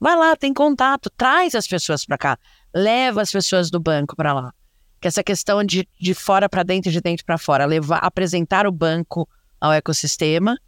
Vai 0.00 0.16
lá, 0.16 0.34
tem 0.34 0.54
contato, 0.54 1.10
traz 1.10 1.54
as 1.54 1.66
pessoas 1.66 2.06
para 2.06 2.16
cá, 2.16 2.38
leva 2.74 3.20
as 3.20 3.30
pessoas 3.30 3.70
do 3.70 3.78
banco 3.78 4.16
para 4.16 4.32
lá. 4.32 4.54
Que 5.02 5.08
essa 5.08 5.22
questão 5.22 5.62
de, 5.62 5.86
de 6.00 6.14
fora 6.14 6.48
para 6.48 6.62
dentro 6.62 6.88
e 6.88 6.92
de 6.92 7.00
dentro 7.02 7.26
para 7.26 7.36
fora, 7.36 7.66
levar, 7.66 7.98
apresentar 7.98 8.66
o 8.66 8.72
banco 8.72 9.28
ao 9.60 9.72
ecossistema 9.72 10.58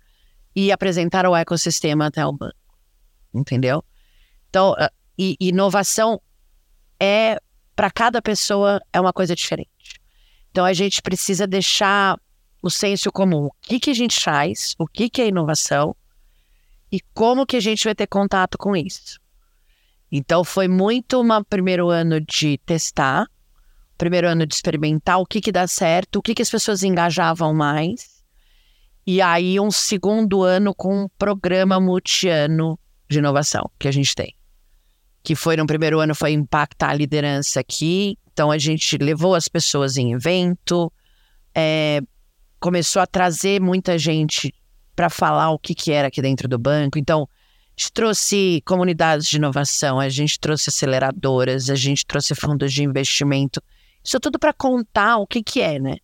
e 0.54 0.72
apresentar 0.72 1.26
o 1.26 1.36
ecossistema 1.36 2.06
até 2.06 2.24
o 2.26 2.32
banco. 2.32 2.54
Entendeu? 3.32 3.84
Então, 4.48 4.74
ah, 4.78 4.90
e, 5.18 5.36
inovação 5.40 6.20
é 6.98 7.40
para 7.76 7.90
cada 7.90 8.20
pessoa 8.20 8.80
é 8.92 9.00
uma 9.00 9.12
coisa 9.12 9.34
diferente. 9.34 10.00
Então 10.50 10.64
a 10.64 10.72
gente 10.72 11.00
precisa 11.00 11.46
deixar 11.46 12.18
o 12.62 12.68
senso 12.68 13.10
comum. 13.12 13.46
O 13.46 13.52
que, 13.62 13.80
que 13.80 13.90
a 13.90 13.94
gente 13.94 14.20
faz? 14.20 14.74
O 14.78 14.86
que, 14.86 15.08
que 15.08 15.22
é 15.22 15.28
inovação? 15.28 15.96
e 16.90 17.00
como 17.14 17.46
que 17.46 17.56
a 17.56 17.60
gente 17.60 17.84
vai 17.84 17.94
ter 17.94 18.06
contato 18.06 18.58
com 18.58 18.74
isso. 18.74 19.20
Então 20.10 20.42
foi 20.42 20.66
muito 20.66 21.22
um 21.22 21.44
primeiro 21.44 21.88
ano 21.88 22.20
de 22.20 22.58
testar, 22.58 23.26
primeiro 23.96 24.28
ano 24.28 24.44
de 24.44 24.54
experimentar 24.54 25.20
o 25.20 25.26
que 25.26 25.40
que 25.40 25.52
dá 25.52 25.66
certo, 25.68 26.16
o 26.16 26.22
que 26.22 26.34
que 26.34 26.42
as 26.42 26.50
pessoas 26.50 26.82
engajavam 26.82 27.54
mais, 27.54 28.19
e 29.06 29.20
aí 29.20 29.58
um 29.58 29.70
segundo 29.70 30.42
ano 30.42 30.74
com 30.74 31.04
um 31.04 31.08
programa 31.18 31.80
multiano 31.80 32.78
de 33.08 33.18
inovação 33.18 33.70
que 33.78 33.88
a 33.88 33.92
gente 33.92 34.14
tem. 34.14 34.34
Que 35.22 35.34
foi 35.34 35.56
no 35.56 35.66
primeiro 35.66 36.00
ano 36.00 36.14
foi 36.14 36.32
impactar 36.32 36.90
a 36.90 36.94
liderança 36.94 37.60
aqui, 37.60 38.18
então 38.32 38.50
a 38.50 38.58
gente 38.58 38.96
levou 38.98 39.34
as 39.34 39.48
pessoas 39.48 39.96
em 39.96 40.12
evento, 40.12 40.92
é, 41.54 42.00
começou 42.58 43.02
a 43.02 43.06
trazer 43.06 43.60
muita 43.60 43.98
gente 43.98 44.54
para 44.94 45.08
falar 45.08 45.50
o 45.50 45.58
que, 45.58 45.74
que 45.74 45.92
era 45.92 46.08
aqui 46.08 46.20
dentro 46.20 46.46
do 46.46 46.58
banco. 46.58 46.98
Então, 46.98 47.22
a 47.22 47.80
gente 47.80 47.92
trouxe 47.92 48.62
comunidades 48.66 49.26
de 49.26 49.36
inovação, 49.36 49.98
a 49.98 50.08
gente 50.08 50.38
trouxe 50.38 50.68
aceleradoras, 50.68 51.70
a 51.70 51.74
gente 51.74 52.04
trouxe 52.04 52.34
fundos 52.34 52.72
de 52.72 52.84
investimento. 52.84 53.62
Isso 54.04 54.20
tudo 54.20 54.38
para 54.38 54.52
contar 54.52 55.16
o 55.16 55.26
que, 55.26 55.42
que 55.42 55.60
é, 55.60 55.78
né? 55.78 55.96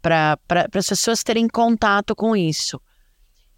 Para 0.00 0.38
as 0.74 0.86
pessoas 0.86 1.22
terem 1.22 1.48
contato 1.48 2.14
com 2.14 2.36
isso. 2.36 2.80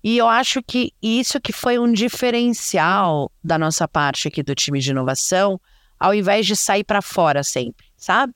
E 0.03 0.17
eu 0.17 0.27
acho 0.27 0.63
que 0.63 0.93
isso 1.03 1.41
que 1.41 1.53
foi 1.53 1.79
um 1.79 1.93
diferencial 1.93 3.31
da 3.45 3.59
nossa 3.59 3.87
parte 3.87 4.29
aqui 4.29 4.43
do 4.43 4.55
time 4.55 4.81
de 4.81 4.91
inovação, 4.91 5.61
ao 5.99 6.15
invés 6.15 6.47
de 6.47 6.57
sair 6.57 6.85
para 6.85 7.03
fora 7.03 7.43
sempre, 7.43 7.87
sabe? 7.97 8.33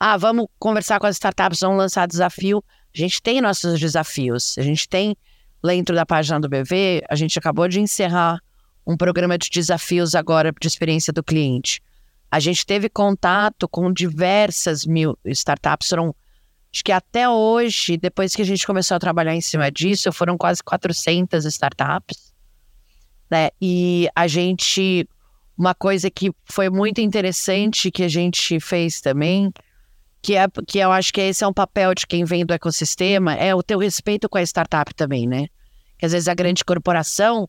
Ah, 0.00 0.16
vamos 0.16 0.46
conversar 0.58 0.98
com 0.98 1.06
as 1.06 1.16
startups, 1.16 1.60
vamos 1.60 1.76
lançar 1.76 2.06
desafio. 2.06 2.64
A 2.94 2.98
gente 2.98 3.20
tem 3.20 3.40
nossos 3.40 3.78
desafios, 3.78 4.56
a 4.56 4.62
gente 4.62 4.88
tem 4.88 5.14
dentro 5.62 5.94
da 5.94 6.06
página 6.06 6.40
do 6.40 6.48
BV, 6.48 7.02
a 7.08 7.14
gente 7.14 7.38
acabou 7.38 7.68
de 7.68 7.80
encerrar 7.80 8.40
um 8.86 8.96
programa 8.96 9.36
de 9.36 9.50
desafios 9.50 10.14
agora 10.14 10.52
de 10.58 10.66
experiência 10.66 11.12
do 11.12 11.22
cliente. 11.22 11.82
A 12.30 12.40
gente 12.40 12.64
teve 12.64 12.88
contato 12.88 13.68
com 13.68 13.92
diversas 13.92 14.86
mil 14.86 15.18
startups, 15.26 15.88
foram, 15.88 16.14
acho 16.78 16.84
que 16.84 16.92
até 16.92 17.28
hoje, 17.28 17.96
depois 17.96 18.34
que 18.36 18.42
a 18.42 18.44
gente 18.44 18.64
começou 18.64 18.96
a 18.96 19.00
trabalhar 19.00 19.34
em 19.34 19.40
cima 19.40 19.70
disso, 19.70 20.12
foram 20.12 20.38
quase 20.38 20.62
400 20.62 21.44
startups. 21.44 22.32
Né? 23.28 23.50
E 23.60 24.08
a 24.14 24.28
gente, 24.28 25.08
uma 25.56 25.74
coisa 25.74 26.08
que 26.08 26.30
foi 26.44 26.70
muito 26.70 27.00
interessante 27.00 27.90
que 27.90 28.04
a 28.04 28.08
gente 28.08 28.60
fez 28.60 29.00
também, 29.00 29.52
que, 30.22 30.36
é, 30.36 30.46
que 30.66 30.78
eu 30.78 30.92
acho 30.92 31.12
que 31.12 31.20
esse 31.20 31.42
é 31.42 31.48
um 31.48 31.52
papel 31.52 31.94
de 31.94 32.06
quem 32.06 32.24
vem 32.24 32.46
do 32.46 32.54
ecossistema, 32.54 33.34
é 33.34 33.52
o 33.54 33.62
teu 33.62 33.78
respeito 33.78 34.28
com 34.28 34.38
a 34.38 34.42
startup 34.42 34.94
também, 34.94 35.26
né? 35.26 35.46
Que 35.98 36.06
às 36.06 36.12
vezes 36.12 36.28
a 36.28 36.34
grande 36.34 36.64
corporação, 36.64 37.48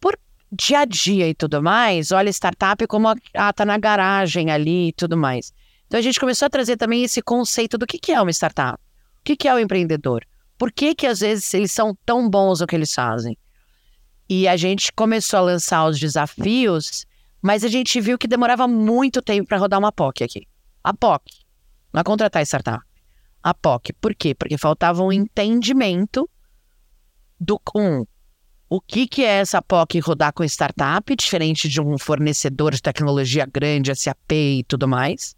por 0.00 0.16
dia 0.52 0.80
a 0.80 0.84
dia 0.84 1.28
e 1.28 1.34
tudo 1.34 1.60
mais, 1.60 2.12
olha 2.12 2.30
startup 2.30 2.86
como, 2.86 3.08
ah, 3.34 3.52
tá 3.52 3.64
na 3.64 3.78
garagem 3.78 4.48
ali 4.50 4.88
e 4.88 4.92
tudo 4.92 5.16
mais. 5.16 5.52
Então 5.90 5.98
a 5.98 6.02
gente 6.02 6.20
começou 6.20 6.46
a 6.46 6.48
trazer 6.48 6.76
também 6.76 7.02
esse 7.02 7.20
conceito 7.20 7.76
do 7.76 7.84
que, 7.84 7.98
que 7.98 8.12
é 8.12 8.22
uma 8.22 8.30
startup, 8.30 8.78
o 8.78 9.24
que, 9.24 9.34
que 9.34 9.48
é 9.48 9.52
o 9.52 9.58
empreendedor, 9.58 10.24
por 10.56 10.70
que 10.70 10.94
que 10.94 11.04
às 11.04 11.18
vezes 11.18 11.52
eles 11.52 11.72
são 11.72 11.98
tão 12.06 12.30
bons 12.30 12.60
no 12.60 12.66
que 12.68 12.76
eles 12.76 12.94
fazem. 12.94 13.36
E 14.28 14.46
a 14.46 14.56
gente 14.56 14.92
começou 14.92 15.40
a 15.40 15.42
lançar 15.42 15.84
os 15.88 15.98
desafios, 15.98 17.04
mas 17.42 17.64
a 17.64 17.68
gente 17.68 18.00
viu 18.00 18.16
que 18.16 18.28
demorava 18.28 18.68
muito 18.68 19.20
tempo 19.20 19.48
para 19.48 19.58
rodar 19.58 19.80
uma 19.80 19.90
POC 19.90 20.22
aqui. 20.22 20.46
A 20.84 20.94
POC, 20.94 21.24
não 21.92 22.02
é 22.02 22.04
contratar 22.04 22.46
startup. 22.46 22.84
A 23.42 23.52
POC. 23.52 23.92
Por 23.94 24.14
quê? 24.14 24.32
Porque 24.32 24.56
faltava 24.56 25.02
um 25.02 25.10
entendimento 25.10 26.30
do 27.40 27.60
um, 27.74 28.06
o 28.68 28.80
que, 28.80 29.08
que 29.08 29.24
é 29.24 29.40
essa 29.40 29.60
POC 29.60 29.98
rodar 29.98 30.32
com 30.32 30.44
startup, 30.44 31.16
diferente 31.16 31.68
de 31.68 31.80
um 31.80 31.98
fornecedor 31.98 32.72
de 32.72 32.80
tecnologia 32.80 33.44
grande, 33.44 33.92
SAP 33.92 34.30
e 34.30 34.64
tudo 34.68 34.86
mais. 34.86 35.34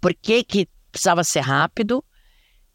Por 0.00 0.14
que, 0.14 0.42
que 0.42 0.68
precisava 0.90 1.22
ser 1.22 1.40
rápido? 1.40 2.04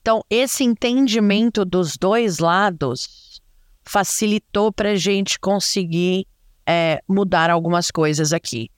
Então, 0.01 0.23
esse 0.29 0.63
entendimento 0.63 1.65
dos 1.65 1.97
dois 1.97 2.37
lados 2.37 3.41
facilitou 3.83 4.71
para 4.71 4.91
a 4.91 4.95
gente 4.95 5.39
conseguir 5.39 6.27
é, 6.65 7.01
mudar 7.07 7.49
algumas 7.49 7.89
coisas 7.89 8.31
aqui, 8.31 8.69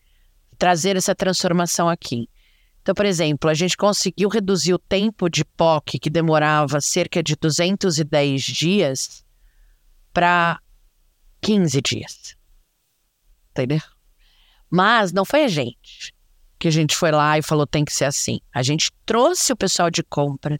trazer 0.58 0.95
essa 0.95 1.14
transformação 1.14 1.89
aqui. 1.89 2.30
Então, 2.82 2.95
por 2.95 3.06
exemplo, 3.06 3.50
a 3.50 3.54
gente 3.54 3.76
conseguiu 3.76 4.30
reduzir 4.30 4.74
o 4.74 4.80
tempo 4.80 5.30
de 5.30 5.43
POC, 5.43 6.00
que 6.00 6.10
demorava 6.10 6.80
cerca 6.80 7.22
de 7.22 7.36
210 7.36 8.41
dias, 8.41 9.26
para 10.14 10.62
15 11.41 11.82
dias. 11.82 12.38
Entendeu? 13.52 13.82
Mas 14.70 15.12
não 15.12 15.26
foi 15.26 15.43
a 15.43 15.48
gente 15.50 16.16
que 16.60 16.68
a 16.68 16.72
gente 16.72 16.95
foi 16.95 17.12
lá 17.12 17.38
e 17.38 17.41
falou 17.41 17.68
tem 17.68 17.86
que 17.86 17.93
ser 17.93 18.05
assim. 18.05 18.39
A 18.53 18.64
gente 18.64 18.91
trouxe 19.05 19.53
o 19.53 19.55
pessoal 19.55 19.89
de 19.89 20.03
compras, 20.03 20.60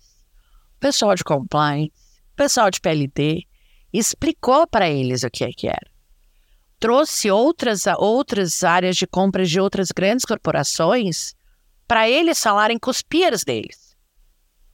o 0.76 0.80
pessoal 0.80 1.16
de 1.16 1.24
compliance, 1.24 1.91
o 2.34 2.36
pessoal 2.36 2.70
de 2.70 2.80
PLD, 2.80 3.45
explicou 3.91 4.68
para 4.68 4.89
eles 4.89 5.24
o 5.24 5.30
que 5.30 5.43
é 5.43 5.52
que 5.52 5.68
era. 5.68 5.89
Trouxe 6.80 7.32
outras, 7.32 7.86
outras 7.98 8.64
áreas 8.64 8.95
de 8.95 9.08
compras 9.08 9.50
de 9.50 9.60
outras 9.60 9.89
grandes 9.91 10.26
corporações 10.26 11.34
para 11.88 12.08
eles 12.08 12.39
falarem 12.39 12.78
com 12.78 12.91
os 12.91 13.02
peers 13.02 13.43
deles. 13.43 13.95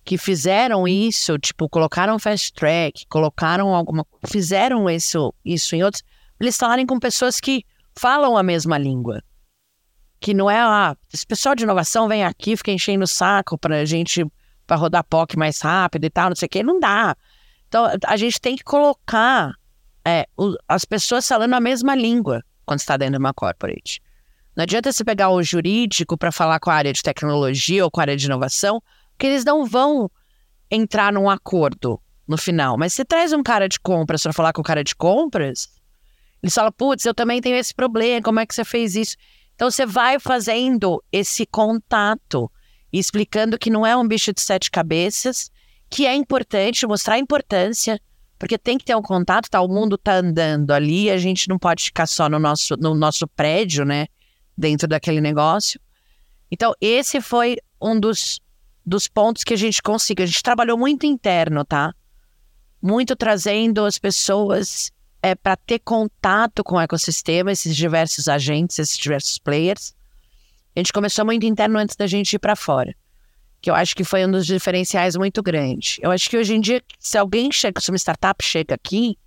Que 0.04 0.18
fizeram 0.18 0.86
isso, 0.86 1.38
tipo, 1.38 1.70
colocaram 1.70 2.20
fast 2.20 2.52
track, 2.52 3.06
colocaram 3.08 3.74
alguma. 3.74 4.06
fizeram 4.28 4.90
isso, 4.90 5.34
isso 5.46 5.76
em 5.76 5.84
outros. 5.84 6.04
Eles 6.42 6.58
falarem 6.58 6.86
com 6.86 7.00
pessoas 7.00 7.40
que 7.40 7.64
falam 7.96 8.36
a 8.36 8.44
mesma 8.44 8.78
língua. 8.78 9.24
Que 10.24 10.34
não 10.34 10.50
é, 10.50 10.58
ah, 10.58 10.96
esse 11.14 11.28
pessoal 11.28 11.54
de 11.54 11.66
inovação 11.66 12.08
vem 12.08 12.24
aqui, 12.24 12.56
fica 12.56 12.72
enchendo 12.72 13.04
o 13.04 13.08
saco 13.08 13.58
pra 13.58 13.84
gente, 13.84 14.26
para 14.66 14.78
rodar 14.78 15.04
POC 15.04 15.36
mais 15.36 15.60
rápido 15.60 16.06
e 16.06 16.10
tal, 16.10 16.30
não 16.30 16.36
sei 16.38 16.46
o 16.46 16.50
quê. 16.50 16.64
Não 16.64 16.80
dá. 16.80 17.14
Então, 17.68 17.86
a 18.06 18.16
gente 18.16 18.40
tem 18.40 18.56
que 18.56 18.64
colocar 18.64 19.54
é, 20.06 20.26
o, 20.38 20.56
as 20.66 20.86
pessoas 20.86 21.28
falando 21.28 21.54
a 21.54 21.60
mesma 21.60 21.94
língua. 21.94 22.42
quando 22.66 22.80
está 22.80 22.96
dentro 22.96 23.16
de 23.16 23.20
uma 23.20 23.34
corporate. 23.34 24.02
Não 24.56 24.64
adianta 24.64 24.94
você 24.94 25.04
pegar 25.04 25.30
o 25.30 25.44
jurídico 25.44 26.18
para 26.18 26.32
falar 26.32 26.58
com 26.62 26.70
a 26.70 26.74
área 26.74 26.94
de 26.94 27.04
tecnologia 27.04 27.84
ou 27.84 27.92
com 27.92 28.00
a 28.00 28.04
área 28.04 28.16
de 28.16 28.26
inovação, 28.26 28.82
porque 29.12 29.28
eles 29.28 29.44
não 29.44 29.66
vão 29.66 30.10
entrar 30.72 31.12
num 31.12 31.30
acordo 31.30 32.00
no 32.26 32.38
final. 32.38 32.78
Mas 32.78 32.94
você 32.94 33.04
traz 33.04 33.34
um 33.34 33.44
cara 33.44 33.68
de 33.68 33.78
compras 33.78 34.24
para 34.24 34.32
falar 34.32 34.54
com 34.54 34.62
o 34.62 34.64
cara 34.64 34.86
de 34.86 34.96
compras, 34.96 35.68
eles 36.42 36.54
falam, 36.54 36.72
putz, 36.72 37.06
eu 37.06 37.14
também 37.14 37.42
tenho 37.42 37.58
esse 37.58 37.74
problema, 37.74 38.22
como 38.22 38.40
é 38.40 38.46
que 38.46 38.56
você 38.56 38.64
fez 38.64 38.96
isso? 38.96 39.18
Então 39.64 39.72
você 39.72 39.86
vai 39.86 40.20
fazendo 40.20 41.02
esse 41.10 41.46
contato 41.46 42.52
explicando 42.92 43.58
que 43.58 43.70
não 43.70 43.86
é 43.86 43.96
um 43.96 44.06
bicho 44.06 44.34
de 44.34 44.42
sete 44.42 44.70
cabeças, 44.70 45.50
que 45.90 46.06
é 46.06 46.14
importante 46.14 46.86
mostrar 46.86 47.14
a 47.14 47.20
importância, 47.20 47.98
porque 48.38 48.58
tem 48.58 48.78
que 48.78 48.84
ter 48.84 48.94
um 48.94 49.02
contato, 49.02 49.50
tá? 49.50 49.62
O 49.62 49.70
mundo 49.70 49.98
tá 49.98 50.16
andando 50.16 50.72
ali, 50.72 51.10
a 51.10 51.18
gente 51.18 51.48
não 51.48 51.58
pode 51.58 51.86
ficar 51.86 52.08
só 52.08 52.28
no 52.28 52.40
nosso, 52.40 52.76
no 52.76 52.94
nosso 52.94 53.26
prédio, 53.26 53.86
né? 53.86 54.08
Dentro 54.58 54.86
daquele 54.86 55.22
negócio. 55.22 55.80
Então, 56.52 56.74
esse 56.82 57.22
foi 57.22 57.56
um 57.82 57.98
dos, 57.98 58.42
dos 58.86 59.08
pontos 59.08 59.46
que 59.46 59.54
a 59.54 59.58
gente 59.58 59.82
conseguiu. 59.82 60.24
A 60.24 60.28
gente 60.28 60.44
trabalhou 60.44 60.78
muito 60.78 61.06
interno, 61.06 61.64
tá? 61.64 61.94
Muito 62.82 63.16
trazendo 63.16 63.86
as 63.86 63.98
pessoas 63.98 64.92
é, 65.24 65.34
para 65.34 65.56
ter 65.56 65.80
contato 65.80 66.66
com 66.66 66.76
o 66.76 66.80
ecossistema, 66.82 67.50
esses 67.50 67.74
diversos 67.74 68.28
agentes, 68.28 68.78
esses 68.78 68.98
diversos 68.98 69.38
players. 69.38 69.96
A 70.76 70.80
gente 70.80 70.92
começou 70.92 71.24
muito 71.24 71.46
interno 71.46 71.80
antes 71.80 71.96
da 71.96 72.06
gente 72.06 72.34
ir 72.34 72.40
para 72.40 72.58
fora, 72.58 72.94
que 73.62 73.72
eu 73.72 73.76
acho 73.76 73.96
que 73.96 74.04
foi 74.04 74.26
um 74.26 74.32
dos 74.32 74.46
diferenciais 74.46 75.16
muito 75.16 75.42
grande. 75.42 75.98
Eu 76.02 76.12
acho 76.12 76.30
que 76.30 76.38
hoje 76.38 76.54
em 76.54 76.60
dia, 76.60 76.84
se 77.00 77.18
alguém 77.18 77.50
chega, 77.54 77.80
se 77.80 77.90
uma 77.90 77.98
startup 77.98 78.44
chega 78.44 78.76
aqui 78.76 79.18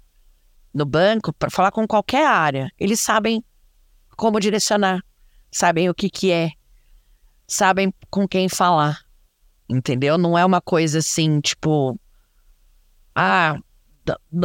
no 0.74 0.84
banco 0.84 1.32
para 1.32 1.48
falar 1.48 1.70
com 1.70 1.86
qualquer 1.86 2.26
área, 2.26 2.70
eles 2.78 3.00
sabem 3.00 3.42
como 4.18 4.38
direcionar, 4.38 5.02
sabem 5.50 5.88
o 5.88 5.94
que 5.94 6.10
que 6.10 6.30
é, 6.30 6.50
sabem 7.46 7.90
com 8.10 8.28
quem 8.28 8.50
falar, 8.50 9.00
entendeu? 9.66 10.18
Não 10.18 10.36
é 10.36 10.44
uma 10.44 10.60
coisa 10.60 10.98
assim, 10.98 11.40
tipo, 11.40 11.98
ah, 13.14 13.58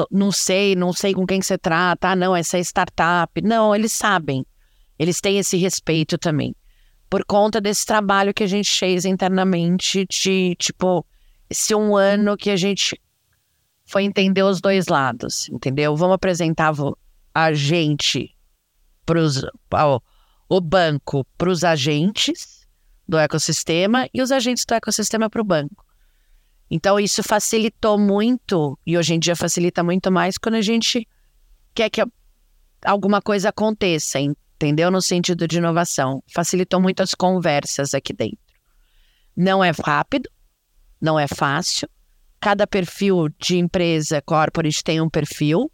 não 0.09 0.31
sei, 0.31 0.75
não 0.75 0.93
sei 0.93 1.13
com 1.13 1.25
quem 1.25 1.41
você 1.41 1.57
trata, 1.57 2.09
ah, 2.09 2.15
não, 2.15 2.35
essa 2.35 2.57
é 2.57 2.61
startup. 2.61 3.41
Não, 3.41 3.75
eles 3.75 3.91
sabem. 3.91 4.45
Eles 4.97 5.19
têm 5.19 5.37
esse 5.37 5.57
respeito 5.57 6.17
também. 6.17 6.55
Por 7.09 7.25
conta 7.25 7.59
desse 7.59 7.85
trabalho 7.85 8.33
que 8.33 8.43
a 8.43 8.47
gente 8.47 8.71
fez 8.71 9.03
internamente 9.03 10.05
de, 10.05 10.55
tipo, 10.57 11.05
esse 11.49 11.75
um 11.75 11.95
ano 11.95 12.37
que 12.37 12.49
a 12.49 12.55
gente 12.55 12.99
foi 13.85 14.03
entender 14.03 14.43
os 14.43 14.61
dois 14.61 14.87
lados, 14.87 15.49
entendeu? 15.49 15.95
Vamos 15.95 16.15
apresentar 16.15 16.73
a 17.33 17.53
gente 17.53 18.33
pros, 19.05 19.43
o 20.47 20.61
banco 20.61 21.25
para 21.37 21.49
os 21.49 21.63
agentes 21.63 22.65
do 23.07 23.17
ecossistema 23.17 24.07
e 24.13 24.21
os 24.21 24.31
agentes 24.31 24.63
do 24.65 24.73
ecossistema 24.73 25.29
para 25.29 25.41
o 25.41 25.45
banco. 25.45 25.85
Então, 26.73 26.97
isso 26.97 27.21
facilitou 27.21 27.99
muito, 27.99 28.79
e 28.87 28.97
hoje 28.97 29.13
em 29.13 29.19
dia 29.19 29.35
facilita 29.35 29.83
muito 29.83 30.09
mais 30.09 30.37
quando 30.37 30.55
a 30.55 30.61
gente 30.61 31.05
quer 31.75 31.89
que 31.89 32.01
alguma 32.85 33.21
coisa 33.21 33.49
aconteça, 33.49 34.21
entendeu? 34.21 34.89
No 34.89 35.01
sentido 35.01 35.45
de 35.49 35.57
inovação. 35.57 36.23
Facilitou 36.33 36.79
muito 36.79 37.03
as 37.03 37.13
conversas 37.13 37.93
aqui 37.93 38.13
dentro. 38.13 38.39
Não 39.35 39.61
é 39.61 39.73
rápido, 39.83 40.29
não 41.01 41.19
é 41.19 41.27
fácil. 41.27 41.89
Cada 42.39 42.65
perfil 42.65 43.27
de 43.37 43.57
empresa 43.57 44.21
corporate 44.21 44.81
tem 44.81 45.01
um 45.01 45.09
perfil, 45.09 45.69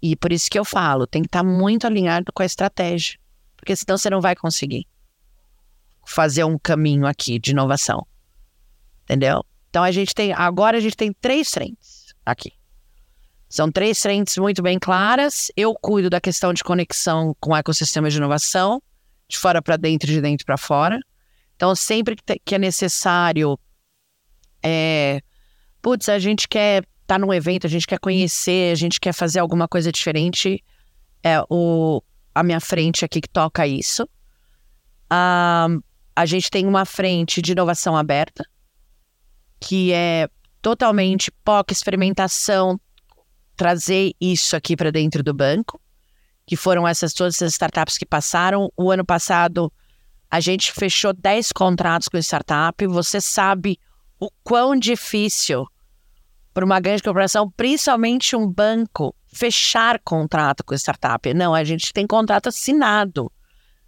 e 0.00 0.16
por 0.16 0.32
isso 0.32 0.50
que 0.50 0.58
eu 0.58 0.64
falo, 0.64 1.06
tem 1.06 1.20
que 1.20 1.28
estar 1.28 1.44
muito 1.44 1.86
alinhado 1.86 2.32
com 2.32 2.42
a 2.42 2.46
estratégia, 2.46 3.18
porque 3.54 3.76
senão 3.76 3.98
você 3.98 4.08
não 4.08 4.22
vai 4.22 4.34
conseguir 4.34 4.86
fazer 6.06 6.44
um 6.44 6.58
caminho 6.58 7.06
aqui 7.06 7.38
de 7.38 7.50
inovação. 7.50 8.06
Entendeu? 9.04 9.44
Então 9.72 9.82
a 9.82 9.90
gente 9.90 10.14
tem, 10.14 10.34
agora 10.34 10.76
a 10.76 10.80
gente 10.80 10.94
tem 10.94 11.14
três 11.14 11.48
frentes 11.48 12.14
aqui. 12.26 12.52
São 13.48 13.72
três 13.72 14.02
frentes 14.02 14.36
muito 14.36 14.62
bem 14.62 14.78
claras. 14.78 15.50
Eu 15.56 15.72
cuido 15.72 16.10
da 16.10 16.20
questão 16.20 16.52
de 16.52 16.62
conexão 16.62 17.34
com 17.40 17.52
o 17.52 17.56
ecossistema 17.56 18.10
de 18.10 18.18
inovação, 18.18 18.82
de 19.26 19.38
fora 19.38 19.62
para 19.62 19.78
dentro 19.78 20.10
e 20.10 20.12
de 20.12 20.20
dentro 20.20 20.44
para 20.44 20.58
fora. 20.58 21.00
Então, 21.56 21.74
sempre 21.74 22.16
que, 22.44 22.54
é 22.54 22.58
necessário, 22.58 23.58
é, 24.62 25.22
putz, 25.80 26.10
a 26.10 26.18
gente 26.18 26.46
quer 26.46 26.82
estar 26.82 27.14
tá 27.14 27.18
num 27.18 27.32
evento, 27.32 27.66
a 27.66 27.70
gente 27.70 27.86
quer 27.86 27.98
conhecer, 27.98 28.72
a 28.72 28.74
gente 28.74 29.00
quer 29.00 29.14
fazer 29.14 29.38
alguma 29.38 29.66
coisa 29.66 29.90
diferente, 29.90 30.62
é 31.22 31.42
o, 31.48 32.02
a 32.34 32.42
minha 32.42 32.60
frente 32.60 33.06
aqui 33.06 33.22
que 33.22 33.28
toca 33.28 33.66
isso. 33.66 34.06
Um, 35.10 35.80
a 36.14 36.26
gente 36.26 36.50
tem 36.50 36.66
uma 36.66 36.84
frente 36.84 37.40
de 37.40 37.52
inovação 37.52 37.96
aberta, 37.96 38.44
que 39.62 39.92
é 39.92 40.28
totalmente 40.60 41.30
POC, 41.44 41.72
experimentação, 41.72 42.78
trazer 43.56 44.12
isso 44.20 44.56
aqui 44.56 44.76
para 44.76 44.90
dentro 44.90 45.22
do 45.22 45.32
banco, 45.32 45.80
que 46.44 46.56
foram 46.56 46.86
essas 46.86 47.14
todas 47.14 47.36
essas 47.36 47.52
startups 47.52 47.96
que 47.96 48.04
passaram. 48.04 48.70
O 48.76 48.90
ano 48.90 49.04
passado 49.04 49.72
a 50.30 50.40
gente 50.40 50.72
fechou 50.72 51.12
10 51.12 51.52
contratos 51.52 52.08
com 52.08 52.18
startup. 52.18 52.86
Você 52.86 53.20
sabe 53.20 53.78
o 54.18 54.28
quão 54.42 54.76
difícil 54.76 55.66
para 56.52 56.64
uma 56.64 56.80
grande 56.80 57.02
corporação, 57.02 57.50
principalmente 57.50 58.34
um 58.34 58.46
banco, 58.46 59.14
fechar 59.32 59.98
contrato 60.00 60.64
com 60.64 60.74
startup. 60.74 61.32
Não, 61.32 61.54
a 61.54 61.64
gente 61.64 61.92
tem 61.92 62.06
contrato 62.06 62.48
assinado. 62.48 63.30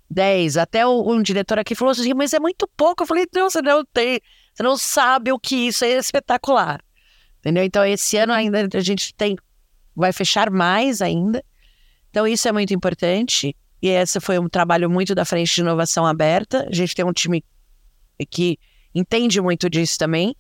10. 0.09 0.57
Até 0.57 0.87
o, 0.87 1.11
um 1.11 1.23
diretor 1.23 1.59
aqui 1.59 1.75
falou 1.75 1.93
assim, 1.93 2.15
mas 2.15 2.33
é 2.33 2.39
muito 2.39 2.69
pouco. 2.77 3.03
Eu 3.03 3.07
falei, 3.07 3.27
não, 3.35 3.51
você 3.51 3.61
não 3.61 3.85
tem. 3.85 4.21
Você 4.55 4.63
não 4.63 4.77
sabe 4.77 5.33
o 5.33 5.39
que 5.39 5.57
isso 5.57 5.85
é 5.85 5.91
espetacular. 5.91 6.81
Entendeu? 7.41 7.65
Então, 7.65 7.85
esse 7.85 8.17
ano 8.17 8.33
ainda 8.33 8.69
a 8.73 8.81
gente 8.81 9.13
tem, 9.15 9.37
vai 9.95 10.13
fechar 10.13 10.49
mais 10.51 11.03
ainda. 11.03 11.45
Então, 12.09 12.27
isso 12.27 12.47
é 12.49 12.53
muito 12.53 12.73
importante. 12.73 13.55
E 13.83 13.89
esse 13.89 14.21
foi 14.21 14.39
um 14.39 14.49
trabalho 14.49 14.89
muito 14.89 15.15
da 15.15 15.25
frente 15.25 15.57
de 15.57 15.61
inovação 15.61 16.07
aberta. 16.07 16.67
A 16.71 16.73
gente 16.73 16.95
tem 16.95 17.05
um 17.05 17.13
time 17.13 17.45
que 18.31 18.59
entende 18.95 19.41
muito 19.41 19.69
disso 19.69 19.99
também. 19.99 20.37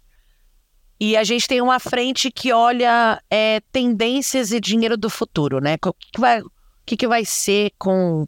E 0.98 1.16
a 1.16 1.24
gente 1.24 1.48
tem 1.48 1.60
uma 1.60 1.80
frente 1.80 2.30
que 2.30 2.52
olha 2.52 3.20
é, 3.28 3.60
tendências 3.72 4.52
e 4.52 4.60
dinheiro 4.60 4.96
do 4.96 5.10
futuro, 5.10 5.60
né? 5.60 5.74
O 5.84 5.92
que, 5.92 6.12
que 6.12 6.20
vai, 6.20 6.40
o 6.40 6.50
que, 6.86 6.96
que 6.96 7.08
vai 7.08 7.24
ser 7.24 7.72
com 7.76 8.26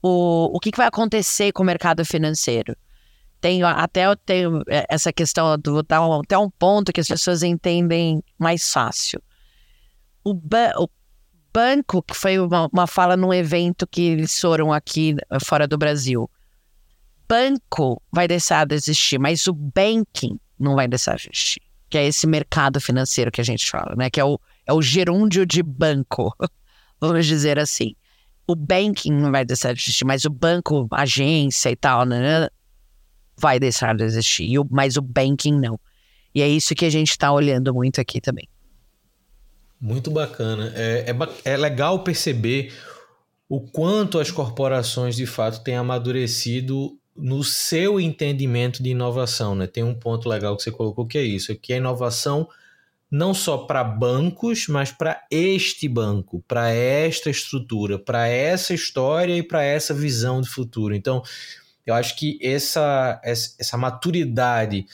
o, 0.00 0.56
o 0.56 0.60
que, 0.60 0.70
que 0.70 0.78
vai 0.78 0.86
acontecer 0.86 1.52
com 1.52 1.64
o 1.64 1.66
mercado 1.66 2.04
financeiro? 2.04 2.76
Tem 3.40 3.62
até 3.62 4.06
eu 4.06 4.16
tenho 4.16 4.62
é, 4.68 4.84
essa 4.88 5.12
questão 5.12 5.56
do 5.58 5.78
até 5.78 6.38
um 6.38 6.50
ponto 6.50 6.92
que 6.92 7.00
as 7.00 7.06
pessoas 7.06 7.42
entendem 7.42 8.22
mais 8.38 8.72
fácil. 8.72 9.22
O, 10.24 10.34
ba 10.34 10.72
o 10.76 10.88
banco, 11.52 12.02
que 12.02 12.14
foi 12.14 12.38
uma, 12.38 12.68
uma 12.72 12.86
fala 12.86 13.16
num 13.16 13.32
evento 13.32 13.86
que 13.86 14.02
eles 14.02 14.38
foram 14.38 14.72
aqui 14.72 15.16
eh, 15.30 15.38
fora 15.40 15.66
do 15.66 15.78
Brasil. 15.78 16.30
Banco 17.28 18.02
vai 18.12 18.26
deixar 18.26 18.66
de 18.66 18.74
existir, 18.74 19.18
mas 19.18 19.46
o 19.46 19.52
banking 19.52 20.38
não 20.58 20.74
vai 20.74 20.88
deixar 20.88 21.16
de 21.16 21.28
existir. 21.32 21.62
Que 21.88 21.98
é 21.98 22.06
esse 22.06 22.26
mercado 22.26 22.80
financeiro 22.80 23.30
que 23.30 23.40
a 23.40 23.44
gente 23.44 23.70
fala, 23.70 23.94
né? 23.96 24.10
Que 24.10 24.20
é 24.20 24.24
o, 24.24 24.38
é 24.66 24.72
o 24.72 24.82
gerúndio 24.82 25.46
de 25.46 25.62
banco, 25.62 26.34
vamos 27.00 27.26
dizer 27.26 27.58
assim. 27.58 27.94
O 28.46 28.54
banking 28.56 29.12
não 29.12 29.30
vai 29.30 29.44
deixar 29.44 29.74
de 29.74 29.80
existir, 29.80 30.04
mas 30.04 30.24
o 30.24 30.30
banco, 30.30 30.88
agência 30.90 31.70
e 31.70 31.76
tal, 31.76 32.04
né? 32.04 32.48
Vai 33.38 33.58
deixar 33.58 33.96
de 33.96 34.04
existir, 34.04 34.58
mas 34.70 34.96
o 34.96 35.02
banking 35.02 35.58
não. 35.58 35.78
E 36.34 36.42
é 36.42 36.48
isso 36.48 36.74
que 36.74 36.84
a 36.84 36.90
gente 36.90 37.10
está 37.10 37.32
olhando 37.32 37.72
muito 37.74 38.00
aqui 38.00 38.20
também. 38.20 38.48
Muito 39.80 40.10
bacana. 40.10 40.72
É, 40.74 41.06
é, 41.10 41.52
é 41.52 41.56
legal 41.56 42.02
perceber 42.02 42.72
o 43.48 43.60
quanto 43.60 44.18
as 44.18 44.30
corporações 44.30 45.16
de 45.16 45.24
fato 45.24 45.62
têm 45.62 45.76
amadurecido 45.76 46.98
no 47.16 47.42
seu 47.42 47.98
entendimento 47.98 48.82
de 48.82 48.90
inovação. 48.90 49.54
Né? 49.54 49.66
Tem 49.66 49.82
um 49.82 49.94
ponto 49.94 50.28
legal 50.28 50.56
que 50.56 50.62
você 50.62 50.70
colocou 50.70 51.06
que 51.06 51.18
é 51.18 51.22
isso, 51.22 51.50
é 51.52 51.54
que 51.54 51.72
a 51.72 51.76
inovação 51.76 52.48
não 53.10 53.32
só 53.32 53.58
para 53.58 53.82
bancos, 53.82 54.66
mas 54.68 54.92
para 54.92 55.24
este 55.30 55.88
banco, 55.88 56.44
para 56.46 56.70
esta 56.70 57.30
estrutura, 57.30 57.98
para 57.98 58.28
essa 58.28 58.74
história 58.74 59.34
e 59.34 59.42
para 59.42 59.62
essa 59.64 59.94
visão 59.94 60.42
de 60.42 60.48
futuro. 60.48 60.94
Então, 60.94 61.22
eu 61.88 61.94
acho 61.94 62.16
que 62.16 62.38
essa, 62.42 63.18
essa 63.24 63.76
maturidade 63.78 64.86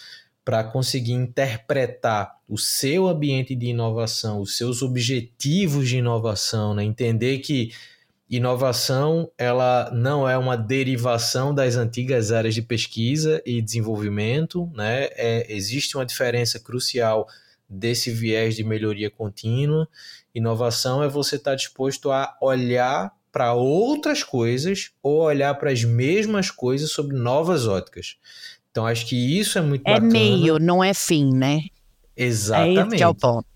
para 0.44 0.62
conseguir 0.62 1.12
interpretar 1.12 2.38
o 2.48 2.56
seu 2.56 3.08
ambiente 3.08 3.56
de 3.56 3.66
inovação, 3.66 4.40
os 4.40 4.56
seus 4.56 4.80
objetivos 4.80 5.88
de 5.88 5.96
inovação, 5.96 6.72
né? 6.72 6.84
entender 6.84 7.38
que 7.38 7.72
inovação 8.30 9.28
ela 9.36 9.90
não 9.92 10.28
é 10.28 10.38
uma 10.38 10.56
derivação 10.56 11.52
das 11.52 11.74
antigas 11.74 12.30
áreas 12.30 12.54
de 12.54 12.62
pesquisa 12.62 13.42
e 13.44 13.60
desenvolvimento, 13.60 14.70
né? 14.74 15.08
É, 15.12 15.52
existe 15.52 15.96
uma 15.96 16.06
diferença 16.06 16.60
crucial 16.60 17.26
desse 17.68 18.10
viés 18.10 18.54
de 18.54 18.62
melhoria 18.62 19.10
contínua. 19.10 19.88
Inovação 20.34 21.02
é 21.02 21.08
você 21.08 21.36
estar 21.36 21.52
tá 21.52 21.56
disposto 21.56 22.12
a 22.12 22.36
olhar 22.40 23.12
para 23.34 23.52
outras 23.52 24.22
coisas 24.22 24.92
ou 25.02 25.22
olhar 25.22 25.52
para 25.56 25.72
as 25.72 25.82
mesmas 25.82 26.52
coisas 26.52 26.92
sob 26.92 27.12
novas 27.12 27.66
óticas. 27.66 28.16
Então 28.70 28.86
acho 28.86 29.06
que 29.06 29.16
isso 29.16 29.58
é 29.58 29.60
muito 29.60 29.82
é 29.84 29.94
bacana. 29.94 30.08
É 30.08 30.12
meio, 30.12 30.60
não 30.60 30.84
é 30.84 30.94
fim, 30.94 31.34
né? 31.34 31.64
Exatamente. 32.16 33.02
É, 33.02 33.04
é 33.04 33.08
o 33.08 33.14
ponto. 33.14 33.48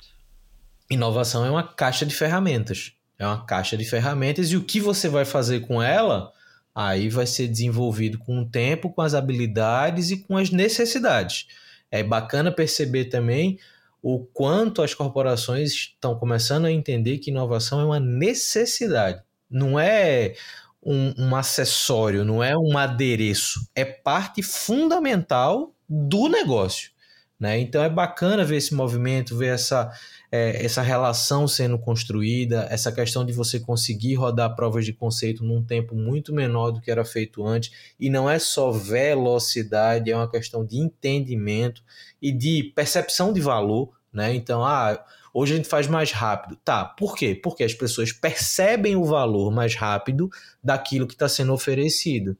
Inovação 0.91 1.47
é 1.47 1.51
uma 1.51 1.63
caixa 1.63 2.05
de 2.05 2.13
ferramentas. 2.13 2.93
É 3.17 3.25
uma 3.25 3.47
caixa 3.47 3.77
de 3.77 3.85
ferramentas 3.85 4.51
e 4.51 4.57
o 4.57 4.65
que 4.65 4.81
você 4.81 5.09
vai 5.09 5.25
fazer 5.25 5.61
com 5.61 5.81
ela, 5.81 6.33
aí 6.75 7.09
vai 7.09 7.27
ser 7.27 7.47
desenvolvido 7.47 8.19
com 8.19 8.41
o 8.41 8.49
tempo, 8.49 8.91
com 8.91 9.03
as 9.03 9.15
habilidades 9.15 10.11
e 10.11 10.17
com 10.17 10.37
as 10.37 10.51
necessidades. 10.51 11.47
É 11.89 12.03
bacana 12.03 12.51
perceber 12.51 13.05
também 13.05 13.61
o 14.03 14.25
quanto 14.25 14.83
as 14.83 14.93
corporações 14.93 15.71
estão 15.71 16.17
começando 16.17 16.65
a 16.65 16.73
entender 16.73 17.19
que 17.19 17.31
inovação 17.31 17.81
é 17.81 17.85
uma 17.85 18.01
necessidade, 18.01 19.23
não 19.51 19.79
é 19.79 20.35
um, 20.83 21.15
um 21.19 21.37
acessório, 21.37 22.25
não 22.25 22.43
é 22.43 22.57
um 22.57 22.77
adereço, 22.77 23.61
é 23.75 23.85
parte 23.85 24.43
fundamental 24.43 25.75
do 25.89 26.29
negócio. 26.29 26.91
Né? 27.39 27.61
Então 27.61 27.83
é 27.85 27.89
bacana 27.89 28.45
ver 28.45 28.57
esse 28.57 28.75
movimento, 28.75 29.37
ver 29.37 29.55
essa, 29.55 29.93
é, 30.31 30.65
essa 30.65 30.83
relação 30.83 31.47
sendo 31.47 31.79
construída, 31.79 32.67
essa 32.69 32.91
questão 32.91 33.25
de 33.25 33.33
você 33.33 33.61
conseguir 33.61 34.15
rodar 34.17 34.57
provas 34.57 34.85
de 34.85 34.93
conceito 34.93 35.45
num 35.45 35.63
tempo 35.63 35.95
muito 35.95 36.35
menor 36.35 36.73
do 36.73 36.81
que 36.81 36.91
era 36.91 37.05
feito 37.05 37.47
antes. 37.47 37.71
E 37.99 38.11
não 38.11 38.29
é 38.29 38.41
só 38.41 38.73
velocidade, 38.73 40.11
é 40.11 40.17
uma 40.17 40.29
questão 40.29 40.65
de 40.65 40.79
entendimento 40.79 41.83
e 42.21 42.33
de 42.33 42.73
percepção 42.75 43.33
de 43.33 43.41
valor. 43.41 43.91
Né? 44.13 44.35
Então, 44.35 44.65
ah, 44.65 45.01
hoje 45.39 45.55
a 45.55 45.57
gente 45.57 45.69
faz 45.69 45.87
mais 45.87 46.11
rápido. 46.11 46.57
Tá, 46.65 46.85
por 46.85 47.17
quê? 47.17 47.35
Porque 47.35 47.63
as 47.63 47.75
pessoas 47.75 48.13
percebem 48.13 48.97
o 48.97 49.05
valor 49.05 49.53
mais 49.53 49.75
rápido 49.75 50.29
daquilo 50.63 51.07
que 51.07 51.15
está 51.15 51.29
sendo 51.29 51.53
oferecido. 51.53 52.37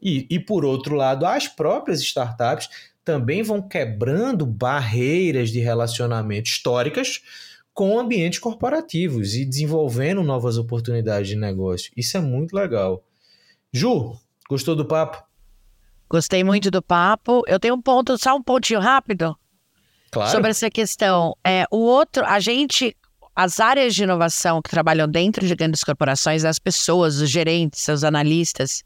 E, 0.00 0.26
e, 0.30 0.38
por 0.38 0.64
outro 0.64 0.94
lado, 0.94 1.26
as 1.26 1.48
próprias 1.48 2.00
startups 2.00 2.68
também 3.04 3.42
vão 3.42 3.60
quebrando 3.60 4.46
barreiras 4.46 5.50
de 5.50 5.60
relacionamento 5.60 6.48
históricas 6.48 7.22
com 7.74 7.98
ambientes 7.98 8.38
corporativos 8.38 9.34
e 9.34 9.44
desenvolvendo 9.44 10.22
novas 10.22 10.58
oportunidades 10.58 11.28
de 11.28 11.36
negócio. 11.36 11.92
Isso 11.96 12.16
é 12.16 12.20
muito 12.20 12.54
legal. 12.54 13.04
Ju, 13.72 14.16
gostou 14.48 14.74
do 14.74 14.84
papo? 14.84 15.22
Gostei 16.08 16.42
muito 16.42 16.70
do 16.70 16.82
papo. 16.82 17.42
Eu 17.46 17.60
tenho 17.60 17.74
um 17.74 17.82
ponto, 17.82 18.16
só 18.16 18.34
um 18.36 18.42
pontinho 18.42 18.80
rápido. 18.80 19.36
Claro. 20.10 20.30
Sobre 20.30 20.50
essa 20.50 20.70
questão. 20.70 21.36
É, 21.44 21.64
o 21.70 21.78
outro, 21.78 22.24
a 22.24 22.40
gente, 22.40 22.96
as 23.34 23.60
áreas 23.60 23.94
de 23.94 24.02
inovação 24.04 24.62
que 24.62 24.70
trabalham 24.70 25.08
dentro 25.08 25.46
de 25.46 25.54
grandes 25.54 25.84
corporações, 25.84 26.44
as 26.44 26.58
pessoas, 26.58 27.20
os 27.20 27.28
gerentes, 27.28 27.86
os 27.88 28.04
analistas, 28.04 28.82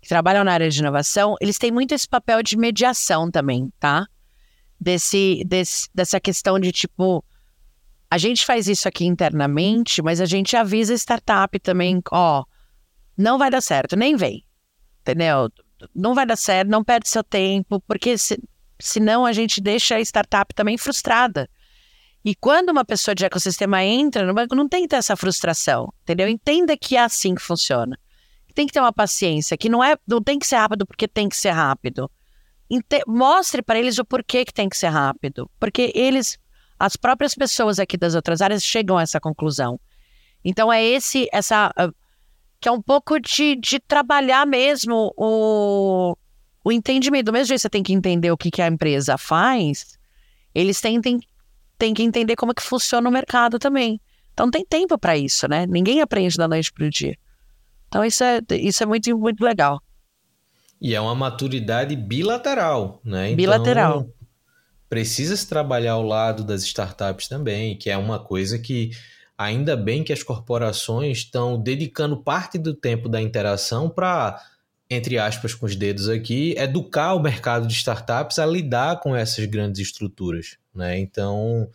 que 0.00 0.08
trabalham 0.08 0.44
na 0.44 0.52
área 0.52 0.68
de 0.68 0.78
inovação, 0.78 1.36
eles 1.40 1.58
têm 1.58 1.72
muito 1.72 1.92
esse 1.92 2.08
papel 2.08 2.42
de 2.42 2.56
mediação 2.56 3.30
também, 3.30 3.72
tá? 3.78 4.06
Desse, 4.78 5.42
desse, 5.46 5.88
dessa 5.94 6.20
questão 6.20 6.60
de 6.60 6.70
tipo, 6.70 7.24
a 8.10 8.18
gente 8.18 8.44
faz 8.44 8.68
isso 8.68 8.86
aqui 8.86 9.04
internamente, 9.04 10.02
mas 10.02 10.20
a 10.20 10.26
gente 10.26 10.56
avisa 10.56 10.92
a 10.92 10.96
startup 10.96 11.58
também, 11.58 12.00
ó, 12.12 12.44
não 13.16 13.38
vai 13.38 13.50
dar 13.50 13.60
certo, 13.60 13.96
nem 13.96 14.16
vem, 14.16 14.44
entendeu? 15.00 15.50
Não 15.94 16.14
vai 16.14 16.26
dar 16.26 16.36
certo, 16.36 16.68
não 16.68 16.84
perde 16.84 17.08
seu 17.08 17.24
tempo, 17.24 17.80
porque 17.80 18.18
se, 18.18 18.38
senão 18.78 19.24
a 19.26 19.32
gente 19.32 19.60
deixa 19.60 19.96
a 19.96 20.00
startup 20.00 20.54
também 20.54 20.76
frustrada. 20.76 21.48
E 22.24 22.34
quando 22.34 22.70
uma 22.70 22.84
pessoa 22.84 23.14
de 23.14 23.24
ecossistema 23.24 23.84
entra 23.84 24.26
no 24.26 24.34
banco, 24.34 24.54
não 24.54 24.68
tem 24.68 24.82
que 24.82 24.88
ter 24.88 24.96
essa 24.96 25.16
frustração, 25.16 25.92
entendeu? 26.02 26.28
Entenda 26.28 26.76
que 26.76 26.96
é 26.96 27.00
assim 27.00 27.34
que 27.34 27.42
funciona 27.42 27.98
tem 28.56 28.66
que 28.66 28.72
ter 28.72 28.80
uma 28.80 28.92
paciência, 28.92 29.56
que 29.56 29.68
não 29.68 29.84
é, 29.84 29.96
não 30.08 30.22
tem 30.22 30.38
que 30.38 30.46
ser 30.46 30.56
rápido 30.56 30.86
porque 30.86 31.06
tem 31.06 31.28
que 31.28 31.36
ser 31.36 31.50
rápido. 31.50 32.10
Mostre 33.06 33.62
para 33.62 33.78
eles 33.78 33.98
o 33.98 34.04
porquê 34.04 34.46
que 34.46 34.52
tem 34.52 34.68
que 34.68 34.76
ser 34.76 34.88
rápido, 34.88 35.48
porque 35.60 35.92
eles, 35.94 36.38
as 36.78 36.96
próprias 36.96 37.34
pessoas 37.34 37.78
aqui 37.78 37.98
das 37.98 38.14
outras 38.14 38.40
áreas 38.40 38.64
chegam 38.64 38.96
a 38.96 39.02
essa 39.02 39.20
conclusão. 39.20 39.78
Então 40.42 40.72
é 40.72 40.82
esse, 40.82 41.28
essa, 41.30 41.70
uh, 41.78 41.94
que 42.58 42.66
é 42.66 42.72
um 42.72 42.80
pouco 42.80 43.20
de, 43.20 43.56
de 43.56 43.78
trabalhar 43.78 44.46
mesmo 44.46 45.12
o, 45.18 46.16
o 46.66 46.72
entendimento. 46.72 47.26
Do 47.26 47.32
mesmo 47.32 47.46
jeito 47.46 47.60
que 47.60 47.62
você 47.62 47.70
tem 47.70 47.82
que 47.82 47.92
entender 47.92 48.32
o 48.32 48.36
que, 48.36 48.50
que 48.50 48.60
a 48.60 48.66
empresa 48.66 49.16
faz, 49.16 49.96
eles 50.52 50.80
têm, 50.80 51.00
têm, 51.00 51.20
têm 51.78 51.94
que 51.94 52.02
entender 52.02 52.34
como 52.34 52.50
é 52.50 52.54
que 52.56 52.62
funciona 52.62 53.08
o 53.08 53.12
mercado 53.12 53.56
também. 53.56 54.00
Então 54.32 54.50
tem 54.50 54.66
tempo 54.66 54.98
para 54.98 55.16
isso, 55.16 55.46
né? 55.46 55.64
Ninguém 55.64 56.00
aprende 56.00 56.36
da 56.36 56.48
noite 56.48 56.72
para 56.72 56.84
o 56.84 56.90
dia. 56.90 57.16
Então 57.86 58.04
isso 58.04 58.24
é, 58.24 58.40
isso 58.50 58.82
é 58.82 58.86
muito, 58.86 59.16
muito 59.16 59.44
legal. 59.44 59.80
E 60.80 60.92
é 60.92 61.00
uma 61.00 61.14
maturidade 61.14 61.94
bilateral, 61.94 63.00
né? 63.04 63.26
Então, 63.26 63.36
bilateral. 63.36 64.08
Precisa 64.88 65.36
se 65.36 65.48
trabalhar 65.48 65.92
ao 65.92 66.02
lado 66.02 66.42
das 66.42 66.64
startups 66.64 67.28
também, 67.28 67.78
que 67.78 67.90
é 67.90 67.96
uma 67.96 68.18
coisa 68.18 68.58
que 68.58 68.90
ainda 69.38 69.76
bem 69.76 70.02
que 70.02 70.12
as 70.12 70.22
corporações 70.24 71.18
estão 71.18 71.60
dedicando 71.60 72.16
parte 72.16 72.58
do 72.58 72.74
tempo 72.74 73.08
da 73.08 73.22
interação 73.22 73.88
para, 73.88 74.42
entre 74.88 75.18
aspas, 75.18 75.54
com 75.54 75.66
os 75.66 75.74
dedos 75.74 76.08
aqui, 76.08 76.54
educar 76.56 77.14
o 77.14 77.20
mercado 77.20 77.66
de 77.66 77.74
startups 77.74 78.38
a 78.38 78.46
lidar 78.46 79.00
com 79.00 79.16
essas 79.16 79.44
grandes 79.46 79.80
estruturas, 79.80 80.56
né? 80.74 80.98
Então, 80.98 81.68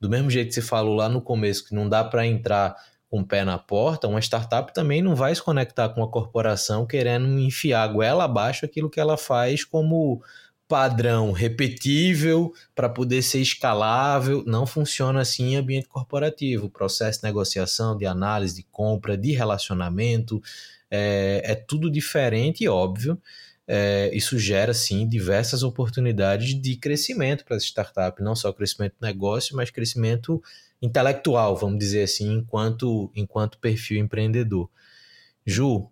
do 0.00 0.10
mesmo 0.10 0.30
jeito 0.30 0.48
que 0.48 0.54
você 0.54 0.62
falou 0.62 0.94
lá 0.94 1.08
no 1.08 1.20
começo 1.20 1.64
que 1.64 1.74
não 1.74 1.88
dá 1.88 2.02
para 2.02 2.26
entrar 2.26 2.76
com 3.08 3.20
o 3.20 3.26
pé 3.26 3.44
na 3.44 3.56
porta, 3.56 4.08
uma 4.08 4.20
startup 4.20 4.74
também 4.74 5.00
não 5.00 5.14
vai 5.14 5.34
se 5.34 5.42
conectar 5.42 5.88
com 5.90 6.00
uma 6.00 6.10
corporação 6.10 6.84
querendo 6.84 7.38
enfiar 7.38 7.86
goela 7.86 8.24
abaixo 8.24 8.64
aquilo 8.64 8.90
que 8.90 8.98
ela 8.98 9.16
faz 9.16 9.64
como 9.64 10.20
padrão 10.68 11.30
repetível 11.30 12.52
para 12.74 12.88
poder 12.88 13.22
ser 13.22 13.40
escalável. 13.40 14.42
Não 14.44 14.66
funciona 14.66 15.20
assim 15.20 15.52
em 15.52 15.56
ambiente 15.56 15.86
corporativo. 15.86 16.68
Processo 16.68 17.20
de 17.20 17.24
negociação, 17.24 17.96
de 17.96 18.04
análise, 18.04 18.56
de 18.56 18.64
compra, 18.64 19.16
de 19.16 19.30
relacionamento 19.32 20.42
é, 20.96 21.52
é 21.52 21.54
tudo 21.54 21.90
diferente 21.90 22.64
e 22.64 22.68
óbvio. 22.68 23.20
É, 23.68 24.10
isso 24.14 24.38
gera 24.38 24.72
sim 24.72 25.08
diversas 25.08 25.62
oportunidades 25.62 26.60
de 26.60 26.76
crescimento 26.76 27.44
para 27.44 27.56
as 27.56 27.64
startups, 27.64 28.24
não 28.24 28.36
só 28.36 28.52
crescimento 28.52 28.94
de 29.00 29.06
negócio, 29.06 29.56
mas 29.56 29.70
crescimento 29.70 30.40
intelectual, 30.80 31.56
vamos 31.56 31.78
dizer 31.78 32.04
assim, 32.04 32.32
enquanto, 32.34 33.10
enquanto 33.14 33.58
perfil 33.58 33.98
empreendedor. 33.98 34.70
Ju, 35.44 35.90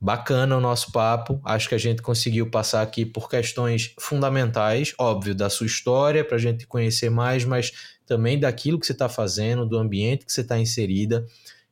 bacana 0.00 0.56
o 0.56 0.60
nosso 0.60 0.90
papo. 0.90 1.40
Acho 1.44 1.68
que 1.68 1.74
a 1.76 1.78
gente 1.78 2.02
conseguiu 2.02 2.50
passar 2.50 2.82
aqui 2.82 3.06
por 3.06 3.28
questões 3.28 3.94
fundamentais, 4.00 4.92
óbvio, 4.98 5.34
da 5.34 5.48
sua 5.48 5.66
história, 5.66 6.24
para 6.24 6.36
a 6.36 6.40
gente 6.40 6.66
conhecer 6.66 7.08
mais, 7.08 7.44
mas 7.44 7.72
também 8.04 8.38
daquilo 8.38 8.80
que 8.80 8.86
você 8.86 8.92
está 8.92 9.08
fazendo, 9.08 9.64
do 9.64 9.78
ambiente 9.78 10.26
que 10.26 10.32
você 10.32 10.40
está 10.40 10.58
inserida. 10.58 11.24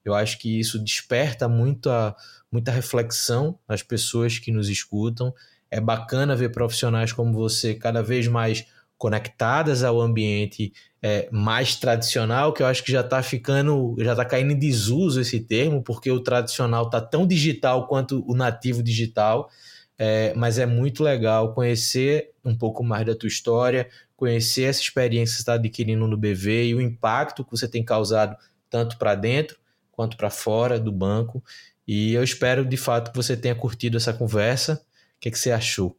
Eu 0.04 0.14
acho 0.14 0.38
que 0.38 0.60
isso 0.60 0.78
desperta 0.78 1.48
muita, 1.48 2.14
muita 2.50 2.70
reflexão 2.70 3.58
nas 3.68 3.82
pessoas 3.82 4.38
que 4.38 4.50
nos 4.50 4.68
escutam. 4.68 5.34
É 5.70 5.80
bacana 5.80 6.34
ver 6.34 6.50
profissionais 6.50 7.12
como 7.12 7.32
você 7.32 7.74
cada 7.74 8.02
vez 8.02 8.26
mais 8.26 8.66
conectadas 8.98 9.82
ao 9.82 9.98
ambiente 9.98 10.72
é, 11.02 11.26
mais 11.32 11.74
tradicional, 11.74 12.52
que 12.52 12.62
eu 12.62 12.66
acho 12.66 12.84
que 12.84 12.92
já 12.92 13.00
está 13.00 13.22
ficando, 13.22 13.96
já 13.98 14.12
está 14.12 14.24
caindo 14.24 14.52
em 14.52 14.58
desuso 14.58 15.20
esse 15.20 15.40
termo, 15.40 15.82
porque 15.82 16.10
o 16.10 16.20
tradicional 16.20 16.84
está 16.84 17.00
tão 17.00 17.26
digital 17.26 17.86
quanto 17.86 18.22
o 18.30 18.34
nativo 18.34 18.82
digital. 18.82 19.48
É, 19.96 20.32
mas 20.34 20.58
é 20.58 20.64
muito 20.64 21.02
legal 21.02 21.52
conhecer 21.52 22.30
um 22.42 22.56
pouco 22.56 22.82
mais 22.82 23.04
da 23.06 23.14
tua 23.14 23.28
história, 23.28 23.88
conhecer 24.16 24.62
essa 24.62 24.80
experiência 24.80 25.32
que 25.32 25.36
você 25.36 25.42
está 25.42 25.54
adquirindo 25.54 26.06
no 26.06 26.16
BV 26.16 26.68
e 26.68 26.74
o 26.74 26.80
impacto 26.80 27.44
que 27.44 27.50
você 27.50 27.68
tem 27.68 27.84
causado 27.84 28.36
tanto 28.70 28.96
para 28.98 29.14
dentro 29.14 29.58
quanto 29.92 30.16
para 30.16 30.30
fora 30.30 30.80
do 30.80 30.90
banco. 30.90 31.44
E 31.86 32.12
eu 32.14 32.22
espero 32.22 32.64
de 32.64 32.76
fato 32.76 33.10
que 33.10 33.16
você 33.16 33.36
tenha 33.36 33.54
curtido 33.54 33.96
essa 33.96 34.12
conversa. 34.12 34.74
O 35.16 35.20
que, 35.20 35.28
é 35.28 35.32
que 35.32 35.38
você 35.38 35.50
achou? 35.50 35.96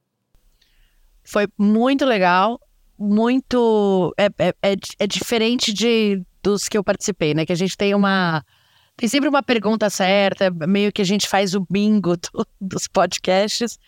Foi 1.24 1.48
muito 1.58 2.06
legal 2.06 2.60
muito. 3.02 4.14
É, 4.18 4.26
é, 4.38 4.54
é, 4.62 4.76
é, 5.00 5.08
diferente 5.08 5.74
de, 5.74 6.22
dos 6.44 6.70
que 6.70 6.78
eu 6.78 6.84
participei, 6.84 7.34
né? 7.34 7.46
Que 7.46 7.52
a 7.52 7.56
gente 7.56 7.76
tem 7.76 7.96
uma. 7.96 8.46
Tem 8.96 9.10
sempre 9.10 9.28
uma 9.28 9.42
pergunta 9.42 9.90
certa, 9.90 10.52
meio 10.52 10.92
que 10.92 11.02
a 11.02 11.06
gente 11.06 11.28
faz 11.28 11.56
o 11.56 11.66
bingo 11.68 12.16
do, 12.16 12.46
dos 12.60 12.88
podcasts. 12.88 13.80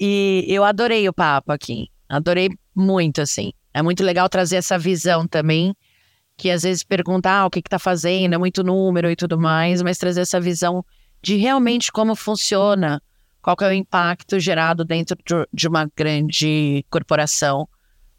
E 0.00 0.44
eu 0.48 0.64
adorei 0.64 1.06
o 1.08 1.12
papo 1.12 1.52
aqui. 1.52 1.88
Adorei 2.08 2.48
muito, 2.74 3.20
assim. 3.20 3.52
É 3.74 3.82
muito 3.82 4.02
legal 4.02 4.28
trazer 4.28 4.56
essa 4.56 4.78
visão 4.78 5.26
também, 5.26 5.76
que 6.36 6.50
às 6.50 6.62
vezes 6.62 6.82
perguntar 6.82 7.40
ah, 7.40 7.46
o 7.46 7.50
que 7.50 7.58
está 7.58 7.78
fazendo, 7.78 8.34
é 8.34 8.38
muito 8.38 8.64
número 8.64 9.10
e 9.10 9.16
tudo 9.16 9.38
mais, 9.38 9.82
mas 9.82 9.98
trazer 9.98 10.22
essa 10.22 10.40
visão 10.40 10.84
de 11.22 11.36
realmente 11.36 11.90
como 11.90 12.14
funciona, 12.14 13.02
qual 13.42 13.56
é 13.62 13.68
o 13.68 13.72
impacto 13.72 14.38
gerado 14.38 14.84
dentro 14.84 15.16
de 15.52 15.68
uma 15.68 15.90
grande 15.96 16.84
corporação 16.90 17.68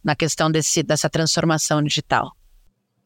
na 0.04 0.16
questão 0.16 0.50
desse, 0.50 0.82
dessa 0.82 1.10
transformação 1.10 1.84
digital. 1.84 2.32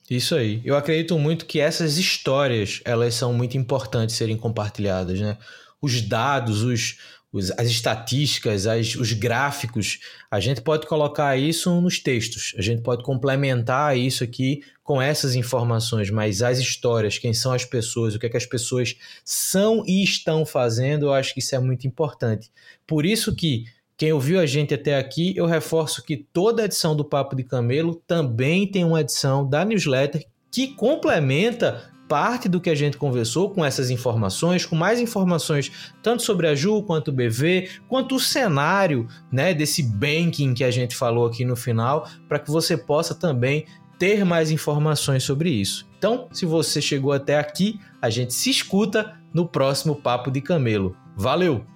Isso 0.10 0.36
aí. 0.36 0.62
Eu 0.64 0.76
acredito 0.76 1.18
muito 1.18 1.46
que 1.46 1.60
essas 1.60 1.98
histórias, 1.98 2.82
elas 2.86 3.16
são 3.16 3.34
muito 3.34 3.58
importantes 3.58 4.16
serem 4.16 4.38
compartilhadas, 4.38 5.20
né? 5.20 5.38
Os 5.82 6.02
dados, 6.02 6.62
os, 6.62 6.98
os 7.34 7.52
as 7.52 7.68
estatísticas, 7.68 8.68
as, 8.68 8.96
os 8.96 9.12
gráficos, 9.12 10.00
a 10.30 10.40
gente 10.40 10.62
pode 10.62 10.86
colocar 10.86 11.36
isso 11.36 11.82
nos 11.82 12.00
textos, 12.00 12.54
a 12.58 12.62
gente 12.62 12.84
pode 12.84 13.04
complementar 13.04 13.98
isso 13.98 14.24
aqui 14.24 14.62
com 14.84 15.02
essas 15.02 15.34
informações, 15.34 16.12
mas 16.12 16.44
as 16.44 16.60
histórias, 16.60 17.18
quem 17.18 17.34
são 17.34 17.52
as 17.52 17.66
pessoas, 17.66 18.14
o 18.14 18.20
que 18.20 18.28
é 18.28 18.30
que 18.30 18.38
as 18.38 18.46
pessoas 18.46 18.96
são 19.26 19.84
e 19.88 20.04
estão 20.04 20.46
fazendo, 20.46 21.08
eu 21.08 21.14
acho 21.14 21.34
que 21.34 21.40
isso 21.40 21.56
é 21.56 21.60
muito 21.60 21.88
importante. 21.88 22.52
Por 22.86 23.06
isso 23.06 23.36
que 23.36 23.66
quem 23.98 24.14
ouviu 24.14 24.40
a 24.40 24.46
gente 24.46 24.74
até 24.74 24.98
aqui, 24.98 25.36
eu 25.36 25.46
reforço 25.46 26.04
que 26.04 26.18
toda 26.18 26.66
edição 26.66 26.96
do 26.96 27.06
Papo 27.06 27.36
de 27.36 27.44
Camelo 27.44 27.96
também 28.08 28.68
tem 28.70 28.84
uma 28.84 29.02
edição 29.02 29.48
da 29.48 29.66
newsletter 29.66 30.26
que 30.52 30.68
complementa 30.76 31.93
parte 32.08 32.48
do 32.48 32.62
que 32.62 32.70
a 32.70 32.76
gente 32.76 32.98
conversou 32.98 33.50
com 33.50 33.64
essas 33.64 33.90
informações, 33.90 34.66
com 34.66 34.76
mais 34.76 35.00
informações 35.00 35.72
tanto 36.02 36.24
sobre 36.24 36.48
a 36.48 36.56
Ju 36.56 36.84
quanto 36.84 37.10
o 37.10 37.12
BV, 37.12 37.70
quanto 37.88 38.16
o 38.16 38.20
cenário, 38.20 39.08
né, 39.32 39.54
desse 39.54 39.84
banking 39.84 40.54
que 40.54 40.64
a 40.64 40.72
gente 40.72 40.96
falou 40.96 41.26
aqui 41.26 41.46
no 41.46 41.56
final, 41.56 42.08
para 42.28 42.40
que 42.40 42.52
você 42.52 42.78
possa 42.78 43.16
também 43.16 43.66
ter 43.98 44.26
mais 44.26 44.52
informações 44.52 45.24
sobre 45.24 45.50
isso. 45.50 45.88
Então, 45.98 46.28
se 46.32 46.46
você 46.46 46.82
chegou 46.82 47.14
até 47.14 47.38
aqui, 47.38 47.80
a 48.02 48.10
gente 48.10 48.34
se 48.34 48.50
escuta 48.50 49.18
no 49.34 49.48
próximo 49.48 49.96
Papo 49.96 50.30
de 50.30 50.42
Camelo. 50.42 50.96
Valeu! 51.16 51.73